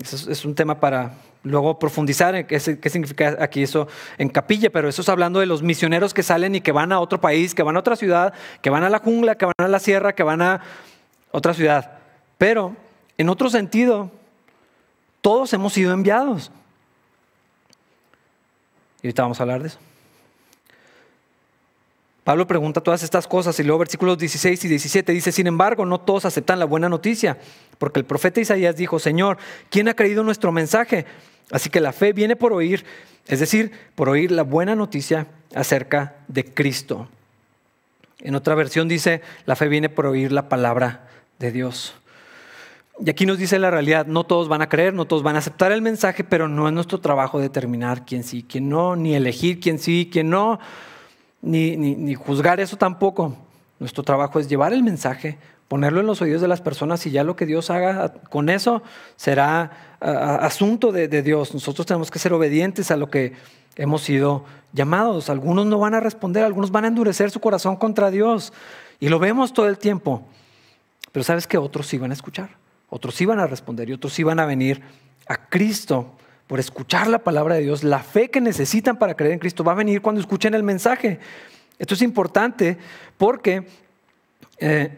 Eso 0.01 0.31
es 0.31 0.45
un 0.45 0.55
tema 0.55 0.79
para 0.79 1.15
luego 1.43 1.79
profundizar 1.79 2.35
en 2.35 2.47
qué, 2.47 2.61
significa 2.61 3.37
aquí 3.41 3.63
eso 3.63 3.89
en 4.19 4.29
capilla, 4.29 4.71
pero 4.71 4.89
eso 4.89 5.03
es 5.03 5.09
hablando 5.09 5.41
de 5.41 5.47
los 5.47 5.63
misioneros 5.63 6.15
que 6.15 6.23
salen 6.23 6.55
y 6.55 6.61
que 6.61 6.73
van 6.73 6.93
a 6.93 7.01
otro 7.01 7.21
país, 7.21 7.55
que 7.55 7.63
van 7.63 7.77
a 7.77 7.81
otra 7.81 7.97
ciudad, 7.97 8.35
que 8.61 8.71
van 8.71 8.85
a 8.85 8.91
la 8.91 8.99
jungla, 8.99 9.37
que 9.37 9.47
van 9.47 9.55
a 9.59 9.69
la 9.69 9.79
sierra, 9.79 10.15
que 10.15 10.23
van 10.23 10.43
a 10.43 10.61
otra 11.31 11.55
ciudad. 11.55 11.98
Pero, 12.39 12.77
en 13.19 13.29
otro 13.29 13.51
sentido, 13.51 14.11
todos 15.21 15.53
hemos 15.53 15.73
sido 15.73 15.93
enviados. 15.93 16.51
Y 19.03 19.09
ahorita 19.09 19.23
vamos 19.23 19.41
a 19.41 19.43
hablar 19.43 19.63
de 19.63 19.69
eso. 19.69 19.79
Pablo 22.29 22.47
pregunta 22.47 22.83
todas 22.83 23.03
estas 23.03 23.27
cosas 23.27 23.59
y 23.59 23.65
luego 23.65 23.79
versículos 23.79 24.19
16 24.19 24.63
y 24.63 24.69
17 24.69 25.13
dice, 25.13 25.33
sin 25.33 25.47
embargo, 25.47 25.87
no 25.87 25.99
todos 25.99 26.27
aceptan 26.27 26.59
la 26.59 26.67
buena 26.67 26.89
noticia, 26.91 27.39
porque 27.79 28.01
el 28.01 28.05
profeta 28.05 28.39
Isaías 28.39 28.77
dijo, 28.77 28.99
Señor, 28.99 29.39
¿quién 29.71 29.89
ha 29.89 29.95
creído 29.95 30.23
nuestro 30.23 30.53
mensaje? 30.53 31.07
Así 31.51 31.71
que 31.71 31.81
la 31.81 31.95
fe 31.95 32.13
viene 32.13 32.37
por 32.37 32.53
oír, 32.53 32.85
es 33.27 33.41
decir, 33.41 33.73
por 33.95 34.11
oír 34.11 34.31
la 34.31 34.43
buena 34.43 34.75
noticia 34.75 35.27
acerca 35.55 36.17
de 36.29 36.45
Cristo. 36.45 37.09
En 38.21 38.35
otra 38.35 38.55
versión 38.55 38.89
dice, 38.89 39.23
la 39.47 39.57
fe 39.57 39.69
viene 39.69 39.89
por 39.89 40.05
oír 40.05 40.31
la 40.31 40.51
palabra 40.51 41.09
de 41.39 41.51
Dios. 41.51 41.95
Y 43.01 43.11
aquí 43.11 43.27
nos 43.27 43.39
dice 43.39 43.59
la 43.61 43.71
realidad, 43.71 44.07
no 44.07 44.25
todos 44.25 44.49
van 44.49 44.61
a 44.61 44.69
creer, 44.69 44.93
no 44.93 45.05
todos 45.05 45.23
van 45.23 45.37
a 45.37 45.39
aceptar 45.39 45.71
el 45.71 45.83
mensaje, 45.83 46.25
pero 46.25 46.49
no 46.49 46.67
es 46.67 46.75
nuestro 46.75 46.99
trabajo 46.99 47.39
determinar 47.39 48.05
quién 48.05 48.25
sí, 48.25 48.45
quién 48.49 48.69
no, 48.69 48.97
ni 48.97 49.15
elegir 49.15 49.61
quién 49.61 49.79
sí, 49.79 50.09
quién 50.13 50.31
no, 50.31 50.59
ni, 51.41 51.77
ni, 51.77 52.15
juzgar 52.15 52.59
eso 52.59 52.77
tampoco. 52.77 53.37
Nuestro 53.79 54.03
trabajo 54.03 54.41
es 54.41 54.49
llevar 54.49 54.73
el 54.73 54.83
mensaje, 54.83 55.39
ponerlo 55.69 56.01
en 56.01 56.07
los 56.07 56.21
oídos 56.23 56.43
de 56.43 56.49
las 56.49 56.61
personas 56.61 57.07
y 57.07 57.13
ya 57.13 57.23
lo 57.23 57.37
que 57.37 57.47
Dios 57.47 57.71
haga 57.71 58.15
con 58.31 58.49
eso 58.49 58.83
será 59.15 59.97
asunto 60.01 60.91
de, 60.91 61.07
de 61.07 61.23
Dios. 61.23 61.55
Nosotros 61.55 61.87
tenemos 61.87 62.11
que 62.11 62.19
ser 62.19 62.33
obedientes 62.33 62.91
a 62.91 62.97
lo 62.97 63.11
que 63.11 63.35
hemos 63.77 64.03
sido 64.03 64.45
llamados. 64.73 65.31
Algunos 65.31 65.67
no 65.67 65.79
van 65.79 65.95
a 65.95 66.01
responder, 66.01 66.43
algunos 66.43 66.73
van 66.73 66.85
a 66.85 66.89
endurecer 66.89 67.31
su 67.31 67.39
corazón 67.39 67.77
contra 67.77 68.11
Dios. 68.11 68.53
Y 68.99 69.09
lo 69.09 69.21
vemos 69.21 69.53
todo 69.53 69.69
el 69.69 69.79
tiempo. 69.79 70.27
Pero 71.13 71.23
sabes 71.23 71.47
que 71.47 71.59
otros 71.59 71.87
sí 71.87 71.97
van 71.97 72.11
a 72.11 72.15
escuchar 72.15 72.58
Otros 72.91 73.21
iban 73.21 73.41
a 73.41 73.47
responder 73.47 73.89
y 73.89 73.93
otros 73.93 74.19
iban 74.19 74.41
a 74.41 74.47
venir 74.47 74.83
a 75.27 75.37
Cristo 75.49 76.15
por 76.47 76.59
escuchar 76.59 77.09
la 77.09 77.19
palabra 77.19 77.55
de 77.57 77.63
Dios. 77.63 77.85
La 77.85 78.01
fe 78.01 78.31
que 78.31 78.41
necesitan 78.41 78.99
para 78.99 79.15
creer 79.15 79.35
en 79.35 79.39
Cristo 79.39 79.63
va 79.63 79.73
a 79.73 79.77
venir 79.77 80.01
cuando 80.01 80.21
escuchen 80.21 80.55
el 80.55 80.63
mensaje. 80.63 81.21
Esto 81.79 81.95
es 81.95 82.03
importante 82.03 82.79
porque 83.19 83.67
eh, 84.59 84.97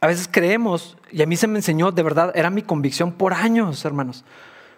a 0.00 0.06
veces 0.06 0.28
creemos, 0.30 0.96
y 1.10 1.22
a 1.22 1.26
mí 1.26 1.36
se 1.36 1.46
me 1.46 1.58
enseñó, 1.58 1.92
de 1.92 2.02
verdad, 2.02 2.32
era 2.34 2.50
mi 2.50 2.62
convicción 2.62 3.12
por 3.12 3.32
años, 3.32 3.84
hermanos. 3.84 4.24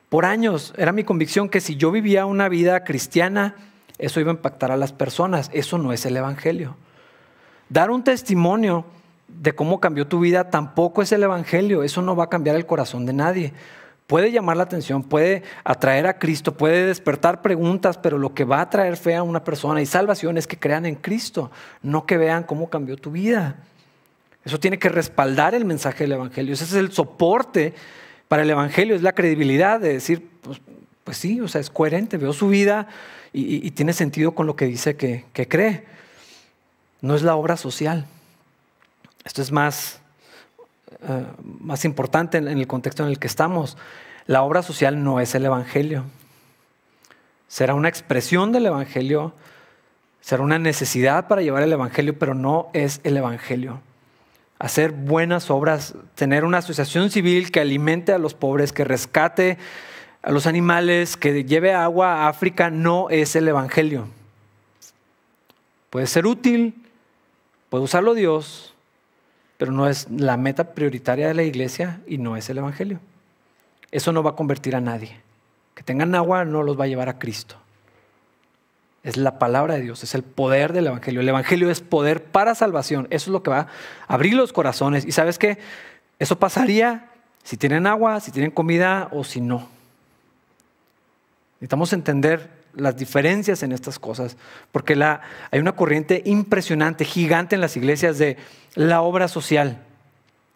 Por 0.08 0.24
años 0.24 0.74
era 0.76 0.92
mi 0.92 1.04
convicción 1.04 1.48
que 1.48 1.60
si 1.60 1.76
yo 1.76 1.90
vivía 1.90 2.26
una 2.26 2.48
vida 2.48 2.84
cristiana, 2.84 3.54
eso 3.98 4.20
iba 4.20 4.30
a 4.30 4.34
impactar 4.34 4.72
a 4.72 4.76
las 4.76 4.92
personas. 4.92 5.50
Eso 5.52 5.78
no 5.78 5.92
es 5.92 6.04
el 6.06 6.16
Evangelio. 6.16 6.76
Dar 7.68 7.90
un 7.90 8.02
testimonio 8.02 8.84
de 9.38 9.54
cómo 9.54 9.80
cambió 9.80 10.06
tu 10.06 10.20
vida 10.20 10.50
tampoco 10.50 11.02
es 11.02 11.12
el 11.12 11.22
Evangelio. 11.22 11.82
Eso 11.82 12.02
no 12.02 12.16
va 12.16 12.24
a 12.24 12.28
cambiar 12.28 12.56
el 12.56 12.66
corazón 12.66 13.06
de 13.06 13.12
nadie. 13.12 13.52
Puede 14.06 14.32
llamar 14.32 14.56
la 14.56 14.64
atención, 14.64 15.04
puede 15.04 15.44
atraer 15.62 16.06
a 16.08 16.18
Cristo, 16.18 16.56
puede 16.56 16.86
despertar 16.86 17.42
preguntas, 17.42 17.96
pero 17.96 18.18
lo 18.18 18.34
que 18.34 18.44
va 18.44 18.60
a 18.60 18.68
traer 18.68 18.96
fe 18.96 19.14
a 19.14 19.22
una 19.22 19.44
persona 19.44 19.80
y 19.80 19.86
salvación 19.86 20.36
es 20.36 20.48
que 20.48 20.58
crean 20.58 20.84
en 20.84 20.96
Cristo, 20.96 21.52
no 21.82 22.06
que 22.06 22.16
vean 22.16 22.42
cómo 22.42 22.68
cambió 22.68 22.96
tu 22.96 23.12
vida. 23.12 23.56
Eso 24.44 24.58
tiene 24.58 24.78
que 24.78 24.88
respaldar 24.88 25.54
el 25.54 25.64
mensaje 25.64 26.04
del 26.04 26.12
Evangelio. 26.12 26.54
Ese 26.54 26.64
es 26.64 26.72
el 26.72 26.90
soporte 26.90 27.74
para 28.26 28.42
el 28.42 28.50
Evangelio, 28.50 28.96
es 28.96 29.02
la 29.02 29.12
credibilidad 29.12 29.78
de 29.78 29.92
decir, 29.92 30.28
pues, 30.42 30.60
pues 31.04 31.16
sí, 31.16 31.40
o 31.40 31.48
sea, 31.48 31.60
es 31.60 31.70
coherente, 31.70 32.16
veo 32.16 32.32
su 32.32 32.48
vida 32.48 32.88
y, 33.32 33.70
tiene 33.72 33.92
sentido 33.92 34.32
con 34.32 34.46
lo 34.46 34.56
que 34.56 34.66
dice 34.66 34.96
que, 34.96 35.24
cree. 35.48 35.84
No 37.00 37.14
es 37.14 37.22
la 37.22 37.36
obra 37.36 37.56
social. 37.56 38.06
Esto 39.24 39.42
es 39.42 39.52
más, 39.52 40.00
eh, 41.02 41.26
más 41.60 41.84
importante 41.84 42.38
en, 42.38 42.48
el 42.48 42.66
contexto 42.66 43.02
en 43.02 43.10
el 43.10 43.18
que 43.18 43.26
estamos. 43.26 43.76
La 44.26 44.42
obra 44.42 44.62
social 44.62 45.02
no 45.02 45.20
es 45.20 45.34
el 45.34 45.44
Evangelio. 45.44 46.04
Será 47.48 47.74
una 47.74 47.88
expresión 47.88 48.52
del 48.52 48.66
Evangelio, 48.66 49.34
será 50.20 50.42
una 50.42 50.58
necesidad 50.58 51.26
para 51.26 51.42
llevar 51.42 51.62
el 51.62 51.72
Evangelio, 51.72 52.18
pero 52.18 52.34
no 52.34 52.68
es 52.72 53.00
el 53.04 53.16
Evangelio 53.16 53.80
hacer 54.60 54.92
buenas 54.92 55.50
obras, 55.50 55.94
tener 56.14 56.44
una 56.44 56.58
asociación 56.58 57.10
civil 57.10 57.50
que 57.50 57.60
alimente 57.60 58.12
a 58.12 58.18
los 58.18 58.34
pobres, 58.34 58.72
que 58.72 58.84
rescate 58.84 59.56
a 60.22 60.30
los 60.30 60.46
animales, 60.46 61.16
que 61.16 61.44
lleve 61.44 61.72
agua 61.72 62.12
a 62.12 62.28
África, 62.28 62.68
no 62.68 63.08
es 63.08 63.34
el 63.36 63.48
Evangelio. 63.48 64.06
Puede 65.88 66.06
ser 66.06 66.26
útil, 66.26 66.74
puede 67.70 67.84
usarlo 67.84 68.12
Dios, 68.12 68.69
pero 69.60 69.72
no 69.72 69.90
es 69.90 70.08
la 70.10 70.38
meta 70.38 70.72
prioritaria 70.72 71.28
de 71.28 71.34
la 71.34 71.42
iglesia 71.42 72.00
y 72.06 72.16
no 72.16 72.38
es 72.38 72.48
el 72.48 72.56
Evangelio. 72.56 72.98
Eso 73.90 74.10
no 74.10 74.22
va 74.22 74.30
a 74.30 74.34
convertir 74.34 74.74
a 74.74 74.80
nadie. 74.80 75.20
Que 75.74 75.82
tengan 75.82 76.14
agua 76.14 76.46
no 76.46 76.62
los 76.62 76.80
va 76.80 76.84
a 76.84 76.86
llevar 76.86 77.10
a 77.10 77.18
Cristo. 77.18 77.56
Es 79.02 79.18
la 79.18 79.38
palabra 79.38 79.74
de 79.74 79.82
Dios, 79.82 80.02
es 80.02 80.14
el 80.14 80.22
poder 80.22 80.72
del 80.72 80.86
Evangelio. 80.86 81.20
El 81.20 81.28
Evangelio 81.28 81.68
es 81.68 81.82
poder 81.82 82.24
para 82.24 82.54
salvación. 82.54 83.06
Eso 83.10 83.28
es 83.28 83.32
lo 83.34 83.42
que 83.42 83.50
va 83.50 83.58
a 83.58 83.68
abrir 84.14 84.32
los 84.32 84.54
corazones. 84.54 85.04
Y 85.04 85.12
sabes 85.12 85.38
qué? 85.38 85.58
Eso 86.18 86.38
pasaría 86.38 87.10
si 87.44 87.58
tienen 87.58 87.86
agua, 87.86 88.20
si 88.20 88.30
tienen 88.30 88.52
comida 88.52 89.08
o 89.12 89.24
si 89.24 89.42
no. 89.42 89.68
Necesitamos 91.56 91.92
entender 91.92 92.48
las 92.74 92.96
diferencias 92.96 93.62
en 93.62 93.72
estas 93.72 93.98
cosas, 93.98 94.36
porque 94.72 94.96
la, 94.96 95.22
hay 95.50 95.60
una 95.60 95.72
corriente 95.72 96.22
impresionante, 96.24 97.04
gigante 97.04 97.54
en 97.54 97.60
las 97.60 97.76
iglesias 97.76 98.18
de 98.18 98.36
la 98.74 99.02
obra 99.02 99.28
social, 99.28 99.82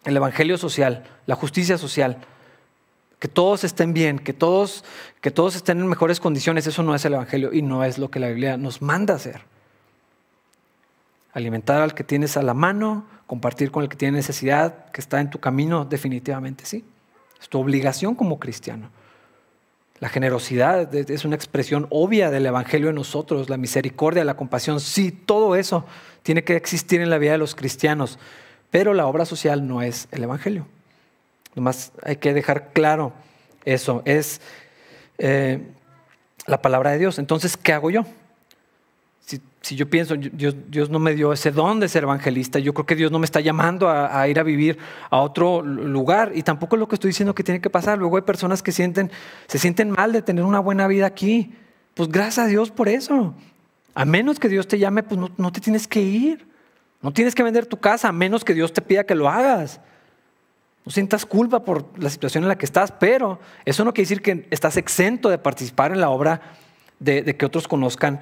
el 0.03 0.15
evangelio 0.17 0.57
social, 0.57 1.03
la 1.25 1.35
justicia 1.35 1.77
social 1.77 2.19
que 3.19 3.27
todos 3.27 3.63
estén 3.63 3.93
bien, 3.93 4.19
que 4.19 4.33
todos, 4.33 4.83
que 5.21 5.31
todos 5.31 5.55
estén 5.55 5.79
en 5.79 5.87
mejores 5.87 6.19
condiciones, 6.19 6.67
eso 6.67 6.83
no 6.83 6.93
es 6.95 7.05
el 7.05 7.13
Evangelio 7.13 7.53
y 7.53 7.61
no 7.61 7.83
es 7.83 7.97
lo 7.97 8.11
que 8.11 8.19
la 8.19 8.27
Biblia 8.27 8.57
nos 8.57 8.81
manda 8.81 9.15
hacer. 9.15 9.41
Alimentar 11.33 11.81
al 11.81 11.93
que 11.93 12.03
tienes 12.03 12.37
a 12.37 12.43
la 12.43 12.53
mano, 12.53 13.05
compartir 13.27 13.71
con 13.71 13.83
el 13.83 13.89
que 13.89 13.97
tiene 13.97 14.17
necesidad, 14.17 14.91
que 14.91 15.01
está 15.01 15.19
en 15.21 15.29
tu 15.29 15.39
camino, 15.39 15.85
definitivamente 15.85 16.65
sí. 16.65 16.85
Es 17.41 17.49
tu 17.49 17.59
obligación 17.59 18.15
como 18.15 18.39
cristiano. 18.39 18.89
La 19.99 20.09
generosidad 20.09 20.93
es 20.93 21.25
una 21.25 21.35
expresión 21.35 21.87
obvia 21.89 22.29
del 22.29 22.45
Evangelio 22.45 22.89
en 22.89 22.95
nosotros, 22.95 23.49
la 23.49 23.57
misericordia, 23.57 24.25
la 24.25 24.35
compasión, 24.35 24.79
sí, 24.79 25.11
todo 25.11 25.55
eso 25.55 25.85
tiene 26.21 26.43
que 26.43 26.55
existir 26.55 27.01
en 27.01 27.09
la 27.09 27.17
vida 27.17 27.31
de 27.31 27.37
los 27.37 27.55
cristianos, 27.55 28.19
pero 28.71 28.93
la 28.93 29.07
obra 29.07 29.25
social 29.25 29.67
no 29.67 29.81
es 29.81 30.07
el 30.11 30.23
Evangelio. 30.23 30.67
Nomás 31.55 31.93
hay 32.03 32.17
que 32.17 32.33
dejar 32.33 32.73
claro 32.73 33.13
eso. 33.63 34.01
Es 34.05 34.41
eh, 35.17 35.61
la 36.45 36.61
palabra 36.61 36.91
de 36.91 36.99
Dios. 36.99 37.17
Entonces, 37.17 37.55
¿qué 37.55 37.71
hago 37.71 37.89
yo? 37.89 38.05
Si, 39.65 39.75
yo 39.75 39.89
pienso, 39.89 40.15
Dios, 40.15 40.55
Dios, 40.67 40.89
no 40.89 40.99
me 40.99 41.15
dio 41.15 41.33
ese 41.33 41.51
don 41.51 41.79
de 41.79 41.87
ser 41.89 42.03
evangelista, 42.03 42.59
yo 42.59 42.73
creo 42.73 42.85
que 42.85 42.95
Dios 42.95 43.11
no 43.11 43.17
me 43.17 43.25
está 43.25 43.39
llamando 43.39 43.89
a, 43.89 44.27
ir 44.27 44.39
a 44.39 44.43
vivir 44.43 44.77
a 45.09 45.21
otro 45.21 45.61
lugar 45.63 46.31
y 46.35 46.43
tampoco 46.43 46.75
es 46.75 46.79
lo 46.79 46.87
que 46.87 46.95
estoy 46.95 47.09
diciendo 47.09 47.33
que 47.33 47.43
tiene 47.43 47.61
que 47.61 47.69
pasar. 47.69 47.97
Luego 47.97 48.17
hay 48.17 48.21
personas 48.21 48.61
que 48.61 48.71
sienten, 48.71 49.11
se 49.47 49.57
sienten 49.57 49.89
mal 49.89 50.11
de 50.11 50.21
tener 50.21 50.43
una 50.43 50.59
buena 50.59 50.87
vida 50.87 51.07
aquí. 51.07 51.53
Pues 51.95 52.09
gracias 52.09 52.45
a 52.45 52.47
Dios 52.47 52.69
por 52.69 52.87
eso. 52.87 53.33
A 53.95 54.05
menos 54.05 54.39
que 54.39 54.49
Dios 54.49 54.67
te 54.67 54.77
llame, 54.77 55.01
pues 55.01 55.19
no, 55.19 55.31
no 55.37 55.51
te 55.51 55.61
tienes 55.61 55.87
que 55.87 56.01
ir. 56.01 56.47
No 57.01 57.11
tienes 57.11 57.35
que 57.35 57.43
vender 57.43 57.65
tu 57.65 57.77
casa, 57.77 58.09
a 58.09 58.11
menos 58.11 58.43
que 58.43 58.53
Dios 58.53 58.73
te 58.73 58.81
pida 58.81 59.03
que 59.03 59.15
lo 59.15 59.29
hagas. 59.29 59.79
No 60.85 60.91
sientas 60.91 61.25
culpa 61.25 61.63
por 61.63 61.87
la 61.97 62.11
situación 62.11 62.43
en 62.43 62.47
la 62.47 62.57
que 62.57 62.65
estás, 62.65 62.91
pero 62.91 63.39
eso 63.65 63.83
no 63.83 63.93
quiere 63.93 64.09
decir 64.09 64.21
que 64.21 64.47
estás 64.51 64.77
exento 64.77 65.29
de 65.29 65.39
participar 65.39 65.91
en 65.91 65.99
la 65.99 66.09
obra 66.09 66.41
de, 66.99 67.35
que 67.35 67.45
otros 67.45 67.67
conozcan 67.67 68.21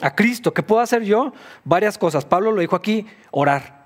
a 0.00 0.14
Cristo. 0.14 0.52
¿Qué 0.52 0.62
puedo 0.62 0.80
hacer 0.80 1.02
yo? 1.02 1.32
Varias 1.64 1.98
cosas. 1.98 2.24
Pablo 2.24 2.52
lo 2.52 2.60
dijo 2.60 2.76
aquí, 2.76 3.06
orar. 3.30 3.80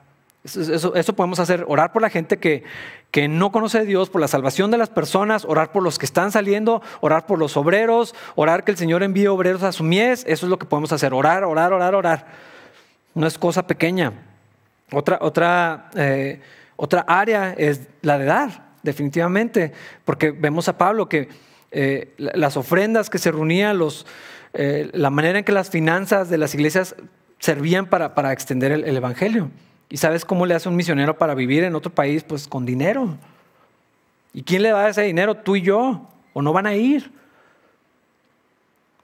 Eso, 0.44 1.16
podemos 1.16 1.38
hacer, 1.40 1.64
orar 1.68 1.92
por 1.92 2.02
la 2.02 2.10
gente 2.10 2.38
que, 2.38 2.64
que 3.10 3.28
no 3.28 3.50
conoce 3.50 3.78
a 3.78 3.84
Dios, 3.84 4.10
por 4.10 4.20
la 4.20 4.28
salvación 4.28 4.70
de 4.70 4.76
las 4.76 4.90
personas, 4.90 5.46
orar 5.46 5.72
por 5.72 5.82
los 5.82 5.98
que 5.98 6.04
están 6.04 6.32
saliendo, 6.32 6.82
orar 7.00 7.24
por 7.24 7.38
los 7.38 7.56
obreros, 7.56 8.14
orar 8.34 8.64
que 8.64 8.70
el 8.70 8.76
Señor 8.76 9.02
envíe 9.02 9.26
obreros 9.26 9.62
a 9.62 9.72
su 9.72 9.84
mies. 9.84 10.24
Eso 10.26 10.46
es 10.46 10.50
lo 10.50 10.58
que 10.58 10.66
podemos 10.66 10.92
hacer, 10.92 11.14
orar, 11.14 11.44
orar, 11.44 11.72
orar, 11.72 11.94
orar. 11.94 12.26
No 13.14 13.26
es 13.26 13.38
cosa 13.38 13.66
pequeña. 13.66 14.12
Otra, 14.92 15.18
otra 15.22 15.90
eh, 15.94 16.40
otra 16.76 17.04
área 17.06 17.54
es 17.56 17.88
la 18.02 18.18
de 18.18 18.24
dar, 18.24 18.72
definitivamente, 18.82 19.72
porque 20.04 20.32
vemos 20.32 20.68
a 20.68 20.76
Pablo 20.76 21.08
que 21.08 21.28
eh, 21.70 22.12
las 22.16 22.56
ofrendas 22.56 23.10
que 23.10 23.18
se 23.18 23.30
reunían, 23.30 23.78
los, 23.78 24.06
eh, 24.54 24.90
la 24.92 25.10
manera 25.10 25.38
en 25.38 25.44
que 25.44 25.52
las 25.52 25.70
finanzas 25.70 26.30
de 26.30 26.38
las 26.38 26.54
iglesias 26.54 26.94
servían 27.38 27.86
para, 27.86 28.14
para 28.14 28.32
extender 28.32 28.72
el, 28.72 28.84
el, 28.84 28.96
Evangelio. 28.96 29.50
¿Y 29.88 29.98
sabes 29.98 30.24
cómo 30.24 30.46
le 30.46 30.54
hace 30.54 30.68
un 30.68 30.76
misionero 30.76 31.18
para 31.18 31.34
vivir 31.34 31.64
en 31.64 31.74
otro 31.74 31.92
país? 31.92 32.24
Pues 32.24 32.48
con 32.48 32.64
dinero. 32.64 33.16
¿Y 34.32 34.42
quién 34.42 34.62
le 34.62 34.70
da 34.70 34.88
ese 34.88 35.02
dinero? 35.02 35.34
Tú 35.34 35.56
y 35.56 35.62
yo. 35.62 36.08
¿O 36.32 36.42
no 36.42 36.52
van 36.52 36.66
a 36.66 36.74
ir? 36.74 37.12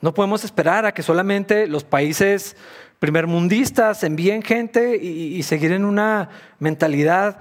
No 0.00 0.14
podemos 0.14 0.44
esperar 0.44 0.86
a 0.86 0.92
que 0.92 1.02
solamente 1.02 1.66
los 1.66 1.84
países 1.84 2.56
primermundistas 2.98 4.02
envíen 4.02 4.42
gente 4.42 4.98
y, 5.00 5.36
y 5.36 5.42
seguir 5.42 5.72
en 5.72 5.84
una 5.84 6.30
mentalidad 6.58 7.38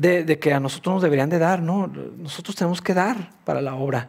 de, 0.00 0.38
que 0.38 0.52
a 0.52 0.60
nosotros 0.60 0.94
nos 0.94 1.02
deberían 1.02 1.30
de 1.30 1.38
dar, 1.38 1.62
no, 1.62 1.86
nosotros 1.86 2.56
tenemos 2.56 2.80
que 2.82 2.94
dar 2.94 3.30
para 3.44 3.60
la 3.60 3.74
obra, 3.74 4.08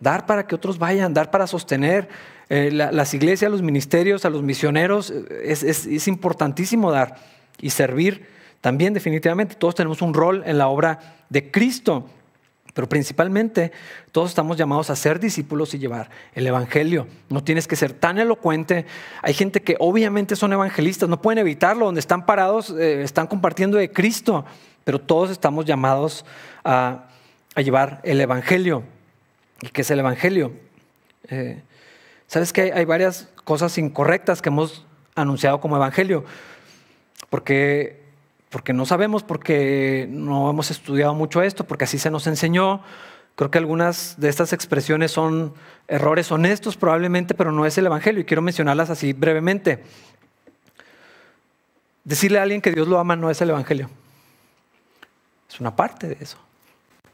dar 0.00 0.26
para 0.26 0.46
que 0.46 0.54
otros 0.54 0.78
vayan, 0.78 1.12
dar 1.12 1.30
para 1.30 1.46
sostener 1.46 2.08
eh, 2.54 2.70
las 2.70 3.14
iglesias, 3.14 3.50
los 3.50 3.62
ministerios, 3.62 4.24
a 4.24 4.30
los 4.30 4.42
misioneros, 4.42 5.10
es, 5.10 5.62
es 5.62 6.08
importantísimo 6.08 6.90
dar 6.90 7.16
y 7.60 7.70
servir 7.70 8.26
también 8.60 8.94
definitivamente. 8.94 9.54
Todos 9.54 9.74
tenemos 9.74 10.02
un 10.02 10.14
rol 10.14 10.42
en 10.46 10.58
la 10.58 10.68
obra 10.68 10.98
de 11.28 11.50
Cristo. 11.50 12.08
Pero 12.72 12.88
principalmente 12.88 13.70
todos 14.10 14.30
estamos 14.30 14.56
llamados 14.56 14.90
a 14.90 14.96
ser 14.96 15.20
discípulos 15.20 15.74
y 15.74 15.78
llevar 15.78 16.10
el 16.34 16.44
Evangelio. 16.44 17.06
No 17.28 17.44
tienes 17.44 17.68
que 17.68 17.76
ser 17.76 17.92
tan 17.92 18.18
elocuente. 18.18 18.84
Hay 19.22 19.32
gente 19.32 19.62
que 19.62 19.76
obviamente 19.78 20.34
son 20.34 20.52
evangelistas, 20.52 21.08
no 21.08 21.22
pueden 21.22 21.38
evitarlo. 21.38 21.86
Donde 21.86 22.00
están 22.00 22.26
parados, 22.26 22.70
eh, 22.70 23.04
están 23.04 23.28
compartiendo 23.28 23.78
de 23.78 23.92
Cristo 23.92 24.44
pero 24.84 25.00
todos 25.00 25.30
estamos 25.30 25.64
llamados 25.64 26.24
a, 26.62 27.06
llevar 27.56 28.00
el 28.04 28.20
Evangelio. 28.20 28.82
¿Y 29.62 29.68
qué 29.68 29.82
es 29.82 29.90
el 29.90 30.00
Evangelio? 30.00 30.52
Eh, 31.28 31.62
Sabes 32.26 32.52
que 32.52 32.72
hay, 32.72 32.84
varias 32.84 33.28
cosas 33.44 33.78
incorrectas 33.78 34.42
que 34.42 34.48
hemos 34.48 34.84
anunciado 35.14 35.60
como 35.60 35.76
Evangelio, 35.76 36.24
porque, 37.30 38.02
porque 38.50 38.72
no 38.72 38.86
sabemos, 38.86 39.22
porque 39.22 40.06
no 40.10 40.50
hemos 40.50 40.70
estudiado 40.70 41.14
mucho 41.14 41.42
esto, 41.42 41.64
porque 41.64 41.84
así 41.84 41.98
se 41.98 42.10
nos 42.10 42.26
enseñó. 42.26 42.82
Creo 43.36 43.50
que 43.50 43.58
algunas 43.58 44.14
de 44.18 44.28
estas 44.28 44.52
expresiones 44.52 45.10
son 45.10 45.54
errores 45.88 46.30
honestos 46.32 46.76
probablemente, 46.76 47.34
pero 47.34 47.52
no 47.52 47.66
es 47.66 47.76
el 47.78 47.86
Evangelio 47.86 48.20
y 48.20 48.24
quiero 48.24 48.42
mencionarlas 48.42 48.90
así 48.90 49.12
brevemente. 49.12 49.82
Decirle 52.04 52.38
a 52.38 52.42
alguien 52.42 52.60
que 52.60 52.70
Dios 52.70 52.86
lo 52.86 52.98
ama 52.98 53.16
no 53.16 53.30
es 53.30 53.40
el 53.40 53.50
Evangelio. 53.50 53.90
Es 55.48 55.60
una 55.60 55.74
parte 55.74 56.08
de 56.08 56.16
eso. 56.20 56.38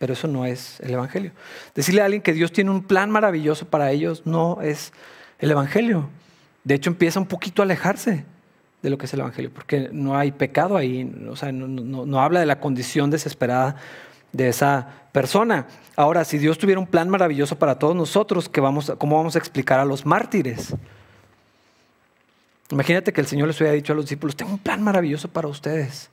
Pero 0.01 0.15
eso 0.15 0.27
no 0.27 0.47
es 0.47 0.81
el 0.81 0.95
Evangelio. 0.95 1.31
Decirle 1.75 2.01
a 2.01 2.07
alguien 2.07 2.23
que 2.23 2.33
Dios 2.33 2.53
tiene 2.53 2.71
un 2.71 2.83
plan 2.83 3.11
maravilloso 3.11 3.69
para 3.69 3.91
ellos 3.91 4.23
no 4.25 4.63
es 4.63 4.95
el 5.39 5.51
Evangelio. 5.51 6.09
De 6.65 6.75
hecho, 6.75 6.89
empieza 6.89 7.21
un 7.21 7.27
poquito 7.27 7.61
a 7.61 7.67
alejarse 7.67 8.25
de 8.81 8.89
lo 8.89 8.97
que 8.97 9.05
es 9.05 9.13
el 9.13 9.21
Evangelio, 9.21 9.51
porque 9.53 9.91
no 9.93 10.17
hay 10.17 10.33
pecado 10.33 10.79
ahí, 10.79 11.15
o 11.29 11.37
sea, 11.37 11.53
no, 11.53 12.19
habla 12.19 12.41
de 12.41 12.47
la 12.47 12.61
condición 12.61 13.11
desesperada 13.11 13.77
de 14.33 14.49
esa 14.49 14.89
persona. 15.13 15.67
Ahora, 15.97 16.25
si 16.25 16.39
Dios 16.39 16.57
tuviera 16.57 16.81
un 16.81 16.87
plan 16.87 17.11
maravilloso 17.11 17.59
para 17.59 17.79
todos 17.79 17.95
nosotros, 17.95 18.49
¿qué 18.49 18.63
vamos, 18.63 18.91
¿cómo 18.97 19.19
vamos 19.19 19.37
a 19.37 19.39
explicar 19.39 19.81
a 19.81 19.85
los 19.85 20.07
mártires? 20.07 20.75
Imagínate 22.71 23.13
que 23.13 23.21
el 23.21 23.27
Señor 23.27 23.49
les 23.49 23.61
hubiera 23.61 23.75
dicho 23.75 23.93
a 23.93 23.97
los 23.97 24.07
discípulos, 24.07 24.35
tengo 24.35 24.53
un 24.53 24.59
plan 24.61 24.83
maravilloso 24.83 25.29
para 25.29 25.47
ustedes. 25.47 26.09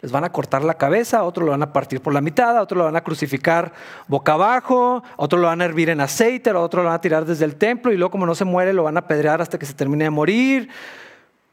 Les 0.00 0.12
van 0.12 0.22
a 0.22 0.30
cortar 0.30 0.62
la 0.62 0.74
cabeza, 0.74 1.18
a 1.18 1.24
otro 1.24 1.44
lo 1.44 1.50
van 1.50 1.62
a 1.62 1.72
partir 1.72 2.00
por 2.00 2.12
la 2.12 2.20
mitad, 2.20 2.56
a 2.56 2.62
otro 2.62 2.78
lo 2.78 2.84
van 2.84 2.94
a 2.94 3.02
crucificar 3.02 3.72
boca 4.06 4.34
abajo, 4.34 5.02
a 5.04 5.22
otro 5.22 5.40
lo 5.40 5.48
van 5.48 5.60
a 5.60 5.64
hervir 5.64 5.90
en 5.90 6.00
aceite, 6.00 6.50
a 6.50 6.58
otro 6.58 6.82
lo 6.82 6.88
van 6.88 6.96
a 6.96 7.00
tirar 7.00 7.24
desde 7.24 7.44
el 7.44 7.56
templo 7.56 7.92
y 7.92 7.96
luego 7.96 8.12
como 8.12 8.24
no 8.24 8.36
se 8.36 8.44
muere 8.44 8.72
lo 8.72 8.84
van 8.84 8.96
a 8.96 9.00
apedrear 9.00 9.42
hasta 9.42 9.58
que 9.58 9.66
se 9.66 9.74
termine 9.74 10.04
de 10.04 10.10
morir. 10.10 10.68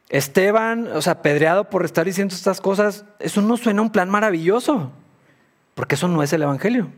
Esteban, 0.08 0.86
o 0.94 1.02
sea, 1.02 1.14
apedreado 1.14 1.68
por 1.68 1.84
estar 1.84 2.04
diciendo 2.04 2.34
estas 2.34 2.60
cosas, 2.60 3.04
eso 3.18 3.42
no 3.42 3.56
suena 3.56 3.82
un 3.82 3.90
plan 3.90 4.08
maravilloso, 4.08 4.92
porque 5.74 5.96
eso 5.96 6.06
no 6.06 6.22
es 6.22 6.32
el 6.32 6.42
Evangelio. 6.42 6.88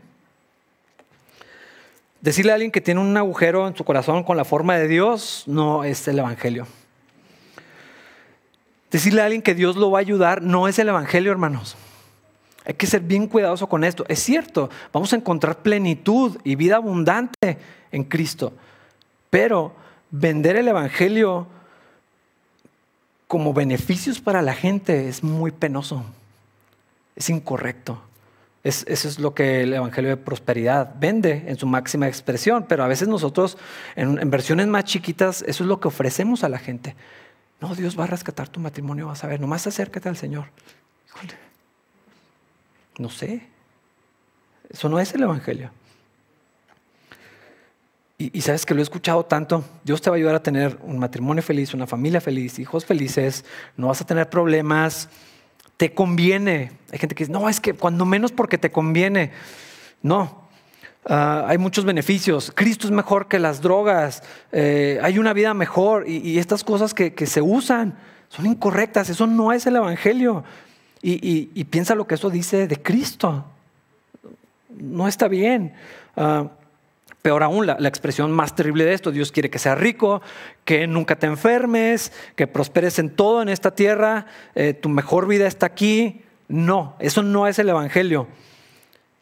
Decirle 2.21 2.51
a 2.51 2.55
alguien 2.55 2.71
que 2.71 2.81
tiene 2.81 2.99
un 2.99 3.15
agujero 3.17 3.67
en 3.67 3.75
su 3.75 3.83
corazón 3.85 4.23
con 4.23 4.37
la 4.37 4.45
forma 4.45 4.77
de 4.77 4.87
Dios 4.87 5.45
no 5.47 5.83
es 5.83 6.07
el 6.07 6.19
Evangelio. 6.19 6.67
Decirle 8.91 9.21
a 9.21 9.25
alguien 9.25 9.41
que 9.41 9.55
Dios 9.55 9.75
lo 9.75 9.91
va 9.91 9.99
a 9.99 10.01
ayudar 10.01 10.41
no 10.41 10.67
es 10.67 10.79
el 10.79 10.89
Evangelio, 10.89 11.31
hermanos. 11.31 11.75
Hay 12.65 12.73
que 12.73 12.87
ser 12.87 13.01
bien 13.01 13.27
cuidadoso 13.27 13.67
con 13.67 13.83
esto. 13.83 14.05
Es 14.07 14.19
cierto, 14.19 14.69
vamos 14.91 15.13
a 15.13 15.15
encontrar 15.15 15.59
plenitud 15.59 16.37
y 16.43 16.55
vida 16.55 16.75
abundante 16.75 17.57
en 17.91 18.03
Cristo. 18.03 18.53
Pero 19.29 19.73
vender 20.11 20.55
el 20.55 20.67
Evangelio 20.67 21.47
como 23.27 23.53
beneficios 23.53 24.19
para 24.19 24.41
la 24.41 24.53
gente 24.53 25.07
es 25.07 25.23
muy 25.23 25.51
penoso. 25.51 26.03
Es 27.15 27.29
incorrecto. 27.29 28.01
eso 28.63 28.85
es 28.87 29.19
lo 29.19 29.33
que 29.33 29.61
el 29.63 29.73
Evangelio 29.73 30.09
de 30.09 30.17
Prosperidad 30.17 30.95
vende 30.99 31.45
en 31.47 31.57
su 31.57 31.67
máxima 31.67 32.07
expresión. 32.07 32.65
Pero 32.67 32.83
a 32.83 32.87
veces 32.87 33.07
nosotros, 33.07 33.57
en, 33.95 34.19
en 34.19 34.29
versiones 34.31 34.65
más 34.65 34.83
chiquitas, 34.85 35.43
eso 35.43 35.63
es 35.63 35.67
lo 35.67 35.79
que 35.79 35.87
ofrecemos 35.87 36.43
a 36.43 36.49
la 36.49 36.57
gente. 36.57 36.95
No, 37.61 37.75
Dios 37.75 37.99
va 37.99 38.05
a 38.05 38.07
rescatar 38.07 38.47
tu 38.47 38.59
matrimonio, 38.59 39.07
vas 39.07 39.23
a 39.23 39.27
ver, 39.27 39.39
nomás 39.39 39.67
acércate 39.67 40.07
al 40.07 40.17
Señor. 40.17 40.45
no 42.97 43.09
sé. 43.09 43.47
Eso 44.69 44.87
no 44.87 44.99
es 44.99 45.13
el 45.13 45.23
Evangelio. 45.23 45.71
Y, 48.21 48.41
sabes 48.41 48.65
que 48.65 48.73
lo 48.73 48.81
he 48.81 48.83
escuchado 48.83 49.23
tanto. 49.23 49.63
Dios 49.85 50.01
te 50.01 50.09
va 50.09 50.17
a 50.17 50.17
ayudar 50.17 50.35
a 50.35 50.43
tener 50.43 50.77
un 50.83 50.99
matrimonio 50.99 51.41
feliz, 51.41 51.73
una 51.73 51.87
familia 51.87 52.19
feliz, 52.19 52.59
hijos 52.59 52.83
felices, 52.85 53.45
no 53.77 53.87
vas 53.87 54.01
a 54.01 54.05
tener 54.05 54.29
problemas, 54.29 55.07
te 55.77 55.93
conviene. 55.93 56.73
Hay 56.91 56.99
gente 56.99 57.15
que 57.15 57.23
dice, 57.23 57.31
no, 57.31 57.47
es 57.47 57.61
que 57.61 57.73
cuando 57.73 58.03
menos 58.03 58.33
porque 58.33 58.57
te 58.57 58.73
conviene. 58.73 59.31
No, 60.01 60.48
Ah, 61.05 61.45
hay 61.47 61.57
muchos 61.57 61.85
beneficios. 61.85 62.51
Cristo 62.53 62.87
es 62.87 62.91
mejor 62.91 63.27
que 63.27 63.39
las 63.39 63.61
drogas. 63.61 64.23
Eh, 64.51 64.99
hay 65.01 65.17
una 65.17 65.33
vida 65.33 65.53
mejor. 65.53 66.07
Y, 66.07 66.37
estas 66.39 66.63
cosas 66.63 66.93
que, 66.93 67.13
se 67.25 67.41
usan 67.41 67.97
son 68.29 68.45
incorrectas. 68.45 69.09
Eso 69.09 69.27
no 69.27 69.51
es 69.51 69.65
el 69.65 69.77
Evangelio. 69.77 70.43
Y, 71.01 71.63
piensa 71.65 71.95
lo 71.95 72.07
que 72.07 72.15
eso 72.15 72.29
dice 72.29 72.67
de 72.67 72.81
Cristo. 72.81 73.45
No 74.69 75.07
está 75.07 75.27
bien. 75.27 75.73
Ah, 76.17 76.49
peor 77.21 77.43
aún, 77.43 77.65
la, 77.65 77.75
expresión 77.87 78.31
más 78.31 78.55
terrible 78.55 78.85
de 78.85 78.93
esto, 78.93 79.11
Dios 79.11 79.31
quiere 79.31 79.49
que 79.49 79.59
seas 79.59 79.77
rico, 79.77 80.21
que 80.63 80.87
nunca 80.87 81.17
te 81.17 81.27
enfermes, 81.27 82.13
que 82.35 82.47
prosperes 82.47 82.97
en 82.97 83.09
todo 83.09 83.41
en 83.41 83.49
esta 83.49 83.71
tierra, 83.71 84.25
eh, 84.55 84.73
tu 84.73 84.89
mejor 84.89 85.27
vida 85.27 85.47
está 85.47 85.65
aquí. 85.65 86.21
No, 86.47 86.95
eso 86.99 87.21
no 87.23 87.47
es 87.47 87.59
el 87.59 87.69
Evangelio. 87.69 88.27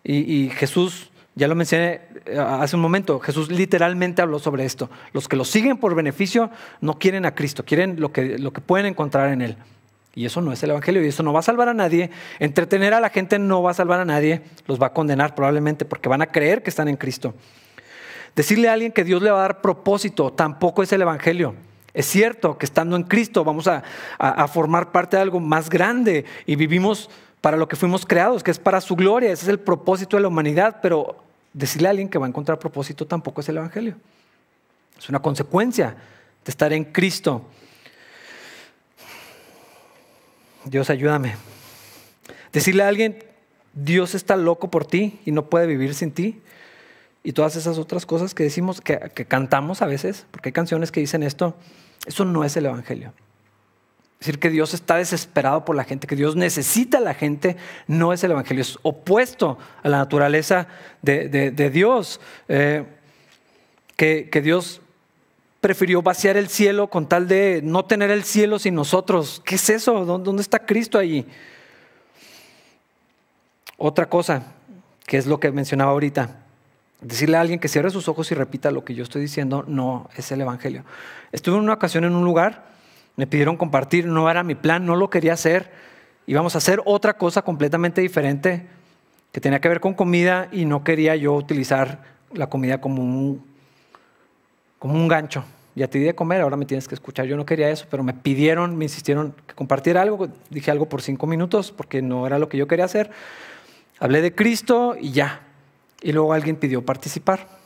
y 0.03 0.49
Jesús 0.55 1.11
ya 1.37 1.47
lo 1.47 1.53
mencioné 1.53 2.01
eh, 2.25 2.39
hace 2.39 2.75
un 2.75 2.81
momento, 2.81 3.19
Jesús 3.19 3.51
literalmente 3.51 4.23
habló 4.23 4.39
sobre 4.39 4.65
esto. 4.65 4.89
Los 5.13 5.27
que 5.27 5.35
lo 5.35 5.45
siguen 5.45 5.77
por 5.77 5.93
beneficio 5.93 6.49
no 6.81 6.97
quieren 6.97 7.25
a 7.25 7.35
Cristo, 7.35 7.63
quieren 7.63 7.99
lo 7.99 8.11
que, 8.11 8.39
lo 8.39 8.51
que 8.51 8.59
pueden 8.59 8.87
encontrar 8.87 9.29
en 9.29 9.41
Él. 9.41 9.57
Y 10.15 10.25
eso 10.25 10.41
no 10.41 10.51
es 10.51 10.63
el 10.63 10.71
Evangelio 10.71 11.05
y 11.05 11.09
eso 11.09 11.21
no 11.21 11.31
va 11.31 11.39
a 11.39 11.43
salvar 11.43 11.69
a 11.69 11.75
nadie. 11.75 12.09
Entretener 12.39 12.95
a 12.95 12.99
la 12.99 13.09
gente 13.09 13.37
no 13.37 13.61
va 13.61 13.69
a 13.69 13.75
salvar 13.75 13.99
a 13.99 14.05
nadie, 14.05 14.41
los 14.65 14.81
va 14.81 14.87
a 14.87 14.93
condenar 14.93 15.35
probablemente 15.35 15.85
porque 15.85 16.09
van 16.09 16.23
a 16.23 16.25
creer 16.25 16.63
que 16.63 16.71
están 16.71 16.87
en 16.87 16.97
Cristo. 16.97 17.35
Decirle 18.35 18.67
a 18.67 18.73
alguien 18.73 18.91
que 18.91 19.03
Dios 19.03 19.21
le 19.21 19.29
va 19.29 19.37
a 19.37 19.41
dar 19.43 19.61
propósito 19.61 20.33
tampoco 20.33 20.81
es 20.81 20.91
el 20.91 21.03
Evangelio. 21.03 21.53
Es 21.93 22.07
cierto 22.07 22.57
que 22.57 22.65
estando 22.65 22.95
en 22.95 23.03
Cristo 23.03 23.43
vamos 23.43 23.67
a, 23.67 23.83
a 24.17 24.47
formar 24.47 24.91
parte 24.91 25.17
de 25.17 25.21
algo 25.21 25.39
más 25.39 25.69
grande 25.69 26.25
y 26.47 26.55
vivimos 26.55 27.11
para 27.41 27.57
lo 27.57 27.67
que 27.67 27.75
fuimos 27.75 28.07
creados, 28.07 28.43
que 28.43 28.49
es 28.49 28.57
para 28.57 28.81
su 28.81 28.95
gloria. 28.95 29.31
Ese 29.31 29.43
es 29.43 29.49
el 29.49 29.59
propósito 29.59 30.17
de 30.17 30.23
la 30.23 30.29
humanidad, 30.29 30.79
pero 30.81 31.26
decirle 31.57 31.87
a 31.87 31.91
alguien 31.91 32.07
que 32.07 32.19
va 32.19 32.27
a 32.27 32.29
encontrar 32.29 32.59
propósito 32.59 33.07
tampoco 33.07 33.41
es 33.41 33.49
el 33.49 33.57
Evangelio. 33.57 33.95
Es 34.97 35.09
una 35.09 35.19
consecuencia 35.19 35.95
de 36.45 36.51
estar 36.51 36.71
en 36.71 36.85
Cristo. 36.85 37.43
Dios 40.65 40.91
ayúdame. 40.91 41.35
Decirle 42.53 42.83
a 42.83 42.87
alguien, 42.87 43.23
Dios 43.73 44.13
está 44.13 44.35
loco 44.35 44.69
por 44.69 44.85
ti 44.85 45.19
y 45.25 45.31
no 45.31 45.49
puede 45.49 45.65
vivir 45.65 45.95
sin 45.95 46.11
ti. 46.11 46.41
Y 47.23 47.33
todas 47.33 47.55
esas 47.55 47.79
otras 47.79 48.05
cosas 48.05 48.35
que 48.35 48.43
decimos, 48.43 48.79
que, 48.79 49.11
que 49.15 49.25
cantamos 49.25 49.81
a 49.81 49.87
veces, 49.87 50.27
porque 50.29 50.49
hay 50.49 50.53
canciones 50.53 50.91
que 50.91 50.99
dicen 50.99 51.23
esto, 51.23 51.55
eso 52.05 52.23
no 52.23 52.43
es 52.43 52.55
el 52.55 52.67
Evangelio. 52.67 53.13
Decir, 54.19 54.39
que 54.39 54.49
Dios 54.49 54.73
está 54.73 54.95
desesperado 54.95 55.63
por 55.63 55.75
la 55.75 55.83
gente, 55.83 56.07
que 56.07 56.15
Dios 56.15 56.35
necesita 56.35 56.97
a 56.97 57.01
la 57.01 57.13
gente, 57.13 57.55
no 57.85 58.13
es 58.13 58.23
el 58.23 58.31
Evangelio, 58.31 58.61
es 58.63 58.79
opuesto 58.81 59.59
a 59.83 59.89
la 59.89 59.97
naturaleza 59.97 60.67
de, 61.01 61.69
Dios. 61.71 62.19
Eh, 62.47 62.83
que, 63.95 64.29
que 64.29 64.41
Dios 64.41 64.81
prefirió 65.61 66.01
vaciar 66.01 66.37
el 66.37 66.47
cielo 66.47 66.87
con 66.87 67.09
tal 67.09 67.27
de 67.27 67.61
no 67.63 67.85
tener 67.85 68.11
el 68.11 68.23
cielo 68.23 68.59
sin 68.59 68.75
nosotros. 68.75 69.41
¿Qué 69.43 69.55
es 69.55 69.69
eso? 69.69 70.05
¿Dónde 70.05 70.41
está 70.41 70.59
Cristo 70.59 70.97
allí? 70.97 71.25
Otra 73.77 74.07
cosa, 74.07 74.43
que 75.05 75.17
es 75.17 75.25
lo 75.25 75.39
que 75.39 75.51
mencionaba 75.51 75.91
ahorita, 75.91 76.37
decirle 77.01 77.37
a 77.37 77.41
alguien 77.41 77.59
que 77.59 77.67
cierre 77.67 77.89
sus 77.89 78.07
ojos 78.07 78.31
y 78.31 78.35
repita 78.35 78.71
lo 78.71 78.83
que 78.83 78.95
yo 78.95 79.03
estoy 79.03 79.21
diciendo, 79.21 79.63
no 79.67 80.09
es 80.15 80.31
el 80.31 80.41
Evangelio. 80.41 80.83
Estuve 81.31 81.57
en 81.57 81.63
una 81.63 81.73
ocasión 81.73 82.03
en 82.05 82.13
un 82.13 82.23
lugar 82.23 82.65
me 83.17 83.27
pidieron 83.27 83.57
compartir, 83.57 84.05
no 84.05 84.29
era 84.29 84.43
mi 84.43 84.55
plan, 84.55 84.85
no 84.85 84.95
lo 84.95 85.09
quería 85.09 85.33
hacer. 85.33 85.71
Íbamos 86.27 86.55
a 86.55 86.59
hacer 86.59 86.81
otra 86.85 87.17
cosa 87.17 87.41
completamente 87.41 87.99
diferente 87.99 88.67
que 89.31 89.41
tenía 89.41 89.59
que 89.59 89.67
ver 89.67 89.79
con 89.79 89.95
comida 89.95 90.47
y 90.51 90.65
no 90.65 90.83
quería 90.83 91.15
yo 91.15 91.33
utilizar 91.33 92.03
la 92.31 92.47
comida 92.47 92.79
como 92.79 93.03
un, 93.03 93.43
como 94.79 94.93
un 94.93 95.07
gancho. 95.07 95.43
Ya 95.73 95.87
te 95.87 95.97
di 95.97 96.05
de 96.05 96.15
comer, 96.15 96.41
ahora 96.41 96.57
me 96.57 96.65
tienes 96.65 96.87
que 96.87 96.95
escuchar. 96.95 97.25
Yo 97.25 97.37
no 97.37 97.45
quería 97.45 97.69
eso, 97.69 97.87
pero 97.89 98.03
me 98.03 98.13
pidieron, 98.13 98.77
me 98.77 98.85
insistieron 98.85 99.33
que 99.47 99.53
compartiera 99.55 100.01
algo. 100.03 100.27
Dije 100.49 100.69
algo 100.69 100.87
por 100.87 101.01
cinco 101.01 101.27
minutos 101.27 101.71
porque 101.71 102.01
no 102.01 102.25
era 102.27 102.39
lo 102.39 102.49
que 102.49 102.57
yo 102.57 102.67
quería 102.67 102.85
hacer. 102.85 103.11
Hablé 103.99 104.21
de 104.21 104.33
Cristo 104.33 104.95
y 104.99 105.11
ya. 105.11 105.41
Y 106.01 106.11
luego 106.11 106.33
alguien 106.33 106.55
pidió 106.55 106.85
participar. 106.85 107.56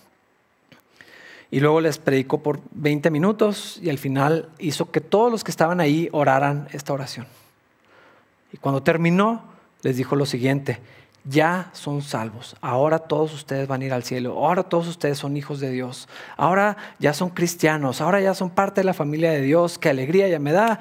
Y 1.51 1.59
luego 1.59 1.81
les 1.81 1.97
predicó 1.99 2.41
por 2.41 2.61
20 2.71 3.11
minutos 3.11 3.77
y 3.83 3.89
al 3.89 3.97
final 3.97 4.49
hizo 4.57 4.89
que 4.89 5.01
todos 5.01 5.29
los 5.29 5.43
que 5.43 5.51
estaban 5.51 5.81
ahí 5.81 6.07
oraran 6.13 6.69
esta 6.71 6.93
oración. 6.93 7.27
Y 8.53 8.57
cuando 8.57 8.81
terminó, 8.81 9.43
les 9.81 9.97
dijo 9.97 10.15
lo 10.15 10.25
siguiente, 10.25 10.79
ya 11.23 11.69
son 11.73 12.01
salvos, 12.01 12.55
ahora 12.61 12.99
todos 12.99 13.33
ustedes 13.33 13.67
van 13.67 13.81
a 13.81 13.85
ir 13.85 13.93
al 13.93 14.03
cielo, 14.03 14.43
ahora 14.43 14.63
todos 14.63 14.87
ustedes 14.87 15.19
son 15.19 15.37
hijos 15.37 15.59
de 15.59 15.69
Dios, 15.69 16.07
ahora 16.35 16.77
ya 16.99 17.13
son 17.13 17.29
cristianos, 17.29 18.01
ahora 18.01 18.19
ya 18.21 18.33
son 18.33 18.49
parte 18.49 18.81
de 18.81 18.85
la 18.85 18.93
familia 18.93 19.31
de 19.31 19.41
Dios, 19.41 19.77
qué 19.77 19.89
alegría 19.89 20.27
ya 20.27 20.39
me 20.39 20.51
da. 20.51 20.79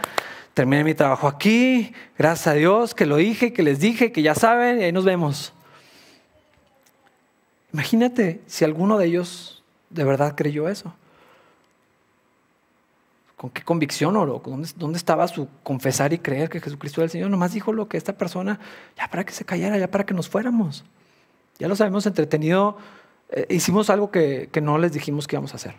Terminé 0.55 0.83
mi 0.83 0.95
trabajo 0.95 1.29
aquí, 1.29 1.93
gracias 2.19 2.47
a 2.49 2.55
Dios 2.55 2.95
que 2.95 3.07
lo 3.07 3.17
dije, 3.17 3.53
que 3.53 3.63
les 3.63 3.81
dije, 3.81 4.13
que 4.13 4.23
ya 4.23 4.35
saben, 4.35 4.81
y 4.81 4.85
ahí 4.85 4.93
nos 4.93 5.05
vemos. 5.05 5.53
Imagínate 7.73 8.41
si 8.47 8.65
alguno 8.65 8.99
de 8.99 9.07
ellos 9.07 9.60
de 9.91 10.05
verdad 10.05 10.35
creyó 10.37 10.69
eso? 10.69 10.95
¿Con 13.37 13.51
qué 13.51 13.63
convicción 13.63 14.17
oró? 14.17 14.43
¿Dónde, 14.77 14.99
estaba 14.99 15.27
su 15.27 15.49
confesar 15.63 16.13
y 16.13 16.19
creer 16.19 16.51
que 16.51 16.61
Jesucristo 16.61 17.01
era 17.01 17.07
el 17.07 17.11
Señor? 17.11 17.31
Nomás 17.31 17.53
dijo 17.53 17.73
lo 17.73 17.89
que 17.89 17.97
esta 17.97 18.13
persona, 18.13 18.61
ya 18.99 19.09
para 19.09 19.25
que 19.25 19.33
se 19.33 19.45
callara, 19.45 19.79
ya 19.79 19.91
para 19.91 20.05
que 20.05 20.13
nos 20.13 20.29
fuéramos. 20.29 20.85
Ya 21.59 21.67
los 21.67 21.81
habíamos 21.81 22.07
entretenido, 22.07 22.77
eh, 23.31 23.47
hicimos 23.49 23.89
algo 23.89 24.11
que, 24.11 24.51
no 24.63 24.77
les 24.77 24.93
dijimos 24.93 25.27
que 25.27 25.37
íbamos 25.37 25.53
a 25.55 25.57
hacer. 25.57 25.75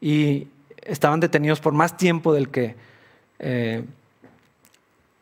Y 0.00 0.48
estaban 0.78 1.20
detenidos 1.20 1.60
por 1.60 1.74
más 1.74 1.96
tiempo 1.96 2.32
del 2.32 2.48
que 2.48 2.74
eh, 3.38 3.84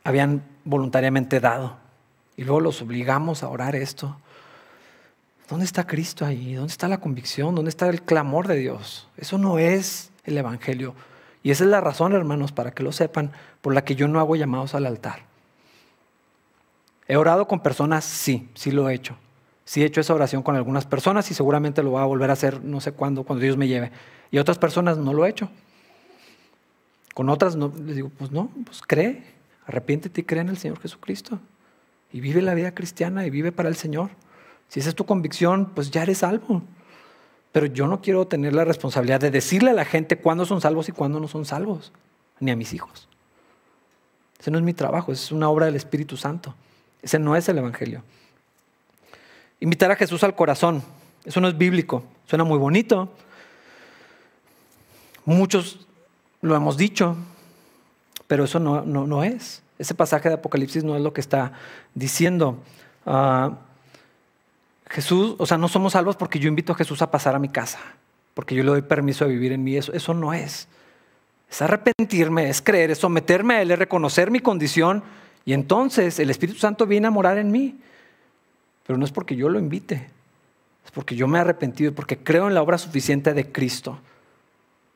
habían 0.04 0.42
voluntariamente 0.64 1.38
dado. 1.38 1.76
Y 2.36 2.44
luego 2.44 2.60
los 2.60 2.80
obligamos 2.80 3.42
a 3.42 3.48
orar 3.48 3.76
esto. 3.76 4.16
¿Dónde 5.50 5.64
está 5.64 5.84
Cristo 5.84 6.24
ahí? 6.24 6.54
¿Dónde 6.54 6.70
está 6.70 6.86
la 6.86 7.00
convicción? 7.00 7.56
¿Dónde 7.56 7.70
está 7.70 7.88
el 7.88 8.02
clamor 8.02 8.46
de 8.46 8.54
Dios? 8.54 9.08
Eso 9.16 9.36
no 9.36 9.58
es 9.58 10.12
el 10.24 10.38
Evangelio. 10.38 10.94
Y 11.42 11.50
esa 11.50 11.64
es 11.64 11.70
la 11.70 11.80
razón, 11.80 12.12
hermanos, 12.12 12.52
para 12.52 12.70
que 12.70 12.84
lo 12.84 12.92
sepan, 12.92 13.32
por 13.60 13.74
la 13.74 13.82
que 13.82 13.96
yo 13.96 14.06
no 14.06 14.20
hago 14.20 14.36
llamados 14.36 14.76
al 14.76 14.86
altar. 14.86 15.24
¿He 17.08 17.16
orado 17.16 17.48
con 17.48 17.60
personas? 17.60 18.04
Sí, 18.04 18.48
sí 18.54 18.70
lo 18.70 18.88
he 18.88 18.94
hecho. 18.94 19.16
Sí 19.64 19.82
he 19.82 19.86
hecho 19.86 20.00
esa 20.00 20.14
oración 20.14 20.44
con 20.44 20.54
algunas 20.54 20.86
personas 20.86 21.28
y 21.32 21.34
seguramente 21.34 21.82
lo 21.82 21.90
voy 21.90 22.02
a 22.02 22.04
volver 22.04 22.30
a 22.30 22.34
hacer 22.34 22.62
no 22.62 22.80
sé 22.80 22.92
cuándo, 22.92 23.24
cuando 23.24 23.42
Dios 23.42 23.56
me 23.56 23.66
lleve. 23.66 23.90
Y 24.30 24.38
otras 24.38 24.58
personas 24.58 24.98
no 24.98 25.12
lo 25.12 25.26
he 25.26 25.30
hecho. 25.30 25.50
Con 27.12 27.28
otras 27.28 27.56
no, 27.56 27.72
les 27.84 27.96
digo, 27.96 28.12
pues 28.16 28.30
no, 28.30 28.50
pues 28.64 28.82
cree, 28.86 29.24
arrepiéntete 29.66 30.20
y 30.20 30.24
cree 30.24 30.42
en 30.42 30.48
el 30.50 30.58
Señor 30.58 30.78
Jesucristo. 30.78 31.40
Y 32.12 32.20
vive 32.20 32.40
la 32.40 32.54
vida 32.54 32.72
cristiana 32.72 33.26
y 33.26 33.30
vive 33.30 33.50
para 33.50 33.68
el 33.68 33.74
Señor. 33.74 34.10
Si 34.70 34.78
esa 34.78 34.88
es 34.88 34.94
tu 34.94 35.04
convicción, 35.04 35.72
pues 35.74 35.90
ya 35.90 36.04
eres 36.04 36.18
salvo. 36.18 36.62
Pero 37.50 37.66
yo 37.66 37.88
no 37.88 38.00
quiero 38.00 38.28
tener 38.28 38.52
la 38.52 38.64
responsabilidad 38.64 39.18
de 39.18 39.32
decirle 39.32 39.70
a 39.70 39.74
la 39.74 39.84
gente 39.84 40.18
cuándo 40.18 40.46
son 40.46 40.60
salvos 40.60 40.88
y 40.88 40.92
cuándo 40.92 41.18
no 41.18 41.26
son 41.26 41.44
salvos, 41.44 41.92
ni 42.38 42.52
a 42.52 42.56
mis 42.56 42.72
hijos. 42.72 43.08
Ese 44.38 44.52
no 44.52 44.58
es 44.58 44.64
mi 44.64 44.72
trabajo, 44.72 45.10
es 45.10 45.32
una 45.32 45.50
obra 45.50 45.66
del 45.66 45.74
Espíritu 45.74 46.16
Santo. 46.16 46.54
Ese 47.02 47.18
no 47.18 47.34
es 47.34 47.48
el 47.48 47.58
Evangelio. 47.58 48.04
Invitar 49.58 49.90
a 49.90 49.96
Jesús 49.96 50.22
al 50.22 50.36
corazón, 50.36 50.84
eso 51.24 51.40
no 51.40 51.48
es 51.48 51.58
bíblico, 51.58 52.04
suena 52.26 52.44
muy 52.44 52.56
bonito. 52.56 53.12
Muchos 55.24 55.84
lo 56.42 56.54
hemos 56.54 56.76
dicho, 56.76 57.16
pero 58.28 58.44
eso 58.44 58.60
no, 58.60 58.82
no, 58.82 59.24
es. 59.24 59.62
Ese 59.80 59.94
pasaje 59.94 60.28
de 60.28 60.36
Apocalipsis 60.36 60.84
no 60.84 60.94
es 60.94 61.02
lo 61.02 61.12
que 61.12 61.20
está 61.20 61.54
diciendo. 61.94 62.58
Ah, 63.04 63.58
Jesús, 64.90 65.36
o 65.38 65.46
sea, 65.46 65.56
no 65.56 65.68
somos 65.68 65.92
salvos 65.92 66.16
porque 66.16 66.40
yo 66.40 66.48
invito 66.48 66.72
a 66.72 66.76
Jesús 66.76 67.00
a 67.00 67.10
pasar 67.10 67.36
a 67.36 67.38
mi 67.38 67.48
casa, 67.48 67.78
porque 68.34 68.56
yo 68.56 68.64
le 68.64 68.70
doy 68.70 68.82
permiso 68.82 69.24
de 69.24 69.30
vivir 69.30 69.52
en 69.52 69.62
mí. 69.62 69.76
Eso, 69.76 69.92
eso 69.92 70.14
no 70.14 70.34
es. 70.34 70.66
Es 71.48 71.62
arrepentirme, 71.62 72.48
es 72.48 72.60
creer, 72.60 72.90
es 72.90 72.98
someterme 72.98 73.54
a 73.54 73.62
Él, 73.62 73.70
es 73.70 73.78
reconocer 73.78 74.32
mi 74.32 74.40
condición 74.40 75.04
y 75.44 75.52
entonces 75.52 76.18
el 76.18 76.28
Espíritu 76.28 76.58
Santo 76.58 76.86
viene 76.86 77.06
a 77.06 77.12
morar 77.12 77.38
en 77.38 77.52
mí. 77.52 77.78
Pero 78.84 78.98
no 78.98 79.04
es 79.04 79.12
porque 79.12 79.36
yo 79.36 79.48
lo 79.48 79.60
invite, 79.60 80.10
es 80.84 80.90
porque 80.90 81.14
yo 81.14 81.28
me 81.28 81.38
he 81.38 81.40
arrepentido, 81.40 81.94
porque 81.94 82.18
creo 82.18 82.48
en 82.48 82.54
la 82.54 82.62
obra 82.62 82.76
suficiente 82.76 83.32
de 83.32 83.52
Cristo. 83.52 84.00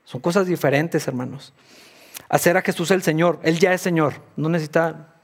Son 0.04 0.20
cosas 0.20 0.48
diferentes, 0.48 1.06
hermanos. 1.06 1.52
Hacer 2.28 2.56
a 2.56 2.62
Jesús 2.62 2.90
el 2.90 3.02
Señor, 3.02 3.38
Él 3.44 3.60
ya 3.60 3.72
es 3.72 3.80
Señor, 3.80 4.14
no 4.36 4.48
necesita 4.48 5.14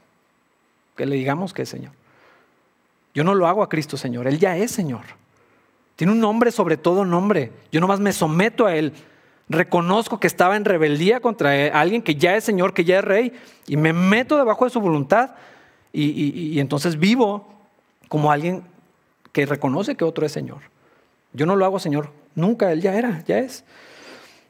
que 0.95 1.05
le 1.05 1.17
digamos 1.17 1.53
que 1.53 1.63
es 1.63 1.69
Señor. 1.69 1.91
Yo 3.13 3.23
no 3.23 3.35
lo 3.35 3.47
hago 3.47 3.63
a 3.63 3.69
Cristo 3.69 3.97
Señor, 3.97 4.27
Él 4.27 4.39
ya 4.39 4.57
es 4.57 4.71
Señor. 4.71 5.01
Tiene 5.95 6.13
un 6.13 6.19
nombre 6.19 6.51
sobre 6.51 6.77
todo 6.77 7.05
nombre. 7.05 7.51
Yo 7.71 7.79
nomás 7.79 7.99
me 7.99 8.13
someto 8.13 8.65
a 8.65 8.75
Él 8.75 8.93
reconozco 9.51 10.19
que 10.19 10.27
estaba 10.27 10.55
en 10.55 10.65
rebeldía 10.65 11.19
contra 11.19 11.79
alguien 11.79 12.01
que 12.01 12.15
ya 12.15 12.35
es 12.35 12.43
Señor, 12.43 12.73
que 12.73 12.85
ya 12.85 12.99
es 12.99 13.03
Rey, 13.05 13.33
y 13.67 13.77
me 13.77 13.93
meto 13.93 14.37
debajo 14.37 14.65
de 14.65 14.71
su 14.71 14.79
voluntad 14.79 15.31
y, 15.93 16.57
entonces 16.59 16.97
vivo 16.97 17.53
como 18.07 18.31
alguien 18.31 18.63
que 19.33 19.45
reconoce 19.45 19.95
que 19.95 20.05
otro 20.05 20.25
es 20.25 20.31
Señor. 20.31 20.59
Yo 21.33 21.45
no 21.45 21.55
lo 21.55 21.65
hago 21.65 21.79
Señor, 21.79 22.11
nunca, 22.33 22.71
Él 22.71 22.81
ya 22.81 22.93
era, 22.93 23.23
ya 23.27 23.39
es. 23.39 23.63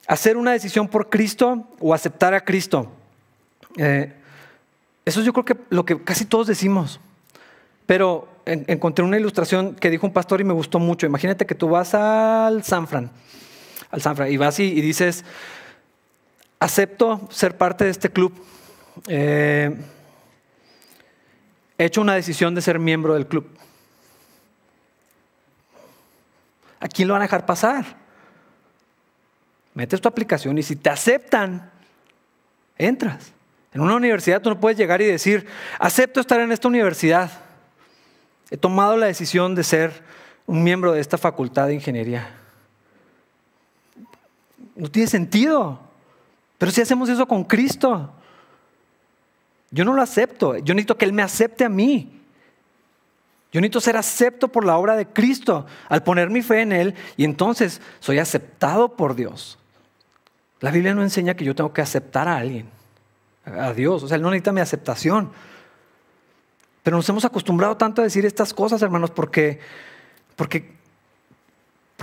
Hacer 0.07 0.37
una 0.37 0.51
decisión 0.51 0.87
por 0.87 1.09
Cristo 1.09 1.67
o 1.79 1.93
aceptar 1.93 2.33
a 2.33 2.41
Cristo. 2.41 2.91
Eh, 3.77 4.13
eso 5.05 5.19
es 5.19 5.25
yo 5.25 5.33
creo 5.33 5.45
que 5.45 5.57
lo 5.69 5.85
que 5.85 6.01
casi 6.03 6.25
todos 6.25 6.47
decimos. 6.47 6.99
Pero 7.85 8.27
encontré 8.45 9.03
una 9.05 9.17
ilustración 9.17 9.75
que 9.75 9.89
dijo 9.89 10.05
un 10.05 10.13
pastor 10.13 10.41
y 10.41 10.43
me 10.43 10.53
gustó 10.53 10.79
mucho. 10.79 11.05
Imagínate 11.05 11.45
que 11.45 11.55
tú 11.55 11.69
vas 11.69 11.93
al 11.93 12.63
San 12.63 12.87
Fran 12.87 13.11
al 13.91 14.01
Sanfra 14.01 14.29
y 14.29 14.37
vas 14.37 14.59
y, 14.59 14.81
dices, 14.81 15.23
acepto 16.59 17.27
ser 17.29 17.57
parte 17.57 17.83
de 17.83 17.91
este 17.91 18.09
club. 18.09 18.33
Eh, 19.07 19.75
he 21.77 21.85
hecho 21.85 22.01
una 22.01 22.15
decisión 22.15 22.55
de 22.55 22.61
ser 22.61 22.79
miembro 22.79 23.13
del 23.13 23.27
club. 23.27 23.47
¿A 26.79 26.87
quién 26.87 27.07
lo 27.07 27.13
van 27.13 27.21
a 27.21 27.25
dejar 27.25 27.45
pasar? 27.45 27.85
Metes 29.73 30.01
tu 30.01 30.07
aplicación 30.07 30.57
y 30.57 30.63
si 30.63 30.75
te 30.75 30.89
aceptan, 30.89 31.69
entras. 32.77 33.33
En 33.73 33.81
una 33.81 33.95
universidad 33.95 34.41
tú 34.41 34.49
no 34.49 34.59
puedes 34.59 34.77
llegar 34.77 35.01
y 35.01 35.05
decir, 35.05 35.47
acepto 35.79 36.19
estar 36.19 36.39
en 36.39 36.51
esta 36.51 36.67
universidad. 36.67 37.31
He 38.51 38.57
tomado 38.57 38.97
la 38.97 39.07
decisión 39.07 39.55
de 39.55 39.63
ser 39.63 40.03
un 40.45 40.63
miembro 40.63 40.91
de 40.91 40.99
esta 40.99 41.17
facultad 41.17 41.67
de 41.67 41.75
ingeniería. 41.75 42.35
No 44.75 44.91
tiene 44.91 45.07
sentido. 45.07 45.79
Pero 46.57 46.71
si 46.71 46.81
hacemos 46.81 47.09
eso 47.09 47.25
con 47.25 47.45
Cristo, 47.45 48.11
yo 49.71 49.85
no 49.85 49.93
lo 49.93 50.01
acepto. 50.01 50.57
Yo 50.57 50.73
necesito 50.73 50.97
que 50.97 51.05
Él 51.05 51.13
me 51.13 51.23
acepte 51.23 51.63
a 51.63 51.69
mí. 51.69 52.21
Yo 53.53 53.59
necesito 53.59 53.81
ser 53.81 53.97
acepto 53.97 54.49
por 54.49 54.65
la 54.65 54.77
obra 54.77 54.95
de 54.95 55.07
Cristo 55.07 55.65
al 55.89 56.03
poner 56.03 56.29
mi 56.29 56.41
fe 56.41 56.61
en 56.61 56.71
Él 56.71 56.95
y 57.17 57.23
entonces 57.23 57.81
soy 57.99 58.19
aceptado 58.19 58.95
por 58.95 59.15
Dios. 59.15 59.57
La 60.59 60.71
Biblia 60.71 60.93
no 60.93 61.01
enseña 61.01 61.35
que 61.35 61.45
yo 61.45 61.55
tengo 61.55 61.73
que 61.73 61.81
aceptar 61.81 62.27
a 62.27 62.37
alguien, 62.37 62.69
a 63.45 63.73
Dios. 63.73 64.03
O 64.03 64.07
sea, 64.07 64.15
Él 64.15 64.21
no 64.21 64.29
necesita 64.29 64.51
mi 64.51 64.61
aceptación. 64.61 65.31
Pero 66.83 66.97
nos 66.97 67.07
hemos 67.09 67.25
acostumbrado 67.25 67.77
tanto 67.77 68.01
a 68.01 68.03
decir 68.03 68.25
estas 68.25 68.53
cosas, 68.53 68.81
hermanos, 68.81 69.11
porque, 69.11 69.59
porque, 70.35 70.73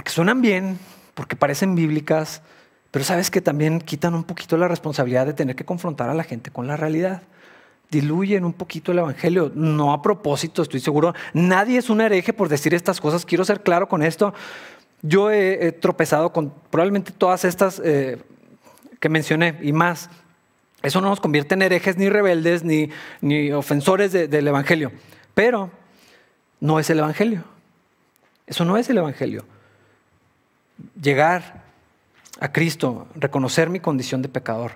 suenan 0.06 0.40
bien, 0.40 0.78
porque 1.14 1.36
parecen 1.36 1.74
bíblicas, 1.74 2.42
pero 2.90 3.04
sabes 3.04 3.30
que 3.30 3.40
también 3.40 3.80
quitan 3.80 4.14
un 4.14 4.24
poquito 4.24 4.56
la 4.56 4.68
responsabilidad 4.68 5.26
de 5.26 5.34
tener 5.34 5.56
que 5.56 5.64
confrontar 5.64 6.08
a 6.08 6.14
la 6.14 6.22
gente 6.22 6.50
con 6.50 6.66
la 6.66 6.76
realidad. 6.76 7.22
Diluyen 7.90 8.44
un 8.44 8.52
poquito 8.52 8.92
el 8.92 8.98
Evangelio, 8.98 9.50
no 9.54 9.92
a 9.92 10.00
propósito, 10.00 10.62
estoy 10.62 10.80
seguro. 10.80 11.14
Nadie 11.32 11.78
es 11.78 11.90
un 11.90 12.00
hereje 12.00 12.32
por 12.32 12.48
decir 12.48 12.72
estas 12.74 13.00
cosas. 13.00 13.26
Quiero 13.26 13.44
ser 13.44 13.62
claro 13.62 13.88
con 13.88 14.02
esto. 14.02 14.32
Yo 15.02 15.30
he, 15.30 15.72
tropezado 15.72 16.32
con 16.32 16.52
probablemente 16.70 17.12
todas 17.12 17.44
estas 17.44 17.80
eh, 17.84 18.18
que 19.00 19.08
mencioné 19.08 19.58
y 19.62 19.72
más. 19.72 20.10
Eso 20.82 21.00
no 21.00 21.08
nos 21.08 21.20
convierte 21.20 21.54
en 21.54 21.62
herejes 21.62 21.96
ni 21.96 22.08
rebeldes 22.08 22.62
ni, 22.62 22.90
ni 23.20 23.50
ofensores 23.52 24.12
del 24.12 24.46
Evangelio. 24.46 24.92
Pero 25.34 25.70
no 26.60 26.78
es 26.78 26.88
el 26.90 26.98
Evangelio. 27.00 27.44
Eso 28.46 28.64
no 28.64 28.76
es 28.76 28.88
el 28.88 28.98
Evangelio. 28.98 29.44
Llegar 31.00 31.64
a 32.40 32.52
Cristo, 32.52 33.08
reconocer 33.14 33.68
mi 33.68 33.80
condición 33.80 34.22
de 34.22 34.28
pecador, 34.28 34.72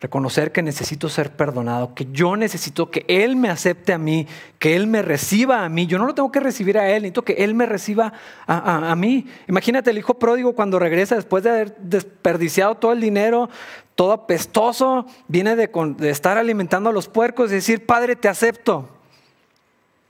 reconocer 0.00 0.52
que 0.52 0.62
necesito 0.62 1.08
ser 1.08 1.34
perdonado, 1.34 1.94
que 1.94 2.06
yo 2.12 2.36
necesito 2.36 2.90
que 2.90 3.04
Él 3.08 3.36
me 3.36 3.48
acepte 3.48 3.92
a 3.92 3.98
mí, 3.98 4.26
que 4.58 4.76
Él 4.76 4.86
me 4.86 5.02
reciba 5.02 5.64
a 5.64 5.68
mí. 5.68 5.86
Yo 5.86 5.98
no 5.98 6.06
lo 6.06 6.14
tengo 6.14 6.30
que 6.30 6.40
recibir 6.40 6.78
a 6.78 6.90
Él, 6.90 7.02
necesito 7.02 7.22
que 7.22 7.32
Él 7.44 7.54
me 7.54 7.64
reciba 7.64 8.12
a, 8.46 8.94
mí. 8.96 9.26
Imagínate 9.48 9.90
el 9.90 9.98
hijo 9.98 10.14
pródigo 10.14 10.54
cuando 10.54 10.78
regresa 10.78 11.14
después 11.14 11.42
de 11.44 11.50
haber 11.50 11.76
desperdiciado 11.78 12.74
todo 12.74 12.92
el 12.92 13.00
dinero, 13.00 13.48
todo 13.94 14.12
apestoso, 14.12 15.06
viene 15.28 15.56
de, 15.56 15.70
estar 16.10 16.36
alimentando 16.36 16.90
a 16.90 16.92
los 16.92 17.08
puercos 17.08 17.50
y 17.50 17.54
decir, 17.54 17.86
Padre, 17.86 18.16
te 18.16 18.28
acepto. 18.28 18.88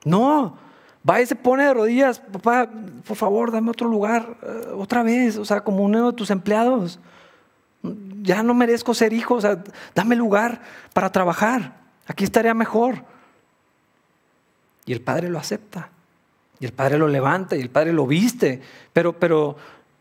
No, 0.05 0.59
va 1.09 1.20
y 1.20 1.26
se 1.26 1.37
pone 1.37 1.64
de 1.64 1.74
rodillas, 1.74 2.18
papá, 2.18 2.68
por 3.07 3.16
favor, 3.16 3.53
dame 3.53 3.70
otro 3.70 3.89
lugar, 3.89 4.37
eh, 4.43 4.72
otra 4.76 5.03
vez, 5.03 5.37
o 5.37 5.45
sea, 5.45 5.61
como 5.62 5.85
uno 5.85 6.11
de 6.11 6.16
tus 6.16 6.30
empleados. 6.30 6.99
Ya 8.25 8.43
no 8.43 8.55
merezco 8.55 8.95
ser 8.95 9.12
hijo, 9.12 9.35
o 9.35 9.41
sea, 9.41 9.62
dame 9.95 10.16
lugar 10.16 10.62
para 10.95 11.12
trabajar, 11.12 11.75
aquí 12.07 12.25
estaría 12.25 12.55
mejor. 12.55 13.05
Y 14.87 14.95
el 14.95 15.03
padre 15.03 15.29
lo 15.29 15.39
acepta, 15.39 15.91
y 16.59 16.64
el 16.64 16.72
padre 16.72 16.97
lo 16.97 17.07
levanta, 17.07 17.55
y 17.55 17.61
el 17.61 17.68
padre 17.68 17.93
lo 17.93 18.07
viste, 18.07 18.62
pero, 18.95 19.12
pero, 19.12 19.57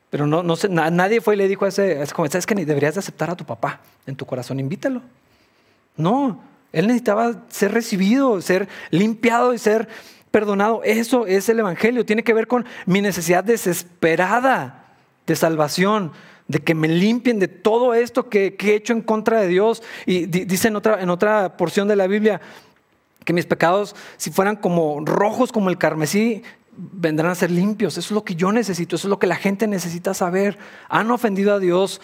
pero 0.10 0.26
no, 0.26 0.42
no 0.42 0.56
nadie 0.90 1.20
fue 1.20 1.36
y 1.36 1.38
le 1.38 1.50
dijo 1.50 1.66
a 1.66 1.68
ese, 1.68 2.02
a 2.02 2.06
¿sabes 2.06 2.46
que 2.46 2.56
deberías 2.56 2.94
de 2.94 3.00
aceptar 3.00 3.30
a 3.30 3.36
tu 3.36 3.46
papá 3.46 3.82
en 4.08 4.16
tu 4.16 4.26
corazón? 4.26 4.60
Invítalo. 4.62 5.02
No, 5.98 6.40
él 6.72 6.88
necesitaba 6.88 7.44
ser 7.50 7.74
recibido, 7.74 8.40
ser 8.42 8.70
limpiado 8.90 9.54
y 9.54 9.58
ser 9.58 9.90
perdonado. 10.32 10.82
Eso 10.84 11.28
es 11.28 11.50
el 11.50 11.60
Evangelio. 11.60 12.06
Tiene 12.06 12.24
que 12.24 12.34
ver 12.34 12.48
con 12.48 12.66
mi 12.86 13.02
necesidad 13.02 13.44
desesperada 13.44 14.86
de 15.28 15.36
salvación, 15.36 16.12
de 16.48 16.60
que 16.60 16.76
me 16.76 16.88
limpien 16.88 17.40
de 17.40 17.48
todo 17.48 17.94
esto 17.94 18.30
que, 18.30 18.56
he 18.60 18.76
hecho 18.76 18.94
en 18.94 19.02
contra 19.02 19.42
de 19.42 19.48
Dios. 19.48 19.84
Y 20.06 20.26
dice 20.26 20.68
en 20.68 20.76
otra, 20.76 21.02
en 21.02 21.10
otra 21.10 21.58
porción 21.58 21.88
de 21.88 21.96
la 21.96 22.08
Biblia 22.08 22.42
que 23.24 23.34
mis 23.34 23.46
pecados, 23.46 23.96
si 24.18 24.32
fueran 24.32 24.58
como 24.58 25.02
rojos 25.06 25.52
como 25.52 25.70
el 25.70 25.78
carmesí, 25.78 26.44
vendrán 26.76 27.32
a 27.32 27.36
ser 27.36 27.52
limpios. 27.52 27.98
Eso 27.98 28.08
es 28.08 28.12
lo 28.12 28.24
que 28.24 28.36
yo 28.36 28.52
necesito, 28.52 28.96
eso 28.96 29.08
es 29.08 29.10
lo 29.10 29.20
que 29.20 29.28
la 29.28 29.36
gente 29.36 29.68
necesita 29.68 30.14
saber. 30.14 30.58
Han 30.90 31.12
ofendido 31.12 31.54
a 31.54 31.60
Dios, 31.60 32.02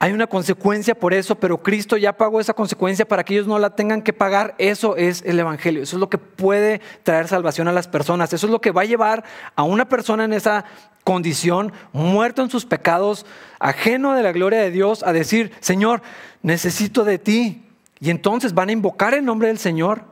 Hay 0.00 0.12
una 0.12 0.26
consecuencia 0.26 0.94
por 0.94 1.14
eso, 1.14 1.36
pero 1.36 1.62
Cristo 1.62 1.96
ya 1.96 2.12
pagó 2.12 2.40
esa 2.40 2.52
consecuencia 2.52 3.06
para 3.06 3.24
que 3.24 3.32
ellos 3.32 3.46
no 3.46 3.58
la 3.58 3.74
tengan 3.74 4.02
que 4.02 4.12
pagar. 4.12 4.54
Eso 4.58 4.96
es 4.96 5.22
el 5.22 5.38
Evangelio. 5.38 5.82
Eso 5.82 5.96
es 5.96 6.00
lo 6.00 6.10
que 6.10 6.18
puede 6.18 6.82
traer 7.04 7.26
salvación 7.26 7.68
a 7.68 7.72
las 7.72 7.88
personas. 7.88 8.32
Eso 8.32 8.46
es 8.46 8.50
lo 8.50 8.60
que 8.60 8.72
va 8.72 8.82
a 8.82 8.86
llevar 8.86 9.24
a 9.56 9.62
una 9.62 9.88
persona 9.88 10.24
en 10.24 10.34
esa 10.34 10.66
condición, 11.04 11.72
muerto 11.92 12.42
en 12.42 12.50
sus 12.50 12.64
pecados, 12.64 13.26
ajeno 13.60 14.14
de 14.14 14.22
la 14.22 14.32
gloria 14.32 14.60
de 14.60 14.70
Dios, 14.70 15.02
a 15.02 15.12
decir, 15.12 15.52
Señor, 15.60 16.02
necesito 16.42 17.04
de 17.04 17.18
ti. 17.18 17.62
Y 18.00 18.10
entonces 18.10 18.54
van 18.54 18.70
a 18.70 18.72
invocar 18.72 19.14
el 19.14 19.24
nombre 19.24 19.48
del 19.48 19.58
Señor 19.58 20.04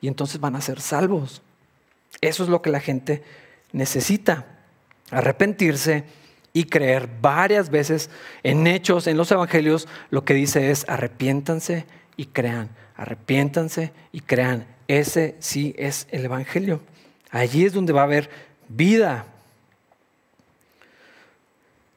y 0.00 0.08
entonces 0.08 0.40
van 0.40 0.56
a 0.56 0.60
ser 0.60 0.80
salvos. 0.80 1.42
Eso 2.20 2.44
es 2.44 2.48
lo 2.48 2.62
que 2.62 2.70
la 2.70 2.80
gente 2.80 3.22
necesita. 3.72 4.46
Arrepentirse 5.10 6.04
y 6.52 6.64
creer 6.64 7.08
varias 7.20 7.70
veces 7.70 8.08
en 8.42 8.66
hechos, 8.66 9.06
en 9.06 9.16
los 9.16 9.30
evangelios, 9.30 9.86
lo 10.10 10.24
que 10.24 10.34
dice 10.34 10.70
es 10.70 10.88
arrepiéntanse 10.88 11.84
y 12.16 12.26
crean, 12.26 12.70
arrepiéntanse 12.96 13.92
y 14.10 14.20
crean. 14.20 14.66
Ese 14.88 15.36
sí 15.38 15.74
es 15.76 16.08
el 16.10 16.24
evangelio. 16.24 16.80
Allí 17.30 17.64
es 17.64 17.72
donde 17.72 17.92
va 17.92 18.00
a 18.02 18.04
haber 18.04 18.30
vida. 18.68 19.26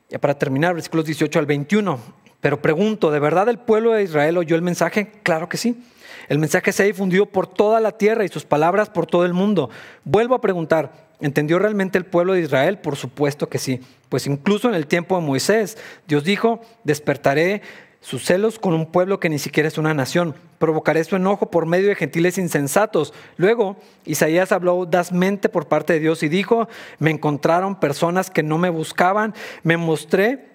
Ya 0.10 0.20
para 0.20 0.38
terminar, 0.38 0.74
versículos 0.74 1.05
18 1.05 1.39
al 1.39 1.45
21. 1.45 1.99
Pero 2.41 2.62
pregunto, 2.62 3.12
¿de 3.12 3.20
verdad 3.20 3.47
el 3.49 3.60
pueblo 3.60 3.91
de 3.91 4.03
Israel 4.03 4.38
oyó 4.38 4.55
el 4.55 4.62
mensaje? 4.62 5.12
Claro 5.24 5.49
que 5.49 5.57
sí. 5.57 5.84
El 6.30 6.39
mensaje 6.39 6.72
se 6.72 6.84
ha 6.84 6.86
difundido 6.86 7.26
por 7.26 7.47
toda 7.47 7.80
la 7.80 7.91
tierra 7.91 8.24
y 8.24 8.30
sus 8.30 8.45
palabras 8.45 8.89
por 8.89 9.05
todo 9.05 9.26
el 9.26 9.34
mundo. 9.34 9.70
Vuelvo 10.03 10.36
a 10.36 10.41
preguntar, 10.41 11.10
¿entendió 11.20 11.60
realmente 11.60 11.97
el 11.97 12.05
pueblo 12.05 12.34
de 12.34 12.41
Israel? 12.41 12.80
Por 12.80 12.95
supuesto 12.95 13.49
que 13.49 13.57
sí. 13.57 13.82
Pues 14.10 14.26
incluso 14.26 14.70
en 14.70 14.76
el 14.76 14.88
tiempo 14.88 15.16
de 15.20 15.26
Moisés, 15.26 15.78
Dios 16.07 16.24
dijo, 16.24 16.62
despertaré 16.84 17.62
sus 18.02 18.24
celos 18.24 18.60
con 18.60 18.74
un 18.74 18.86
pueblo 18.86 19.20
que 19.20 19.30
ni 19.30 19.39
siquiera 19.39 19.68
es 19.68 19.78
una 19.78 19.93
nación. 19.93 20.36
Provocaré 20.58 21.04
su 21.04 21.16
enojo 21.16 21.52
por 21.52 21.66
medio 21.66 21.89
de 21.89 21.95
gentiles 21.95 22.38
insensatos. 22.38 23.14
Luego, 23.38 23.78
Isaías 24.06 24.52
habló 24.52 24.72
audazmente 24.72 25.50
por 25.50 25.68
parte 25.68 25.93
de 25.93 26.00
Dios 26.00 26.24
y 26.24 26.30
dijo, 26.30 26.70
me 26.97 27.12
encontraron 27.12 27.80
personas 27.80 28.30
que 28.30 28.43
no 28.43 28.58
me 28.58 28.70
buscaban, 28.70 29.34
me 29.64 29.78
mostré 29.78 30.47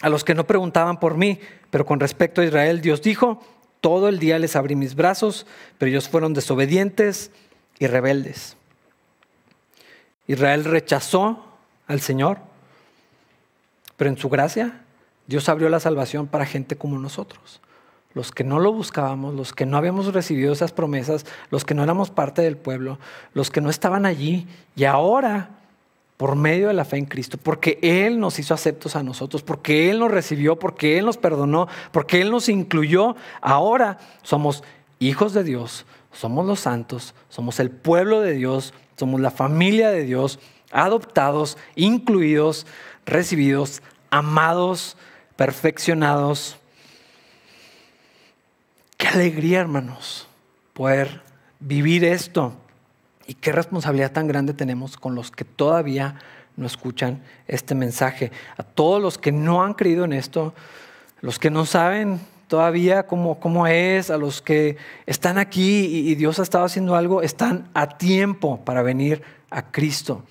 a 0.00 0.08
los 0.08 0.24
que 0.24 0.34
no 0.34 0.46
preguntaban 0.46 1.00
por 1.00 1.16
mí. 1.16 1.40
Pero 1.70 1.86
con 1.86 2.00
respecto 2.00 2.40
a 2.42 2.44
Israel, 2.44 2.80
Dios 2.80 3.00
dijo, 3.02 3.42
todo 3.80 4.08
el 4.08 4.18
día 4.18 4.38
les 4.38 4.54
abrí 4.54 4.76
mis 4.76 4.94
brazos, 4.94 5.46
pero 5.78 5.88
ellos 5.90 6.08
fueron 6.08 6.34
desobedientes 6.34 7.30
y 7.78 7.86
rebeldes. 7.86 8.56
Israel 10.26 10.64
rechazó 10.64 11.44
al 11.88 12.00
Señor 12.00 12.38
pero 14.02 14.10
en 14.10 14.18
su 14.18 14.28
gracia, 14.28 14.81
Dios 15.26 15.48
abrió 15.48 15.68
la 15.68 15.80
salvación 15.80 16.26
para 16.26 16.46
gente 16.46 16.76
como 16.76 16.98
nosotros. 16.98 17.60
Los 18.14 18.30
que 18.30 18.44
no 18.44 18.58
lo 18.58 18.72
buscábamos, 18.72 19.34
los 19.34 19.52
que 19.52 19.64
no 19.64 19.76
habíamos 19.76 20.12
recibido 20.12 20.52
esas 20.52 20.72
promesas, 20.72 21.24
los 21.50 21.64
que 21.64 21.74
no 21.74 21.82
éramos 21.82 22.10
parte 22.10 22.42
del 22.42 22.56
pueblo, 22.56 22.98
los 23.32 23.50
que 23.50 23.60
no 23.60 23.70
estaban 23.70 24.04
allí. 24.04 24.46
Y 24.76 24.84
ahora, 24.84 25.50
por 26.18 26.36
medio 26.36 26.68
de 26.68 26.74
la 26.74 26.84
fe 26.84 26.98
en 26.98 27.06
Cristo, 27.06 27.38
porque 27.42 27.78
Él 27.82 28.20
nos 28.20 28.38
hizo 28.38 28.52
aceptos 28.52 28.96
a 28.96 29.02
nosotros, 29.02 29.42
porque 29.42 29.90
Él 29.90 29.98
nos 29.98 30.10
recibió, 30.10 30.58
porque 30.58 30.98
Él 30.98 31.06
nos 31.06 31.16
perdonó, 31.16 31.68
porque 31.90 32.20
Él 32.20 32.30
nos 32.30 32.48
incluyó, 32.50 33.16
ahora 33.40 33.98
somos 34.22 34.62
hijos 34.98 35.32
de 35.32 35.42
Dios, 35.42 35.86
somos 36.12 36.46
los 36.46 36.60
santos, 36.60 37.14
somos 37.30 37.60
el 37.60 37.70
pueblo 37.70 38.20
de 38.20 38.34
Dios, 38.34 38.74
somos 38.96 39.20
la 39.20 39.30
familia 39.30 39.90
de 39.90 40.04
Dios, 40.04 40.38
adoptados, 40.70 41.56
incluidos, 41.76 42.66
recibidos 43.06 43.82
amados, 44.10 44.96
perfeccionados. 45.36 46.56
Qué 48.96 49.08
alegría, 49.08 49.60
hermanos, 49.60 50.28
poder 50.72 51.22
vivir 51.60 52.04
esto. 52.04 52.54
Y 53.26 53.34
qué 53.34 53.52
responsabilidad 53.52 54.12
tan 54.12 54.26
grande 54.26 54.52
tenemos 54.54 54.96
con 54.96 55.14
los 55.14 55.30
que 55.30 55.44
todavía 55.44 56.16
no 56.56 56.66
escuchan 56.66 57.22
este 57.46 57.74
mensaje. 57.74 58.32
A 58.56 58.62
todos 58.62 59.00
los 59.00 59.18
que 59.18 59.32
no 59.32 59.62
han 59.62 59.74
creído 59.74 60.04
en 60.04 60.12
esto, 60.12 60.54
los 61.20 61.38
que 61.38 61.50
no 61.50 61.64
saben 61.64 62.20
todavía 62.48 63.06
cómo, 63.06 63.40
cómo 63.40 63.66
es, 63.66 64.10
a 64.10 64.18
los 64.18 64.42
que 64.42 64.76
están 65.06 65.38
aquí 65.38 65.86
y, 65.86 66.10
y 66.10 66.14
Dios 66.16 66.38
ha 66.38 66.42
estado 66.42 66.64
haciendo 66.64 66.96
algo, 66.96 67.22
están 67.22 67.70
a 67.74 67.96
tiempo 67.96 68.62
para 68.64 68.82
venir 68.82 69.22
a 69.48 69.70
Cristo. 69.70 70.24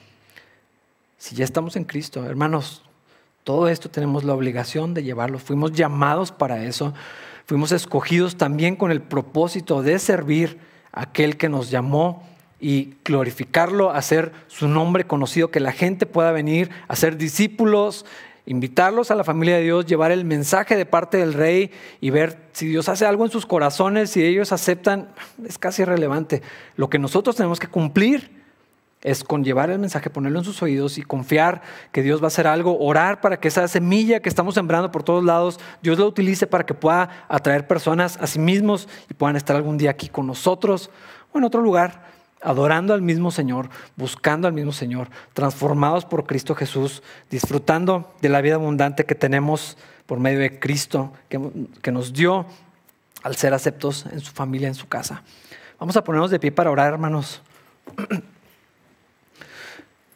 Si 1.18 1.36
ya 1.36 1.46
estamos 1.46 1.76
en 1.76 1.86
Cristo, 1.86 2.26
hermanos, 2.26 2.84
todo 3.44 3.68
esto 3.68 3.90
tenemos 3.90 4.24
la 4.24 4.34
obligación 4.34 4.94
de 4.94 5.04
llevarlo. 5.04 5.40
Fuimos 5.40 5.72
llamados 5.72 6.32
para 6.32 6.64
eso. 6.64 6.94
Fuimos 7.46 7.72
escogidos 7.72 8.38
también 8.38 8.76
con 8.76 8.92
el 8.92 9.02
propósito 9.02 9.82
de 9.82 9.98
servir 10.00 10.60
a 10.92 11.04
aquel 11.04 11.38
que 11.38 11.50
nos 11.50 11.72
llamó 11.72 12.24
y 12.60 12.94
glorificarlo, 13.04 13.92
hacer 13.92 14.32
su 14.48 14.68
nombre 14.68 15.08
conocido, 15.08 15.50
que 15.50 15.60
la 15.60 15.72
gente 15.72 16.06
pueda 16.06 16.32
venir 16.32 16.70
a 16.88 16.96
ser 16.96 17.18
discípulos, 17.18 18.06
invitarlos 18.46 19.10
a 19.10 19.16
la 19.16 19.24
familia 19.24 19.56
de 19.56 19.64
Dios, 19.64 19.88
llevar 19.88 20.12
el 20.12 20.26
mensaje 20.26 20.78
de 20.78 20.86
parte 20.86 21.18
del 21.18 21.34
rey 21.34 21.72
y 22.00 22.12
ver 22.12 22.38
si 22.52 22.68
Dios 22.68 22.88
hace 22.90 23.06
algo 23.08 23.26
en 23.26 23.32
sus 23.32 23.48
corazones, 23.48 24.12
si 24.12 24.24
ellos 24.24 24.52
aceptan, 24.52 25.10
es 25.44 25.58
casi 25.58 25.82
irrelevante. 25.82 26.44
Lo 26.76 26.90
que 26.90 27.00
nosotros 27.00 27.36
tenemos 27.36 27.60
que 27.60 27.68
cumplir 27.68 28.41
es 29.04 29.24
con 29.24 29.44
llevar 29.44 29.70
el 29.70 29.80
mensaje, 29.80 30.10
ponerlo 30.10 30.40
en 30.40 30.46
sus 30.46 30.62
oídos 30.62 30.98
y 30.98 31.04
confiar 31.04 31.62
que 31.92 32.04
Dios 32.04 32.22
va 32.22 32.26
a 32.26 32.28
hacer 32.28 32.48
algo, 32.48 32.78
orar 32.80 33.20
para 33.20 33.40
que 33.40 33.48
esa 33.48 33.68
semilla 33.68 34.20
que 34.20 34.30
estamos 34.30 34.56
sembrando 34.56 34.92
por 34.92 35.04
todos 35.04 35.24
lados, 35.24 35.60
Dios 35.82 35.98
la 35.98 36.06
utilice 36.06 36.46
para 36.48 36.66
que 36.66 36.74
pueda 36.74 37.26
atraer 37.28 37.68
personas 37.68 38.18
a 38.22 38.28
sí 38.28 38.40
mismos 38.40 38.88
y 39.10 39.14
puedan 39.14 39.36
estar 39.36 39.56
algún 39.56 39.78
día 39.78 39.92
aquí 39.92 40.08
con 40.08 40.28
nosotros 40.28 40.92
o 41.32 41.38
en 41.38 41.44
otro 41.44 41.62
lugar, 41.62 42.12
adorando 42.42 42.94
al 42.94 43.02
mismo 43.02 43.32
Señor, 43.32 43.70
buscando 43.96 44.48
al 44.48 44.54
mismo 44.54 44.72
Señor, 44.72 45.10
transformados 45.34 46.06
por 46.06 46.26
Cristo 46.26 46.56
Jesús, 46.56 47.02
disfrutando 47.30 48.14
de 48.22 48.30
la 48.30 48.42
vida 48.42 48.56
abundante 48.56 49.06
que 49.06 49.16
tenemos 49.16 49.78
por 50.06 50.20
medio 50.20 50.40
de 50.40 50.60
Cristo, 50.60 51.14
que, 51.30 51.40
que 51.82 51.92
nos 51.92 52.14
dio 52.14 52.46
al 53.24 53.36
ser 53.36 53.54
aceptos 53.54 54.06
en 54.08 54.20
su 54.20 54.32
familia, 54.32 54.68
en 54.68 54.76
su 54.76 54.88
casa. 54.88 55.24
Vamos 55.80 55.96
a 55.98 56.04
ponernos 56.04 56.32
de 56.32 56.40
pie 56.40 56.52
para 56.52 56.70
orar, 56.70 56.94
hermanos. 56.94 57.42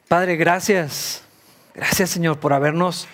Padre, 0.07 0.35
gracias. 0.35 1.23
Gracias 1.73 2.11
Señor 2.11 2.39
por 2.39 2.53
habernos 2.53 3.07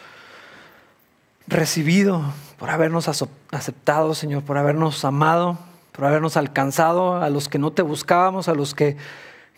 recibido, 1.47 2.21
por 2.59 2.69
habernos 2.69 3.07
aceptado, 3.07 4.13
Señor, 4.13 4.43
por 4.43 4.57
habernos 4.57 5.03
amado, 5.05 5.57
por 5.93 6.05
habernos 6.05 6.35
alcanzado 6.35 7.15
a 7.15 7.29
los 7.29 7.47
que 7.47 7.59
no 7.59 7.71
te 7.71 7.81
buscábamos, 7.81 8.49
a 8.49 8.53
los 8.53 8.75
que 8.75 8.97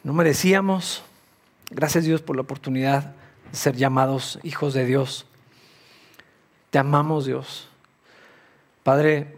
no 0.03 0.13
merecíamos. 0.13 1.03
Gracias 1.71 2.03
Dios 2.05 2.21
por 2.21 2.35
la 2.35 2.43
oportunidad 2.43 3.13
de 3.51 3.57
ser 3.57 3.75
llamados 3.75 4.39
hijos 4.43 4.75
de 4.75 4.85
Dios. 4.85 5.25
Te 6.69 6.77
amamos 6.77 7.25
Dios. 7.25 7.67
Padre, 8.83 9.37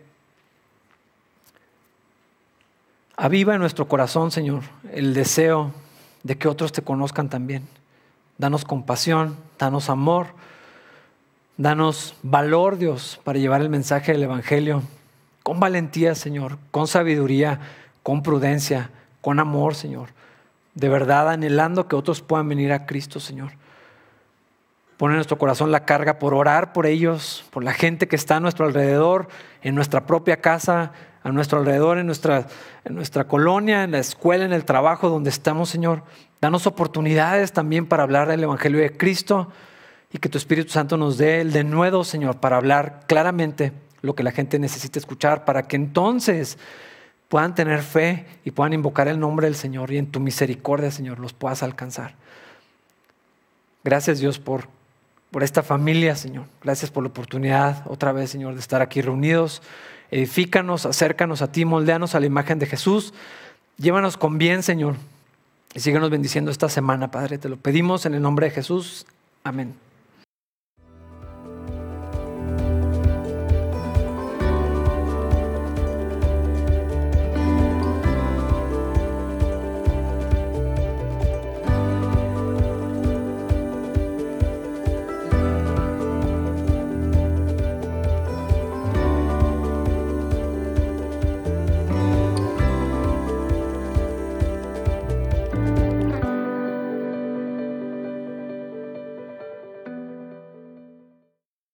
aviva 3.16 3.54
en 3.54 3.62
nuestro 3.62 3.88
corazón, 3.88 4.32
Señor, 4.32 4.64
el 4.92 5.14
deseo 5.14 5.72
de 6.24 6.38
que 6.38 6.50
otros 6.50 6.72
te 6.72 6.82
conozcan 6.82 7.30
también. 7.30 7.75
Danos 8.38 8.66
compasión, 8.66 9.38
danos 9.58 9.90
amor, 9.90 10.28
danos 11.58 12.16
valor, 12.22 12.78
Dios, 12.78 13.20
para 13.24 13.40
llevar 13.40 13.62
el 13.62 13.70
mensaje 13.70 14.12
del 14.12 14.24
Evangelio 14.24 14.84
con 15.46 15.60
valentía, 15.60 16.16
Señor, 16.16 16.58
con 16.72 16.88
sabiduría, 16.88 17.60
con 18.02 18.24
prudencia, 18.24 18.90
con 19.22 19.40
amor, 19.40 19.76
Señor. 19.76 20.10
De 20.74 20.90
verdad, 20.90 21.30
anhelando 21.30 21.88
que 21.88 21.96
otros 21.96 22.22
puedan 22.22 22.50
venir 22.50 22.74
a 22.74 22.88
Cristo, 22.88 23.20
Señor. 23.20 23.52
Pone 24.98 25.14
en 25.14 25.18
nuestro 25.18 25.38
corazón 25.38 25.72
la 25.72 25.86
carga 25.86 26.20
por 26.20 26.34
orar 26.34 26.74
por 26.74 26.88
ellos, 26.88 27.46
por 27.52 27.64
la 27.64 27.74
gente 27.74 28.08
que 28.08 28.16
está 28.16 28.38
a 28.38 28.40
nuestro 28.40 28.66
alrededor, 28.66 29.28
en 29.62 29.76
nuestra 29.76 30.08
propia 30.08 30.42
casa, 30.42 30.94
a 31.24 31.32
nuestro 31.32 31.60
alrededor, 31.60 32.00
en 32.00 32.08
nuestra, 32.08 32.48
en 32.84 32.96
nuestra 32.96 33.28
colonia, 33.28 33.84
en 33.84 33.92
la 33.92 34.00
escuela, 34.00 34.46
en 34.46 34.54
el 34.54 34.66
trabajo 34.66 35.10
donde 35.10 35.30
estamos, 35.30 35.70
Señor. 35.70 36.02
Danos 36.46 36.68
oportunidades 36.68 37.54
también 37.54 37.88
para 37.88 38.04
hablar 38.04 38.28
del 38.28 38.44
Evangelio 38.44 38.80
de 38.80 38.96
Cristo 38.96 39.52
y 40.14 40.20
que 40.20 40.30
tu 40.30 40.38
Espíritu 40.38 40.70
Santo 40.70 40.96
nos 40.96 41.18
dé 41.18 41.42
el 41.42 41.52
denuedo, 41.52 42.04
Señor, 42.04 42.40
para 42.40 42.58
hablar 42.58 43.02
claramente 43.08 43.72
lo 44.04 44.14
que 44.14 44.22
la 44.22 44.32
gente 44.32 44.60
necesita 44.60 45.00
escuchar, 45.00 45.44
para 45.44 45.64
que 45.64 45.76
entonces 45.76 46.60
puedan 47.30 47.56
tener 47.56 47.82
fe 47.82 48.28
y 48.44 48.52
puedan 48.52 48.74
invocar 48.74 49.08
el 49.08 49.20
nombre 49.20 49.48
del 49.48 49.56
Señor 49.56 49.92
y 49.92 49.98
en 49.98 50.06
tu 50.06 50.20
misericordia, 50.20 50.92
Señor, 50.92 51.18
los 51.18 51.34
puedas 51.34 51.64
alcanzar. 51.64 52.14
Gracias, 53.84 54.20
Dios, 54.20 54.38
por, 54.38 54.68
por 55.32 55.42
esta 55.42 55.64
familia, 55.64 56.16
Señor. 56.16 56.46
Gracias 56.62 56.92
por 56.92 57.02
la 57.02 57.10
oportunidad 57.10 57.82
otra 57.88 58.12
vez, 58.12 58.30
Señor, 58.30 58.54
de 58.54 58.60
estar 58.60 58.84
aquí 58.84 59.02
reunidos. 59.02 59.64
Edifícanos, 60.12 60.86
acércanos 60.86 61.42
a 61.42 61.52
ti, 61.52 61.66
moldeanos 61.66 62.14
a 62.14 62.20
la 62.20 62.28
imagen 62.28 62.60
de 62.60 62.68
Jesús. 62.68 63.16
Llévanos 63.78 64.16
con 64.16 64.38
bien, 64.38 64.62
Señor. 64.62 64.94
Y 65.76 65.82
síguenos 65.82 66.10
bendiciendo 66.10 66.52
esta 66.52 66.70
semana, 66.70 67.12
Padre. 67.12 67.38
Te 67.38 67.50
lo 67.50 67.58
pedimos 67.58 68.06
en 68.06 68.16
el 68.16 68.22
nombre 68.22 68.48
de 68.48 68.52
Jesús. 68.52 69.06
Amén. 69.44 69.76